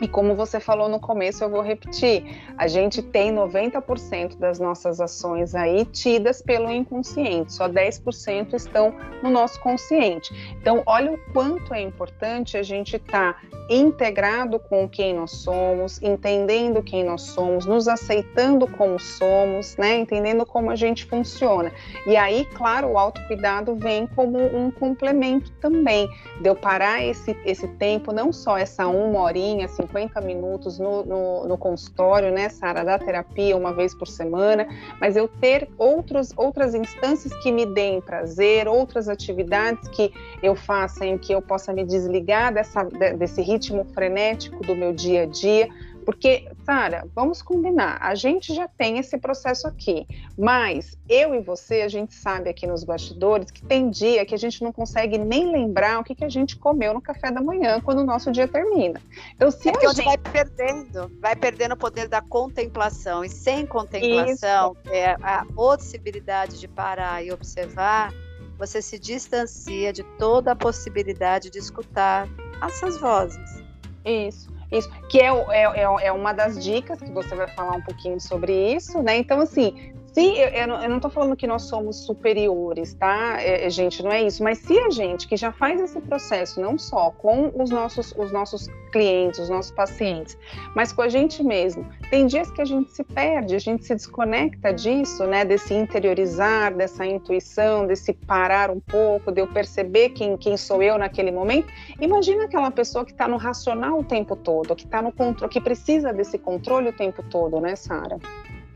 E 0.01 0.07
como 0.07 0.33
você 0.33 0.59
falou 0.59 0.89
no 0.89 0.99
começo, 0.99 1.43
eu 1.43 1.49
vou 1.49 1.61
repetir: 1.61 2.41
a 2.57 2.67
gente 2.67 3.03
tem 3.03 3.31
90% 3.31 4.37
das 4.37 4.59
nossas 4.59 4.99
ações 4.99 5.53
aí 5.53 5.85
tidas 5.85 6.41
pelo 6.41 6.71
inconsciente, 6.71 7.53
só 7.53 7.69
10% 7.69 8.55
estão 8.55 8.95
no 9.21 9.29
nosso 9.29 9.59
consciente. 9.61 10.33
Então, 10.59 10.81
olha 10.87 11.11
o 11.11 11.17
quanto 11.31 11.73
é 11.73 11.81
importante 11.81 12.57
a 12.57 12.63
gente 12.63 12.95
estar 12.95 13.33
tá 13.33 13.41
integrado 13.69 14.59
com 14.59 14.89
quem 14.89 15.13
nós 15.13 15.31
somos, 15.31 16.01
entendendo 16.01 16.81
quem 16.81 17.03
nós 17.03 17.21
somos, 17.21 17.65
nos 17.65 17.87
aceitando 17.87 18.67
como 18.67 18.99
somos, 18.99 19.77
né? 19.77 19.97
Entendendo 19.97 20.45
como 20.45 20.71
a 20.71 20.75
gente 20.75 21.05
funciona. 21.05 21.71
E 22.07 22.17
aí, 22.17 22.45
claro, 22.55 22.89
o 22.89 22.97
autocuidado 22.97 23.75
vem 23.75 24.07
como 24.07 24.39
um 24.39 24.71
complemento 24.71 25.51
também, 25.61 26.09
de 26.41 26.49
eu 26.49 26.55
parar 26.55 27.03
esse, 27.03 27.37
esse 27.45 27.67
tempo, 27.67 28.11
não 28.11 28.33
só 28.33 28.57
essa 28.57 28.87
uma 28.87 29.21
horinha, 29.21 29.65
assim, 29.65 29.85
50 29.91 30.21
minutos 30.21 30.79
no, 30.79 31.03
no, 31.03 31.47
no 31.47 31.57
consultório, 31.57 32.31
né, 32.31 32.49
Sara, 32.49 32.83
da 32.83 32.97
terapia 32.97 33.55
uma 33.55 33.73
vez 33.73 33.93
por 33.93 34.07
semana, 34.07 34.67
mas 34.99 35.17
eu 35.17 35.27
ter 35.27 35.69
outros, 35.77 36.31
outras 36.35 36.73
instâncias 36.73 37.33
que 37.41 37.51
me 37.51 37.65
deem 37.65 37.99
prazer, 37.99 38.67
outras 38.67 39.09
atividades 39.09 39.87
que 39.89 40.13
eu 40.41 40.55
faça 40.55 41.05
em 41.05 41.17
que 41.17 41.33
eu 41.33 41.41
possa 41.41 41.73
me 41.73 41.83
desligar 41.83 42.53
dessa, 42.53 42.83
desse 43.17 43.41
ritmo 43.41 43.85
frenético 43.93 44.65
do 44.65 44.75
meu 44.75 44.93
dia 44.93 45.23
a 45.23 45.25
dia 45.25 45.69
porque, 46.05 46.47
Sara, 46.65 47.07
vamos 47.15 47.41
combinar, 47.41 47.97
a 48.01 48.13
gente 48.13 48.53
já 48.53 48.67
tem 48.67 48.99
esse 48.99 49.17
processo 49.17 49.67
aqui, 49.67 50.07
mas 50.37 50.97
eu 51.09 51.33
e 51.33 51.41
você, 51.41 51.81
a 51.81 51.87
gente 51.87 52.13
sabe 52.13 52.49
aqui 52.49 52.67
nos 52.67 52.83
bastidores 52.83 53.49
que 53.49 53.65
tem 53.65 53.89
dia 53.89 54.25
que 54.25 54.35
a 54.35 54.37
gente 54.37 54.63
não 54.63 54.71
consegue 54.71 55.17
nem 55.17 55.51
lembrar 55.51 55.99
o 55.99 56.03
que, 56.03 56.13
que 56.13 56.23
a 56.23 56.29
gente 56.29 56.55
comeu 56.57 56.93
no 56.93 57.01
café 57.01 57.31
da 57.31 57.41
manhã 57.41 57.81
quando 57.81 57.99
o 57.99 58.05
nosso 58.05 58.31
dia 58.31 58.47
termina. 58.47 59.01
Então, 59.35 59.49
se 59.49 59.69
é 59.69 59.71
a 59.71 59.93
gente 59.93 60.05
vai 60.05 60.17
perdendo, 60.17 61.11
vai 61.19 61.35
perdendo 61.35 61.73
o 61.73 61.77
poder 61.77 62.07
da 62.07 62.21
contemplação, 62.21 63.23
e 63.23 63.29
sem 63.29 63.65
contemplação, 63.65 64.75
é 64.87 65.11
a 65.21 65.45
possibilidade 65.55 66.59
de 66.59 66.67
parar 66.67 67.23
e 67.23 67.31
observar, 67.31 68.13
você 68.57 68.81
se 68.81 68.99
distancia 68.99 69.91
de 69.91 70.03
toda 70.19 70.51
a 70.51 70.55
possibilidade 70.55 71.49
de 71.49 71.57
escutar 71.57 72.29
essas 72.61 72.99
vozes. 72.99 73.63
Isso. 74.05 74.50
Isso, 74.71 74.89
que 75.09 75.19
é, 75.19 75.27
é, 75.27 75.63
é, 75.63 76.07
é 76.07 76.11
uma 76.11 76.33
das 76.33 76.63
dicas 76.63 76.99
que 76.99 77.11
você 77.11 77.35
vai 77.35 77.47
falar 77.47 77.73
um 77.73 77.81
pouquinho 77.81 78.19
sobre 78.19 78.73
isso, 78.73 79.01
né? 79.03 79.17
Então, 79.17 79.41
assim, 79.41 79.93
se 80.11 80.37
eu, 80.37 80.49
eu 80.49 80.89
não 80.89 80.97
estou 80.97 81.09
falando 81.09 81.37
que 81.37 81.47
nós 81.47 81.63
somos 81.63 82.05
superiores, 82.05 82.93
tá, 82.93 83.41
é, 83.41 83.65
é, 83.65 83.69
gente, 83.69 84.03
não 84.03 84.11
é 84.11 84.21
isso. 84.21 84.43
Mas 84.43 84.57
se 84.57 84.77
a 84.77 84.89
gente 84.89 85.25
que 85.25 85.37
já 85.37 85.53
faz 85.53 85.79
esse 85.79 86.01
processo, 86.01 86.59
não 86.59 86.77
só 86.77 87.11
com 87.11 87.49
os 87.55 87.69
nossos, 87.69 88.13
os 88.17 88.29
nossos 88.31 88.67
clientes, 88.91 89.39
os 89.39 89.49
nossos 89.49 89.71
pacientes, 89.71 90.37
mas 90.75 90.91
com 90.91 91.01
a 91.01 91.07
gente 91.07 91.41
mesmo, 91.41 91.87
tem 92.09 92.27
dias 92.27 92.51
que 92.51 92.61
a 92.61 92.65
gente 92.65 92.91
se 92.91 93.05
perde, 93.05 93.55
a 93.55 93.59
gente 93.59 93.85
se 93.85 93.95
desconecta 93.95 94.73
disso, 94.73 95.25
né, 95.25 95.45
desse 95.45 95.73
interiorizar, 95.73 96.75
dessa 96.75 97.05
intuição, 97.05 97.87
desse 97.87 98.11
parar 98.11 98.69
um 98.69 98.81
pouco, 98.81 99.31
de 99.31 99.39
eu 99.39 99.47
perceber 99.47 100.09
quem, 100.09 100.35
quem 100.35 100.57
sou 100.57 100.83
eu 100.83 100.97
naquele 100.97 101.31
momento. 101.31 101.67
Imagina 102.01 102.43
aquela 102.43 102.69
pessoa 102.69 103.05
que 103.05 103.13
está 103.13 103.29
no 103.29 103.37
racional 103.37 103.99
o 103.99 104.03
tempo 104.03 104.35
todo, 104.35 104.75
que 104.75 104.83
está 104.83 105.01
no 105.01 105.13
controle, 105.13 105.53
que 105.53 105.61
precisa 105.61 106.11
desse 106.11 106.37
controle 106.37 106.89
o 106.89 106.93
tempo 106.93 107.23
todo, 107.23 107.61
né, 107.61 107.77
Sara? 107.77 108.19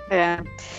É. 0.09 0.37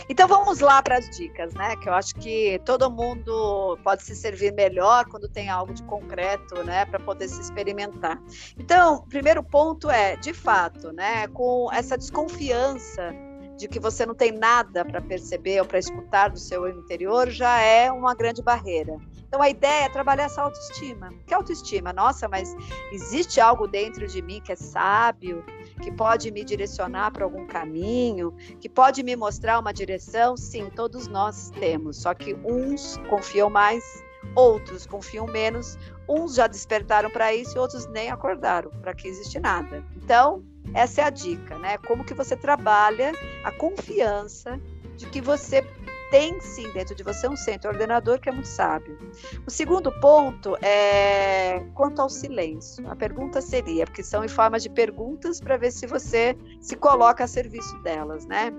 Então 0.09 0.29
vamos 0.29 0.61
lá 0.61 0.81
para 0.81 0.99
as 0.99 1.11
dicas, 1.11 1.53
né? 1.55 1.74
Que 1.77 1.89
eu 1.89 1.95
acho 1.95 2.14
que 2.14 2.61
todo 2.64 2.91
mundo 2.91 3.77
pode 3.83 4.05
se 4.05 4.14
servir 4.14 4.53
melhor 4.53 5.05
quando 5.07 5.29
tem 5.29 5.49
algo 5.49 5.74
de 5.74 5.83
concreto, 5.83 6.62
né? 6.62 6.85
Para 6.85 7.01
poder 7.01 7.29
se 7.29 7.41
experimentar. 7.41 8.22
Então, 8.57 9.05
primeiro 9.09 9.43
ponto 9.43 9.91
é, 9.91 10.16
de 10.16 10.33
fato, 10.33 10.93
né? 10.93 11.27
Com 11.29 11.68
essa 11.72 11.99
desconfiança 11.99 13.12
de 13.57 13.66
que 13.66 13.81
você 13.81 14.05
não 14.05 14.14
tem 14.14 14.31
nada 14.31 14.85
para 14.85 15.01
perceber 15.01 15.61
ou 15.61 15.66
para 15.66 15.79
escutar 15.79 16.29
do 16.29 16.39
seu 16.39 16.68
interior 16.68 17.31
já 17.31 17.59
é 17.61 17.91
uma 17.91 18.14
grande 18.14 18.43
barreira. 18.43 18.97
Então 19.27 19.43
a 19.43 19.51
ideia 19.51 19.87
é 19.87 19.89
trabalhar 19.89 20.24
essa 20.24 20.43
autoestima. 20.43 21.12
Que 21.27 21.35
autoestima? 21.35 21.93
Nossa, 21.93 22.29
mas 22.29 22.55
existe 22.93 23.41
algo 23.41 23.66
dentro 23.66 24.07
de 24.07 24.22
mim 24.22 24.41
que 24.41 24.53
é 24.53 24.57
sábio, 24.57 25.45
que 25.81 25.93
pode 25.93 26.31
me 26.31 26.45
direcionar 26.45 27.11
para 27.11 27.24
algum 27.24 27.47
caminho, 27.47 28.35
que 28.61 28.68
pode 28.68 29.03
me 29.03 29.14
mostrar 29.16 29.59
uma 29.59 29.72
direção? 29.72 30.37
Sim, 30.37 30.70
todos 30.74 31.07
nós 31.07 31.51
temos. 31.59 31.99
Só 31.99 32.14
que 32.14 32.35
uns 32.45 32.97
confiam 33.09 33.51
mais, 33.51 34.03
outros 34.35 34.87
confiam 34.87 35.27
menos, 35.27 35.79
uns 36.09 36.35
já 36.35 36.47
despertaram 36.47 37.11
para 37.11 37.35
isso 37.35 37.57
e 37.57 37.61
outros 37.61 37.87
nem 37.87 38.11
acordaram 38.11 38.70
para 38.83 38.95
que 38.95 39.09
existe 39.09 39.39
nada. 39.39 39.85
Então, 39.97 40.45
essa 40.74 41.03
é 41.03 41.05
a 41.05 41.11
dica, 41.11 41.59
né? 41.59 41.79
Como 41.79 42.05
que 42.05 42.14
você 42.14 42.37
trabalha 42.37 43.12
a 43.45 43.53
confiança 43.53 44.61
de 44.97 45.07
que 45.07 45.20
você 45.20 45.62
tem 46.11 46.40
sim 46.40 46.70
dentro 46.72 46.94
de 46.94 47.02
você 47.02 47.28
um 47.28 47.36
centro 47.36 47.70
ordenador 47.70 48.18
que 48.18 48.28
é 48.28 48.32
muito 48.32 48.48
sábio. 48.48 48.98
O 49.46 49.50
segundo 49.50 49.92
ponto 50.00 50.57
é 50.62 51.61
quanto 51.74 52.00
ao 52.00 52.09
silêncio. 52.09 52.88
A 52.90 52.96
pergunta 52.96 53.40
seria, 53.40 53.84
porque 53.84 54.02
são 54.02 54.24
em 54.24 54.28
forma 54.28 54.59
de 54.59 54.68
perguntas 54.68 55.40
para 55.40 55.57
ver 55.57 55.70
se 55.70 55.86
você 55.86 56.36
se 56.61 56.76
coloca 56.76 57.24
a 57.24 57.26
serviço 57.26 57.76
delas, 57.82 58.26
né? 58.26 58.52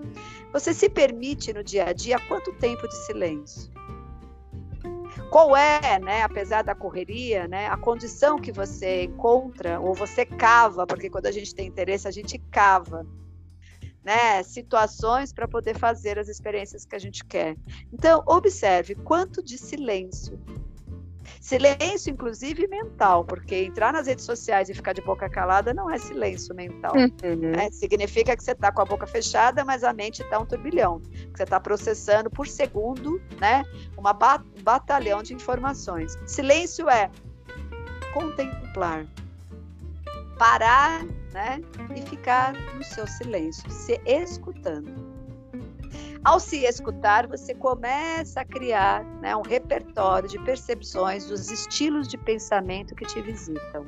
Você 0.53 0.73
se 0.73 0.89
permite 0.89 1.53
no 1.53 1.63
dia 1.63 1.85
a 1.89 1.93
dia 1.93 2.19
quanto 2.27 2.53
tempo 2.53 2.87
de 2.87 2.95
silêncio? 3.05 3.71
qual 5.29 5.55
é, 5.55 5.99
né, 5.99 6.23
apesar 6.23 6.63
da 6.63 6.73
correria, 6.73 7.47
né, 7.47 7.67
a 7.67 7.77
condição 7.77 8.39
que 8.39 8.51
você 8.51 9.03
encontra 9.03 9.79
ou 9.79 9.93
você 9.93 10.25
cava, 10.25 10.87
porque 10.87 11.09
quando 11.09 11.25
a 11.25 11.31
gente 11.31 11.53
tem 11.53 11.67
interesse 11.67 12.07
a 12.07 12.11
gente 12.11 12.37
cava, 12.51 13.05
né, 14.07 14.41
situações 14.41 15.33
para 15.33 15.49
poder 15.49 15.77
fazer 15.77 16.17
as 16.17 16.29
experiências 16.29 16.85
que 16.85 16.95
a 16.95 16.99
gente 16.99 17.25
quer. 17.25 17.57
Então 17.91 18.23
observe 18.25 18.95
quanto 18.95 19.43
de 19.43 19.57
silêncio 19.57 20.39
Silêncio, 21.41 22.11
inclusive, 22.11 22.67
mental, 22.67 23.23
porque 23.23 23.55
entrar 23.55 23.93
nas 23.93 24.07
redes 24.07 24.25
sociais 24.25 24.69
e 24.69 24.73
ficar 24.73 24.93
de 24.93 25.01
boca 25.01 25.29
calada 25.29 25.73
não 25.73 25.89
é 25.89 25.97
silêncio 25.97 26.53
mental. 26.55 26.93
Uhum. 26.95 27.35
Né? 27.51 27.69
Significa 27.71 28.35
que 28.35 28.43
você 28.43 28.51
está 28.51 28.71
com 28.71 28.81
a 28.81 28.85
boca 28.85 29.07
fechada, 29.07 29.63
mas 29.63 29.83
a 29.83 29.93
mente 29.93 30.21
está 30.21 30.39
um 30.39 30.45
turbilhão. 30.45 31.01
Você 31.33 31.43
está 31.43 31.59
processando 31.59 32.29
por 32.29 32.47
segundo 32.47 33.21
né, 33.39 33.63
uma 33.97 34.13
ba 34.13 34.43
um 34.57 34.61
batalhão 34.61 35.23
de 35.23 35.33
informações. 35.33 36.17
Silêncio 36.25 36.89
é 36.89 37.09
contemplar, 38.13 39.05
parar 40.37 41.05
né, 41.37 41.61
e 41.95 42.01
ficar 42.01 42.53
no 42.53 42.83
seu 42.83 43.05
silêncio, 43.05 43.69
se 43.69 44.01
escutando. 44.05 44.91
Ao 46.23 46.39
se 46.39 46.65
escutar, 46.65 47.27
você 47.27 47.53
começa 47.53 48.41
a 48.41 48.45
criar 48.45 49.05
né, 49.21 49.35
um 49.35 49.43
repertório 49.43 50.27
de 50.27 50.39
percepções 50.39 51.27
dos 51.27 51.51
estilos 51.51 52.07
de 52.07 52.17
pensamento 52.17 52.95
que 52.95 53.05
te 53.05 53.21
visitam. 53.21 53.85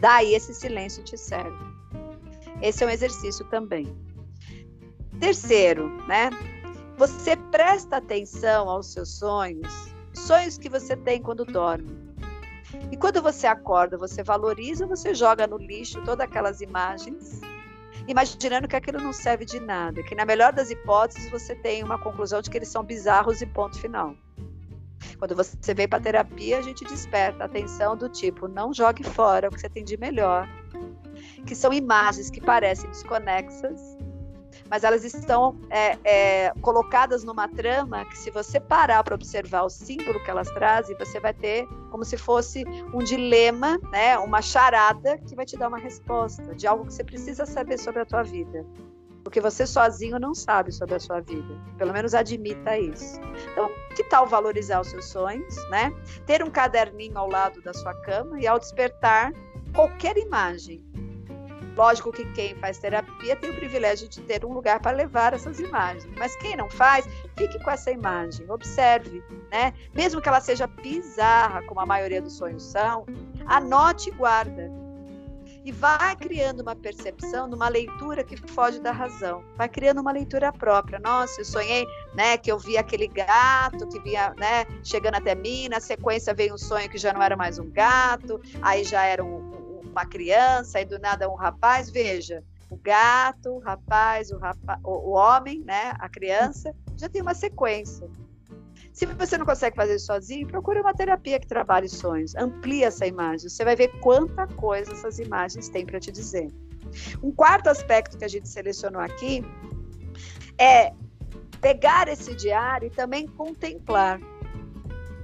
Daí 0.00 0.34
esse 0.34 0.54
silêncio 0.54 1.02
te 1.02 1.18
serve. 1.18 1.58
Esse 2.62 2.84
é 2.84 2.86
um 2.86 2.90
exercício 2.90 3.44
também. 3.46 3.92
Terceiro, 5.18 5.88
né? 6.06 6.30
Você 6.96 7.36
presta 7.50 7.96
atenção 7.96 8.68
aos 8.70 8.92
seus 8.92 9.18
sonhos, 9.18 9.92
sonhos 10.14 10.56
que 10.56 10.68
você 10.68 10.96
tem 10.96 11.20
quando 11.20 11.44
dorme. 11.44 12.07
E 12.90 12.96
quando 12.96 13.22
você 13.22 13.46
acorda, 13.46 13.96
você 13.96 14.22
valoriza, 14.22 14.86
você 14.86 15.14
joga 15.14 15.46
no 15.46 15.56
lixo 15.56 16.02
todas 16.04 16.26
aquelas 16.26 16.60
imagens, 16.60 17.40
imaginando 18.06 18.68
que 18.68 18.76
aquilo 18.76 19.00
não 19.00 19.12
serve 19.12 19.44
de 19.44 19.60
nada, 19.60 20.02
que 20.02 20.14
na 20.14 20.24
melhor 20.24 20.52
das 20.52 20.70
hipóteses 20.70 21.30
você 21.30 21.54
tem 21.54 21.82
uma 21.82 21.98
conclusão 21.98 22.40
de 22.40 22.50
que 22.50 22.58
eles 22.58 22.68
são 22.68 22.82
bizarros 22.82 23.40
e 23.40 23.46
ponto 23.46 23.78
final. 23.78 24.14
Quando 25.18 25.34
você 25.34 25.74
vem 25.74 25.88
para 25.88 26.00
terapia, 26.00 26.58
a 26.58 26.62
gente 26.62 26.84
desperta 26.84 27.42
a 27.42 27.46
atenção 27.46 27.96
do 27.96 28.08
tipo, 28.08 28.46
não 28.46 28.72
jogue 28.72 29.02
fora 29.02 29.48
o 29.48 29.50
que 29.50 29.60
você 29.60 29.68
tem 29.68 29.84
de 29.84 29.96
melhor, 29.96 30.48
que 31.46 31.54
são 31.54 31.72
imagens 31.72 32.30
que 32.30 32.40
parecem 32.40 32.88
desconexas, 32.90 33.97
mas 34.70 34.84
elas 34.84 35.04
estão 35.04 35.56
é, 35.70 35.98
é, 36.04 36.52
colocadas 36.60 37.24
numa 37.24 37.48
trama 37.48 38.04
que, 38.04 38.18
se 38.18 38.30
você 38.30 38.60
parar 38.60 39.02
para 39.02 39.14
observar 39.14 39.62
o 39.62 39.70
símbolo 39.70 40.22
que 40.22 40.30
elas 40.30 40.50
trazem, 40.50 40.96
você 40.98 41.18
vai 41.18 41.32
ter 41.32 41.66
como 41.90 42.04
se 42.04 42.16
fosse 42.16 42.64
um 42.92 42.98
dilema, 42.98 43.78
né, 43.90 44.18
uma 44.18 44.42
charada 44.42 45.18
que 45.18 45.34
vai 45.34 45.46
te 45.46 45.56
dar 45.56 45.68
uma 45.68 45.78
resposta 45.78 46.54
de 46.54 46.66
algo 46.66 46.86
que 46.86 46.94
você 46.94 47.04
precisa 47.04 47.46
saber 47.46 47.78
sobre 47.78 48.02
a 48.02 48.06
tua 48.06 48.22
vida. 48.22 48.64
Porque 49.24 49.40
você 49.40 49.66
sozinho 49.66 50.18
não 50.18 50.34
sabe 50.34 50.72
sobre 50.72 50.94
a 50.94 51.00
sua 51.00 51.20
vida. 51.20 51.54
Pelo 51.76 51.92
menos 51.92 52.14
admita 52.14 52.78
isso. 52.78 53.20
Então, 53.52 53.68
que 53.94 54.02
tal 54.04 54.26
valorizar 54.26 54.80
os 54.80 54.88
seus 54.88 55.06
sonhos, 55.06 55.54
né? 55.68 55.92
Ter 56.24 56.42
um 56.42 56.50
caderninho 56.50 57.18
ao 57.18 57.28
lado 57.28 57.60
da 57.60 57.74
sua 57.74 57.92
cama 58.02 58.40
e 58.40 58.46
ao 58.46 58.58
despertar 58.58 59.32
qualquer 59.74 60.16
imagem 60.16 60.82
Lógico 61.78 62.10
que 62.10 62.24
quem 62.32 62.56
faz 62.56 62.76
terapia 62.78 63.36
tem 63.36 63.50
o 63.50 63.54
privilégio 63.54 64.08
de 64.08 64.20
ter 64.22 64.44
um 64.44 64.52
lugar 64.52 64.80
para 64.80 64.96
levar 64.96 65.32
essas 65.32 65.60
imagens, 65.60 66.12
mas 66.18 66.34
quem 66.34 66.56
não 66.56 66.68
faz, 66.68 67.06
fique 67.36 67.56
com 67.62 67.70
essa 67.70 67.92
imagem, 67.92 68.50
observe, 68.50 69.22
né? 69.48 69.72
Mesmo 69.94 70.20
que 70.20 70.28
ela 70.28 70.40
seja 70.40 70.66
bizarra, 70.66 71.62
como 71.62 71.78
a 71.78 71.86
maioria 71.86 72.20
dos 72.20 72.32
sonhos 72.32 72.64
são, 72.64 73.06
anote 73.46 74.08
e 74.08 74.12
guarda. 74.12 74.68
E 75.64 75.70
vai 75.70 76.16
criando 76.16 76.62
uma 76.62 76.74
percepção, 76.74 77.46
numa 77.46 77.68
leitura 77.68 78.24
que 78.24 78.36
foge 78.50 78.80
da 78.80 78.90
razão. 78.90 79.44
Vai 79.56 79.68
criando 79.68 80.00
uma 80.00 80.10
leitura 80.10 80.52
própria. 80.52 80.98
Nossa, 80.98 81.40
eu 81.40 81.44
sonhei, 81.44 81.86
né, 82.12 82.36
que 82.38 82.50
eu 82.50 82.58
vi 82.58 82.76
aquele 82.76 83.06
gato 83.06 83.86
que 83.86 84.00
vinha, 84.00 84.34
né, 84.36 84.66
chegando 84.82 85.14
até 85.14 85.36
mim. 85.36 85.68
Na 85.68 85.78
sequência 85.78 86.34
veio 86.34 86.54
um 86.54 86.58
sonho 86.58 86.88
que 86.88 86.98
já 86.98 87.12
não 87.12 87.22
era 87.22 87.36
mais 87.36 87.58
um 87.58 87.70
gato, 87.70 88.40
aí 88.62 88.82
já 88.82 89.04
era 89.04 89.22
um, 89.22 89.67
uma 89.98 90.06
criança 90.06 90.80
e 90.80 90.84
do 90.84 90.98
nada 90.98 91.28
um 91.28 91.34
rapaz, 91.34 91.90
veja, 91.90 92.44
o 92.70 92.76
gato, 92.76 93.50
o 93.50 93.58
rapaz, 93.58 94.30
o, 94.30 94.38
rapaz, 94.38 94.80
o, 94.84 94.90
o 94.90 95.10
homem, 95.10 95.62
né, 95.64 95.92
a 95.98 96.08
criança, 96.08 96.72
já 96.96 97.08
tem 97.08 97.20
uma 97.20 97.34
sequência. 97.34 98.08
Se 98.92 99.06
você 99.06 99.36
não 99.36 99.46
consegue 99.46 99.76
fazer 99.76 99.96
isso 99.96 100.06
sozinho, 100.06 100.46
procure 100.46 100.80
uma 100.80 100.94
terapia 100.94 101.38
que 101.38 101.46
trabalhe 101.46 101.88
sonhos, 101.88 102.34
amplie 102.36 102.84
essa 102.84 103.06
imagem, 103.06 103.48
você 103.48 103.64
vai 103.64 103.76
ver 103.76 103.88
quanta 104.00 104.46
coisa 104.46 104.92
essas 104.92 105.18
imagens 105.18 105.68
têm 105.68 105.84
para 105.84 106.00
te 106.00 106.12
dizer. 106.12 106.48
Um 107.22 107.30
quarto 107.30 107.68
aspecto 107.68 108.16
que 108.16 108.24
a 108.24 108.28
gente 108.28 108.48
selecionou 108.48 109.00
aqui 109.00 109.44
é 110.58 110.92
pegar 111.60 112.08
esse 112.08 112.34
diário 112.34 112.86
e 112.86 112.90
também 112.90 113.26
contemplar 113.26 114.20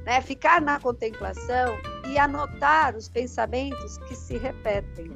né? 0.04 0.20
Ficar 0.20 0.60
na 0.60 0.78
contemplação 0.78 1.76
e 2.07 2.18
anotar 2.18 2.96
os 2.96 3.09
pensamentos 3.09 3.98
que 3.98 4.14
se 4.14 4.36
repetem. 4.36 5.11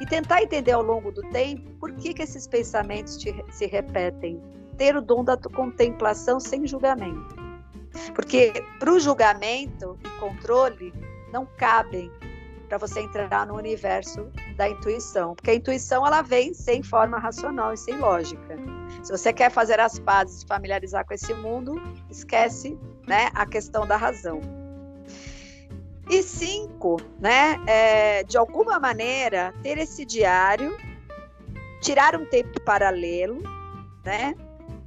E 0.00 0.06
tentar 0.06 0.42
entender 0.42 0.72
ao 0.72 0.82
longo 0.82 1.12
do 1.12 1.22
tempo 1.30 1.70
por 1.78 1.92
que, 1.92 2.14
que 2.14 2.22
esses 2.22 2.46
pensamentos 2.46 3.16
te, 3.16 3.34
se 3.50 3.66
repetem. 3.66 4.40
Ter 4.76 4.96
o 4.96 5.02
dom 5.02 5.22
da 5.22 5.36
contemplação 5.36 6.40
sem 6.40 6.66
julgamento. 6.66 7.36
Porque 8.14 8.52
para 8.78 8.92
o 8.92 8.98
julgamento 8.98 9.98
e 10.02 10.20
controle 10.20 10.92
não 11.32 11.46
cabem 11.58 12.10
para 12.68 12.78
você 12.78 13.00
entrar 13.00 13.46
no 13.46 13.56
universo 13.56 14.30
da 14.56 14.68
intuição, 14.68 15.34
porque 15.34 15.50
a 15.50 15.54
intuição 15.54 16.06
ela 16.06 16.22
vem 16.22 16.54
sem 16.54 16.84
forma 16.84 17.18
racional 17.18 17.74
e 17.74 17.76
sem 17.76 17.98
lógica. 17.98 18.56
Se 19.02 19.10
você 19.10 19.32
quer 19.32 19.50
fazer 19.50 19.80
as 19.80 19.98
pazes, 19.98 20.44
familiarizar 20.44 21.04
com 21.04 21.12
esse 21.12 21.34
mundo, 21.34 21.82
esquece 22.08 22.78
né, 23.08 23.28
a 23.34 23.44
questão 23.44 23.86
da 23.86 23.96
razão. 23.96 24.59
E 26.10 26.24
cinco, 26.24 26.96
né, 27.20 27.56
é, 27.68 28.24
de 28.24 28.36
alguma 28.36 28.80
maneira, 28.80 29.54
ter 29.62 29.78
esse 29.78 30.04
diário, 30.04 30.76
tirar 31.80 32.16
um 32.16 32.26
tempo 32.26 32.60
paralelo, 32.62 33.40
né, 34.04 34.34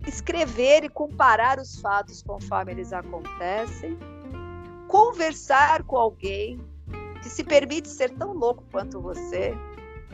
escrever 0.05 0.83
e 0.83 0.89
comparar 0.89 1.59
os 1.59 1.79
fatos 1.79 2.21
conforme 2.21 2.73
eles 2.73 2.91
acontecem, 2.91 3.97
conversar 4.89 5.83
com 5.83 5.95
alguém 5.95 6.59
que 7.21 7.29
se 7.29 7.43
permite 7.43 7.87
ser 7.87 8.09
tão 8.11 8.33
louco 8.33 8.65
quanto 8.69 9.01
você, 9.01 9.55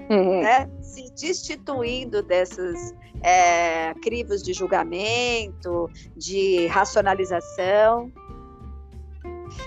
uhum. 0.09 0.41
né? 0.41 0.69
se 0.79 1.11
destituindo 1.11 2.21
desses 2.21 2.93
é, 3.23 3.93
crivos 3.95 4.43
de 4.43 4.53
julgamento, 4.53 5.89
de 6.15 6.67
racionalização. 6.67 8.11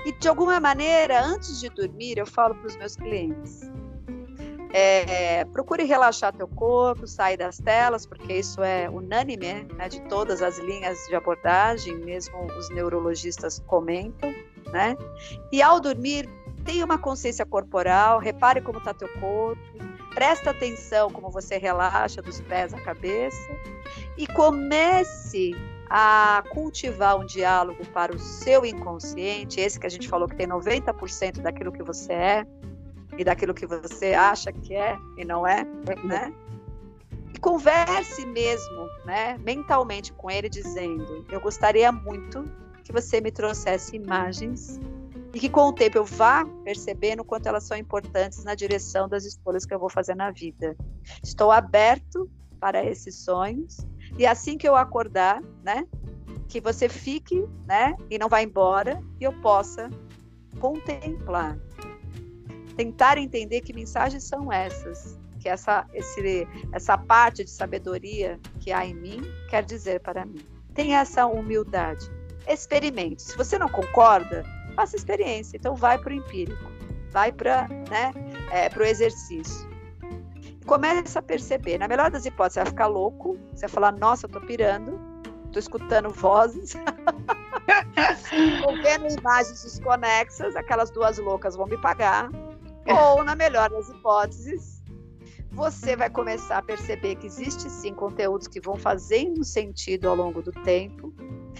E 0.04 0.12
de 0.12 0.28
alguma 0.28 0.60
maneira, 0.60 1.24
antes 1.24 1.60
de 1.60 1.68
dormir, 1.68 2.18
eu 2.18 2.26
falo 2.26 2.54
para 2.54 2.66
os 2.66 2.76
meus 2.76 2.96
clientes: 2.96 3.60
é, 4.72 5.44
procure 5.46 5.84
relaxar 5.84 6.32
teu 6.32 6.48
corpo, 6.48 7.06
sair 7.06 7.36
das 7.36 7.58
telas, 7.58 8.06
porque 8.06 8.32
isso 8.32 8.62
é 8.62 8.88
unânime 8.88 9.66
né, 9.74 9.88
de 9.88 10.00
todas 10.02 10.40
as 10.40 10.58
linhas 10.58 10.98
de 11.08 11.14
abordagem, 11.14 11.96
mesmo 11.98 12.46
os 12.58 12.70
neurologistas 12.70 13.62
comentam, 13.66 14.32
né? 14.72 14.96
E 15.52 15.60
ao 15.60 15.78
dormir, 15.78 16.28
tenha 16.64 16.84
uma 16.84 16.98
consciência 16.98 17.44
corporal, 17.44 18.18
repare 18.18 18.62
como 18.62 18.78
está 18.78 18.94
teu 18.94 19.08
corpo, 19.20 19.60
presta 20.14 20.50
atenção 20.50 21.10
como 21.10 21.30
você 21.30 21.58
relaxa 21.58 22.22
dos 22.22 22.40
pés 22.40 22.72
à 22.72 22.80
cabeça 22.80 23.36
e 24.16 24.26
comece 24.26 25.54
a 25.94 26.42
cultivar 26.48 27.20
um 27.20 27.26
diálogo 27.26 27.84
para 27.88 28.16
o 28.16 28.18
seu 28.18 28.64
inconsciente, 28.64 29.60
esse 29.60 29.78
que 29.78 29.86
a 29.86 29.90
gente 29.90 30.08
falou 30.08 30.26
que 30.26 30.34
tem 30.34 30.48
90% 30.48 31.42
daquilo 31.42 31.70
que 31.70 31.82
você 31.82 32.14
é 32.14 32.46
e 33.18 33.22
daquilo 33.22 33.52
que 33.52 33.66
você 33.66 34.14
acha 34.14 34.50
que 34.50 34.74
é 34.74 34.96
e 35.18 35.24
não 35.26 35.46
é, 35.46 35.64
né? 36.02 36.32
E 37.34 37.38
converse 37.38 38.24
mesmo, 38.24 38.88
né, 39.04 39.36
mentalmente 39.44 40.14
com 40.14 40.30
ele 40.30 40.48
dizendo: 40.48 41.26
"Eu 41.30 41.42
gostaria 41.42 41.92
muito 41.92 42.42
que 42.82 42.90
você 42.90 43.20
me 43.20 43.30
trouxesse 43.30 43.94
imagens 43.94 44.80
e 45.34 45.38
que 45.38 45.50
com 45.50 45.68
o 45.68 45.74
tempo 45.74 45.98
eu 45.98 46.06
vá 46.06 46.42
percebendo 46.64 47.22
quanto 47.22 47.48
elas 47.48 47.64
são 47.64 47.76
importantes 47.76 48.42
na 48.44 48.54
direção 48.54 49.10
das 49.10 49.26
escolhas 49.26 49.66
que 49.66 49.74
eu 49.74 49.78
vou 49.78 49.90
fazer 49.90 50.14
na 50.14 50.30
vida. 50.30 50.74
Estou 51.22 51.52
aberto 51.52 52.30
para 52.58 52.82
esses 52.82 53.14
sonhos 53.16 53.91
e 54.18 54.26
assim 54.26 54.58
que 54.58 54.68
eu 54.68 54.76
acordar, 54.76 55.42
né, 55.62 55.86
que 56.48 56.60
você 56.60 56.88
fique, 56.88 57.46
né, 57.66 57.94
e 58.10 58.18
não 58.18 58.28
vá 58.28 58.42
embora 58.42 59.02
e 59.20 59.24
eu 59.24 59.32
possa 59.40 59.90
contemplar, 60.60 61.58
tentar 62.76 63.18
entender 63.18 63.60
que 63.62 63.72
mensagens 63.72 64.24
são 64.24 64.52
essas, 64.52 65.18
que 65.40 65.48
essa 65.48 65.86
esse, 65.92 66.46
essa 66.72 66.96
parte 66.96 67.44
de 67.44 67.50
sabedoria 67.50 68.38
que 68.60 68.70
há 68.70 68.84
em 68.84 68.94
mim 68.94 69.22
quer 69.48 69.64
dizer 69.64 70.00
para 70.00 70.24
mim. 70.24 70.40
Tenha 70.74 71.00
essa 71.00 71.26
humildade. 71.26 72.10
Experimente. 72.48 73.22
Se 73.22 73.36
você 73.36 73.58
não 73.58 73.68
concorda, 73.68 74.42
faça 74.74 74.96
experiência. 74.96 75.56
Então, 75.56 75.74
vai 75.74 75.98
para 75.98 76.12
o 76.12 76.16
empírico, 76.16 76.70
vai 77.10 77.30
para 77.32 77.68
né, 77.90 78.12
é, 78.50 78.70
o 78.76 78.82
exercício. 78.82 79.71
Começa 80.66 81.18
a 81.18 81.22
perceber. 81.22 81.78
Na 81.78 81.88
melhor 81.88 82.10
das 82.10 82.24
hipóteses, 82.24 82.54
você 82.54 82.60
vai 82.60 82.70
ficar 82.70 82.86
louco, 82.86 83.38
você 83.52 83.62
vai 83.62 83.68
falar: 83.68 83.92
Nossa, 83.92 84.26
eu 84.26 84.30
tô 84.30 84.40
pirando, 84.40 84.98
tô 85.52 85.58
escutando 85.58 86.10
vozes, 86.10 86.72
tô 88.60 88.76
vendo 88.76 89.18
imagens 89.18 89.62
desconexas, 89.62 90.56
aquelas 90.56 90.90
duas 90.90 91.18
loucas 91.18 91.56
vão 91.56 91.66
me 91.66 91.78
pagar. 91.78 92.30
Ou, 92.86 93.22
na 93.22 93.36
melhor 93.36 93.70
das 93.70 93.88
hipóteses, 93.88 94.82
você 95.52 95.94
vai 95.94 96.10
começar 96.10 96.58
a 96.58 96.62
perceber 96.62 97.16
que 97.16 97.26
existe 97.26 97.70
sim 97.70 97.94
conteúdos 97.94 98.48
que 98.48 98.60
vão 98.60 98.76
fazendo 98.76 99.44
sentido 99.44 100.08
ao 100.08 100.16
longo 100.16 100.42
do 100.42 100.50
tempo 100.50 101.12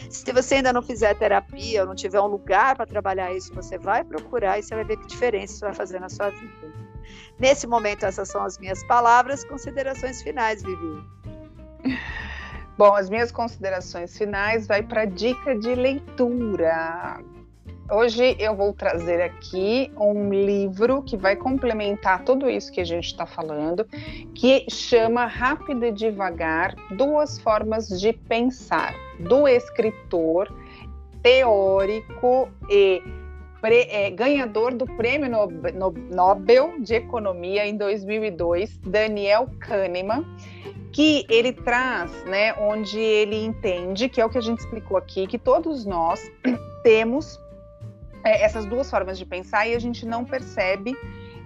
se 0.09 0.32
você 0.32 0.57
ainda 0.57 0.72
não 0.72 0.82
fizer 0.82 1.14
terapia 1.14 1.82
ou 1.82 1.86
não 1.86 1.94
tiver 1.94 2.20
um 2.20 2.26
lugar 2.26 2.76
para 2.76 2.86
trabalhar 2.86 3.34
isso, 3.34 3.55
você 3.55 3.78
vai 3.78 4.05
procurar 4.05 4.59
e 4.59 4.62
você 4.62 4.74
vai 4.74 4.84
ver 4.84 4.96
que 4.96 5.07
diferença 5.07 5.55
isso 5.55 5.64
vai 5.64 5.74
fazer 5.74 6.00
na 6.00 6.09
sua 6.09 6.30
vida. 6.30 6.81
Nesse 7.38 7.66
momento, 7.66 8.05
essas 8.05 8.28
são 8.28 8.42
as 8.42 8.59
minhas 8.59 8.82
palavras, 8.84 9.44
considerações 9.44 10.22
finais, 10.22 10.62
Vivi. 10.62 11.03
Bom, 12.78 12.94
as 12.94 13.11
minhas 13.11 13.30
considerações 13.30 14.16
finais 14.16 14.66
vai 14.66 14.82
para 14.82 15.05
dica 15.05 15.55
de 15.59 15.74
leitura. 15.74 17.20
Hoje 17.90 18.36
eu 18.38 18.57
vou 18.57 18.72
trazer 18.72 19.20
aqui 19.20 19.92
um 19.98 20.32
livro 20.32 21.03
que 21.03 21.16
vai 21.16 21.36
complementar 21.36 22.24
tudo 22.24 22.48
isso 22.48 22.72
que 22.72 22.80
a 22.80 22.84
gente 22.84 23.07
está 23.07 23.26
falando, 23.26 23.84
que 24.34 24.64
chama 24.70 25.26
Rápido 25.26 25.84
e 25.84 25.92
Devagar: 25.92 26.74
Duas 26.96 27.38
Formas 27.38 27.88
de 28.00 28.12
Pensar, 28.12 28.94
do 29.20 29.46
escritor, 29.46 30.50
teórico 31.22 32.48
e 32.70 33.03
pre, 33.62 33.86
é, 33.88 34.10
ganhador 34.10 34.74
do 34.74 34.84
Prêmio 34.84 35.30
Nobel 36.10 36.80
de 36.80 36.96
Economia 36.96 37.64
em 37.64 37.76
2002, 37.76 38.76
Daniel 38.78 39.48
Kahneman 39.60 40.26
que 40.92 41.24
ele 41.30 41.54
traz, 41.54 42.12
né, 42.24 42.52
onde 42.58 43.00
ele 43.00 43.42
entende, 43.42 44.10
que 44.10 44.20
é 44.20 44.26
o 44.26 44.28
que 44.28 44.36
a 44.36 44.42
gente 44.42 44.58
explicou 44.58 44.98
aqui, 44.98 45.26
que 45.26 45.38
todos 45.38 45.86
nós 45.86 46.30
temos 46.84 47.40
é, 48.22 48.44
essas 48.44 48.66
duas 48.66 48.90
formas 48.90 49.18
de 49.18 49.24
pensar 49.24 49.66
e 49.66 49.74
a 49.74 49.78
gente 49.78 50.04
não 50.04 50.22
percebe 50.22 50.94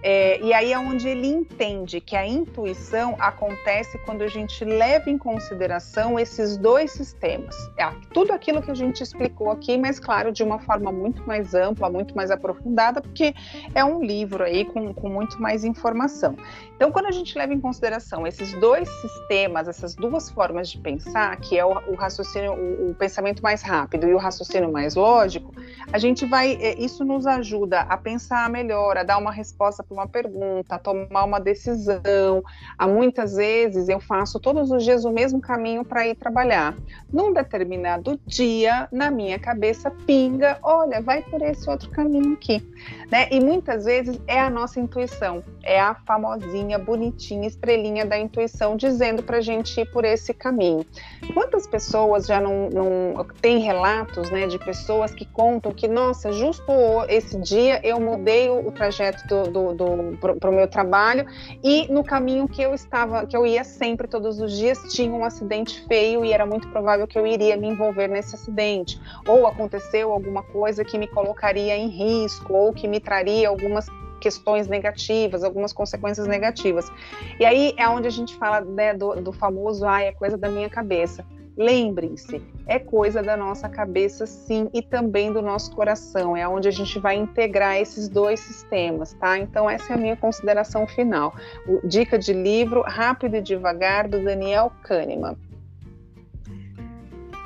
é, 0.03 0.41
e 0.41 0.53
aí 0.53 0.73
é 0.73 0.79
onde 0.79 1.09
ele 1.09 1.27
entende 1.27 2.01
que 2.01 2.17
a 2.17 2.27
intuição 2.27 3.17
acontece 3.19 3.99
quando 3.99 4.23
a 4.23 4.29
gente 4.29 4.65
leva 4.65 5.11
em 5.11 5.19
consideração 5.19 6.19
esses 6.19 6.57
dois 6.57 6.93
sistemas. 6.93 7.55
É 7.79 7.91
tudo 8.13 8.33
aquilo 8.33 8.63
que 8.63 8.71
a 8.71 8.75
gente 8.75 9.03
explicou 9.03 9.51
aqui, 9.51 9.77
mas 9.79 9.99
claro, 9.99 10.33
de 10.33 10.43
uma 10.43 10.59
forma 10.59 10.93
muito 10.93 11.27
mais 11.27 11.55
ampla, 11.55 11.91
muito 11.91 12.15
mais 12.15 12.31
aprofundada, 12.31 13.01
porque 13.01 13.35
é 13.75 13.85
um 13.85 14.03
livro 14.03 14.45
aí 14.45 14.65
com, 14.65 14.93
com 14.93 15.09
muito 15.09 15.41
mais 15.41 15.65
informação. 15.65 16.37
Então, 16.77 16.93
quando 16.93 17.07
a 17.07 17.11
gente 17.11 17.37
leva 17.37 17.55
em 17.55 17.61
consideração 17.61 18.27
esses 18.27 18.53
dois 18.61 18.89
sistemas, 19.01 19.67
essas 19.67 19.95
duas 19.95 20.31
formas 20.31 20.69
de 20.69 20.79
pensar, 20.79 21.35
que 21.39 21.59
é 21.59 21.65
o, 21.65 21.71
o 21.89 21.95
raciocínio, 21.95 22.53
o, 22.53 22.91
o, 22.91 22.95
pensamento 22.95 23.43
mais 23.43 23.63
rápido 23.63 24.07
e 24.07 24.15
o 24.15 24.19
raciocínio 24.19 24.71
mais 24.71 24.95
lógico, 24.95 25.55
a 25.91 25.99
gente 25.99 26.27
vai, 26.27 26.53
é, 26.61 26.79
isso 26.79 27.03
nos 27.03 27.27
ajuda 27.27 27.81
a 27.81 27.97
pensar 27.97 28.51
melhor, 28.51 28.99
a 28.99 29.03
dar 29.03 29.17
uma 29.17 29.33
resposta 29.33 29.83
uma 29.91 30.07
pergunta, 30.07 30.78
tomar 30.78 31.24
uma 31.24 31.39
decisão. 31.39 32.43
Há 32.78 32.87
muitas 32.87 33.34
vezes 33.34 33.89
eu 33.89 34.01
faço 34.01 34.41
todos 34.41 34.70
os 34.70 34.82
dias 34.82 35.05
o 35.05 35.11
mesmo 35.11 35.41
caminho 35.41 35.84
para 35.84 36.07
ir 36.07 36.14
trabalhar. 36.16 36.76
Num 37.12 37.32
determinado 37.32 38.20
dia, 38.26 38.89
na 38.91 39.11
minha 39.11 39.39
cabeça 39.39 39.91
pinga, 39.91 40.59
olha, 40.62 41.01
vai 41.01 41.22
por 41.22 41.41
esse 41.43 41.68
outro 41.68 41.89
caminho 41.91 42.34
aqui, 42.34 42.62
né? 43.11 43.28
E 43.30 43.41
muitas 43.41 43.84
vezes 43.84 44.20
é 44.26 44.41
a 44.41 44.51
nossa 44.51 44.80
intuição, 44.80 45.43
é 45.62 45.80
a 45.80 45.95
famosinha, 45.95 46.78
bonitinha 46.78 47.47
estrelinha 47.47 48.05
da 48.05 48.18
intuição 48.18 48.76
dizendo 48.76 49.22
para 49.22 49.39
a 49.39 49.41
gente 49.41 49.80
ir 49.80 49.91
por 49.91 50.05
esse 50.05 50.34
caminho. 50.34 50.84
Quantas 51.32 51.66
pessoas 51.66 52.26
já 52.26 52.41
não, 52.41 52.68
não 52.70 53.26
têm 53.41 53.59
relatos, 53.59 54.30
né, 54.30 54.47
de 54.47 54.59
pessoas 54.59 55.14
que 55.14 55.24
contam 55.24 55.72
que, 55.72 55.89
nossa, 55.89 56.32
justo 56.32 56.72
esse 57.09 57.39
dia 57.39 57.80
eu 57.84 58.01
mudei 58.01 58.49
o 58.49 58.70
trajeto 58.72 59.26
do, 59.26 59.51
do, 59.51 59.74
do 59.77 60.16
para 60.18 60.51
o 60.51 60.55
meu 60.55 60.66
trabalho 60.66 61.27
e 61.62 61.87
no 61.93 62.03
caminho 62.03 62.49
que 62.49 62.62
eu 62.62 62.74
estava, 62.74 63.27
que 63.27 63.37
eu 63.37 63.47
ia 63.47 63.62
sempre 63.62 64.09
todos 64.09 64.41
os 64.41 64.57
dias, 64.57 64.79
tinha 64.93 65.12
um 65.12 65.24
acidente 65.24 65.87
feio 65.87 66.24
e 66.24 66.33
era 66.33 66.47
muito 66.47 66.68
provável 66.68 67.07
que 67.07 67.18
eu 67.18 67.27
iria 67.27 67.57
me 67.57 67.68
envolver 67.68 68.09
nesse 68.09 68.35
acidente, 68.35 69.01
ou 69.29 69.47
aconteceu 69.47 70.11
alguma 70.11 70.43
coisa 70.43 70.85
que 70.85 70.99
me 70.99 71.07
colocaria 71.07 71.77
em 71.77 71.89
risco 71.89 72.53
ou 72.53 72.72
que 72.72 72.89
me 72.89 72.99
traria 72.99 73.49
algumas 73.49 73.87
questões 74.20 74.66
negativas, 74.66 75.45
algumas 75.45 75.72
consequências 75.72 76.27
negativas. 76.27 76.91
E 77.39 77.45
aí 77.45 77.74
é 77.77 77.89
onde 77.89 78.09
a 78.09 78.11
gente 78.11 78.35
fala 78.37 78.61
né, 78.61 78.95
do, 78.95 79.14
do 79.16 79.33
famoso, 79.33 79.87
ah, 79.87 80.01
é 80.01 80.12
coisa 80.12 80.37
da 80.37 80.49
minha 80.49 80.68
cabeça. 80.68 81.24
Lembrem-se, 81.57 82.43
é 82.67 82.79
coisa 82.79 83.23
da 83.23 83.35
nossa 83.35 83.67
cabeça, 83.67 84.27
sim, 84.27 84.69
e 84.75 84.83
também 84.83 85.33
do 85.33 85.41
nosso 85.41 85.75
coração. 85.75 86.37
É 86.37 86.47
onde 86.47 86.69
a 86.69 86.71
gente 86.71 86.99
vai 86.99 87.17
integrar 87.17 87.77
esses 87.77 88.09
dois 88.09 88.41
sistemas, 88.41 89.15
tá? 89.15 89.39
Então, 89.39 89.69
essa 89.69 89.95
é 89.95 89.97
a 89.97 89.99
minha 89.99 90.17
consideração 90.17 90.87
final. 90.87 91.35
Dica 91.83 92.19
de 92.19 92.35
livro 92.35 92.83
Rápido 92.83 93.37
e 93.37 93.41
Devagar, 93.41 94.07
do 94.07 94.23
Daniel 94.23 94.71
Kahneman. 94.83 95.37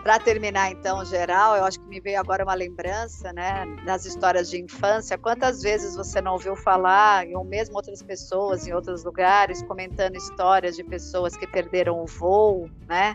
Para 0.03 0.19
terminar, 0.19 0.73
então, 0.73 1.05
geral, 1.05 1.57
eu 1.57 1.65
acho 1.65 1.79
que 1.79 1.87
me 1.87 2.01
veio 2.01 2.19
agora 2.19 2.43
uma 2.43 2.55
lembrança, 2.55 3.33
né, 3.35 3.67
das 3.85 4.07
histórias 4.07 4.49
de 4.49 4.61
infância. 4.61 5.19
Quantas 5.19 5.63
vezes 5.63 5.95
você 5.95 6.23
não 6.23 6.33
ouviu 6.33 6.57
falar, 6.57 7.27
ou 7.35 7.45
mesmo 7.45 7.77
outras 7.77 8.03
pessoas 8.03 8.67
em 8.67 8.73
outros 8.73 9.05
lugares, 9.05 9.63
comentando 9.63 10.17
histórias 10.17 10.75
de 10.75 10.83
pessoas 10.83 11.37
que 11.37 11.47
perderam 11.47 12.03
o 12.03 12.07
voo, 12.07 12.69
né? 12.89 13.15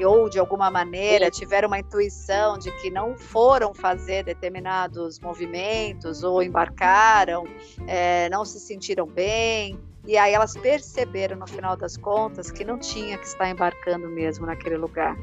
Ou 0.00 0.28
de 0.28 0.38
alguma 0.38 0.70
maneira 0.70 1.30
tiveram 1.30 1.68
uma 1.68 1.78
intuição 1.78 2.58
de 2.58 2.70
que 2.80 2.90
não 2.90 3.16
foram 3.16 3.72
fazer 3.74 4.24
determinados 4.24 5.18
movimentos 5.20 6.22
ou 6.22 6.42
embarcaram, 6.42 7.44
é, 7.86 8.28
não 8.30 8.44
se 8.44 8.58
sentiram 8.58 9.06
bem, 9.06 9.78
e 10.04 10.16
aí 10.16 10.32
elas 10.32 10.54
perceberam 10.56 11.36
no 11.36 11.46
final 11.46 11.76
das 11.76 11.96
contas 11.96 12.50
que 12.50 12.64
não 12.64 12.78
tinha 12.78 13.16
que 13.18 13.26
estar 13.26 13.48
embarcando 13.48 14.08
mesmo 14.08 14.46
naquele 14.46 14.76
lugar. 14.76 15.16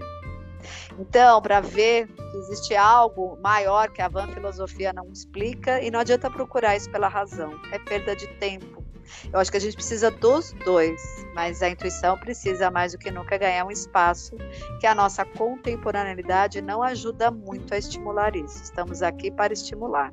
Então, 0.97 1.41
para 1.41 1.61
ver 1.61 2.07
que 2.07 2.37
existe 2.37 2.75
algo 2.75 3.37
maior 3.41 3.89
que 3.89 4.01
a 4.01 4.07
van 4.07 4.27
filosofia 4.27 4.91
não 4.93 5.07
explica, 5.11 5.81
e 5.81 5.89
não 5.89 5.99
adianta 5.99 6.29
procurar 6.29 6.75
isso 6.75 6.89
pela 6.91 7.07
razão, 7.07 7.59
é 7.71 7.79
perda 7.79 8.15
de 8.15 8.27
tempo. 8.35 8.88
Eu 9.31 9.39
acho 9.39 9.51
que 9.51 9.57
a 9.57 9.61
gente 9.61 9.75
precisa 9.75 10.11
dos 10.11 10.53
dois, 10.65 11.25
mas 11.33 11.61
a 11.61 11.69
intuição 11.69 12.17
precisa 12.17 12.69
mais 12.69 12.91
do 12.91 12.97
que 12.97 13.11
nunca 13.11 13.37
ganhar 13.37 13.65
um 13.65 13.71
espaço 13.71 14.35
que 14.79 14.87
a 14.87 14.95
nossa 14.95 15.25
contemporaneidade 15.25 16.61
não 16.61 16.81
ajuda 16.83 17.31
muito 17.31 17.73
a 17.73 17.77
estimular 17.77 18.35
isso. 18.35 18.63
Estamos 18.63 19.01
aqui 19.01 19.31
para 19.31 19.53
estimular. 19.53 20.11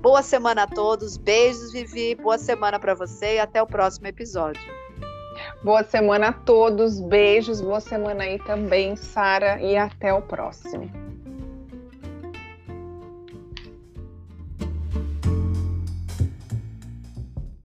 Boa 0.00 0.22
semana 0.22 0.64
a 0.64 0.66
todos, 0.66 1.16
beijos, 1.16 1.72
Vivi, 1.72 2.14
boa 2.14 2.38
semana 2.38 2.78
para 2.78 2.94
você 2.94 3.36
e 3.36 3.38
até 3.38 3.62
o 3.62 3.66
próximo 3.66 4.06
episódio. 4.06 4.62
Boa 5.62 5.82
semana 5.82 6.28
a 6.28 6.32
todos, 6.32 7.00
beijos, 7.00 7.60
boa 7.60 7.80
semana 7.80 8.24
aí 8.24 8.38
também, 8.40 8.96
Sara, 8.96 9.60
e 9.60 9.76
até 9.76 10.12
o 10.12 10.22
próximo. 10.22 10.90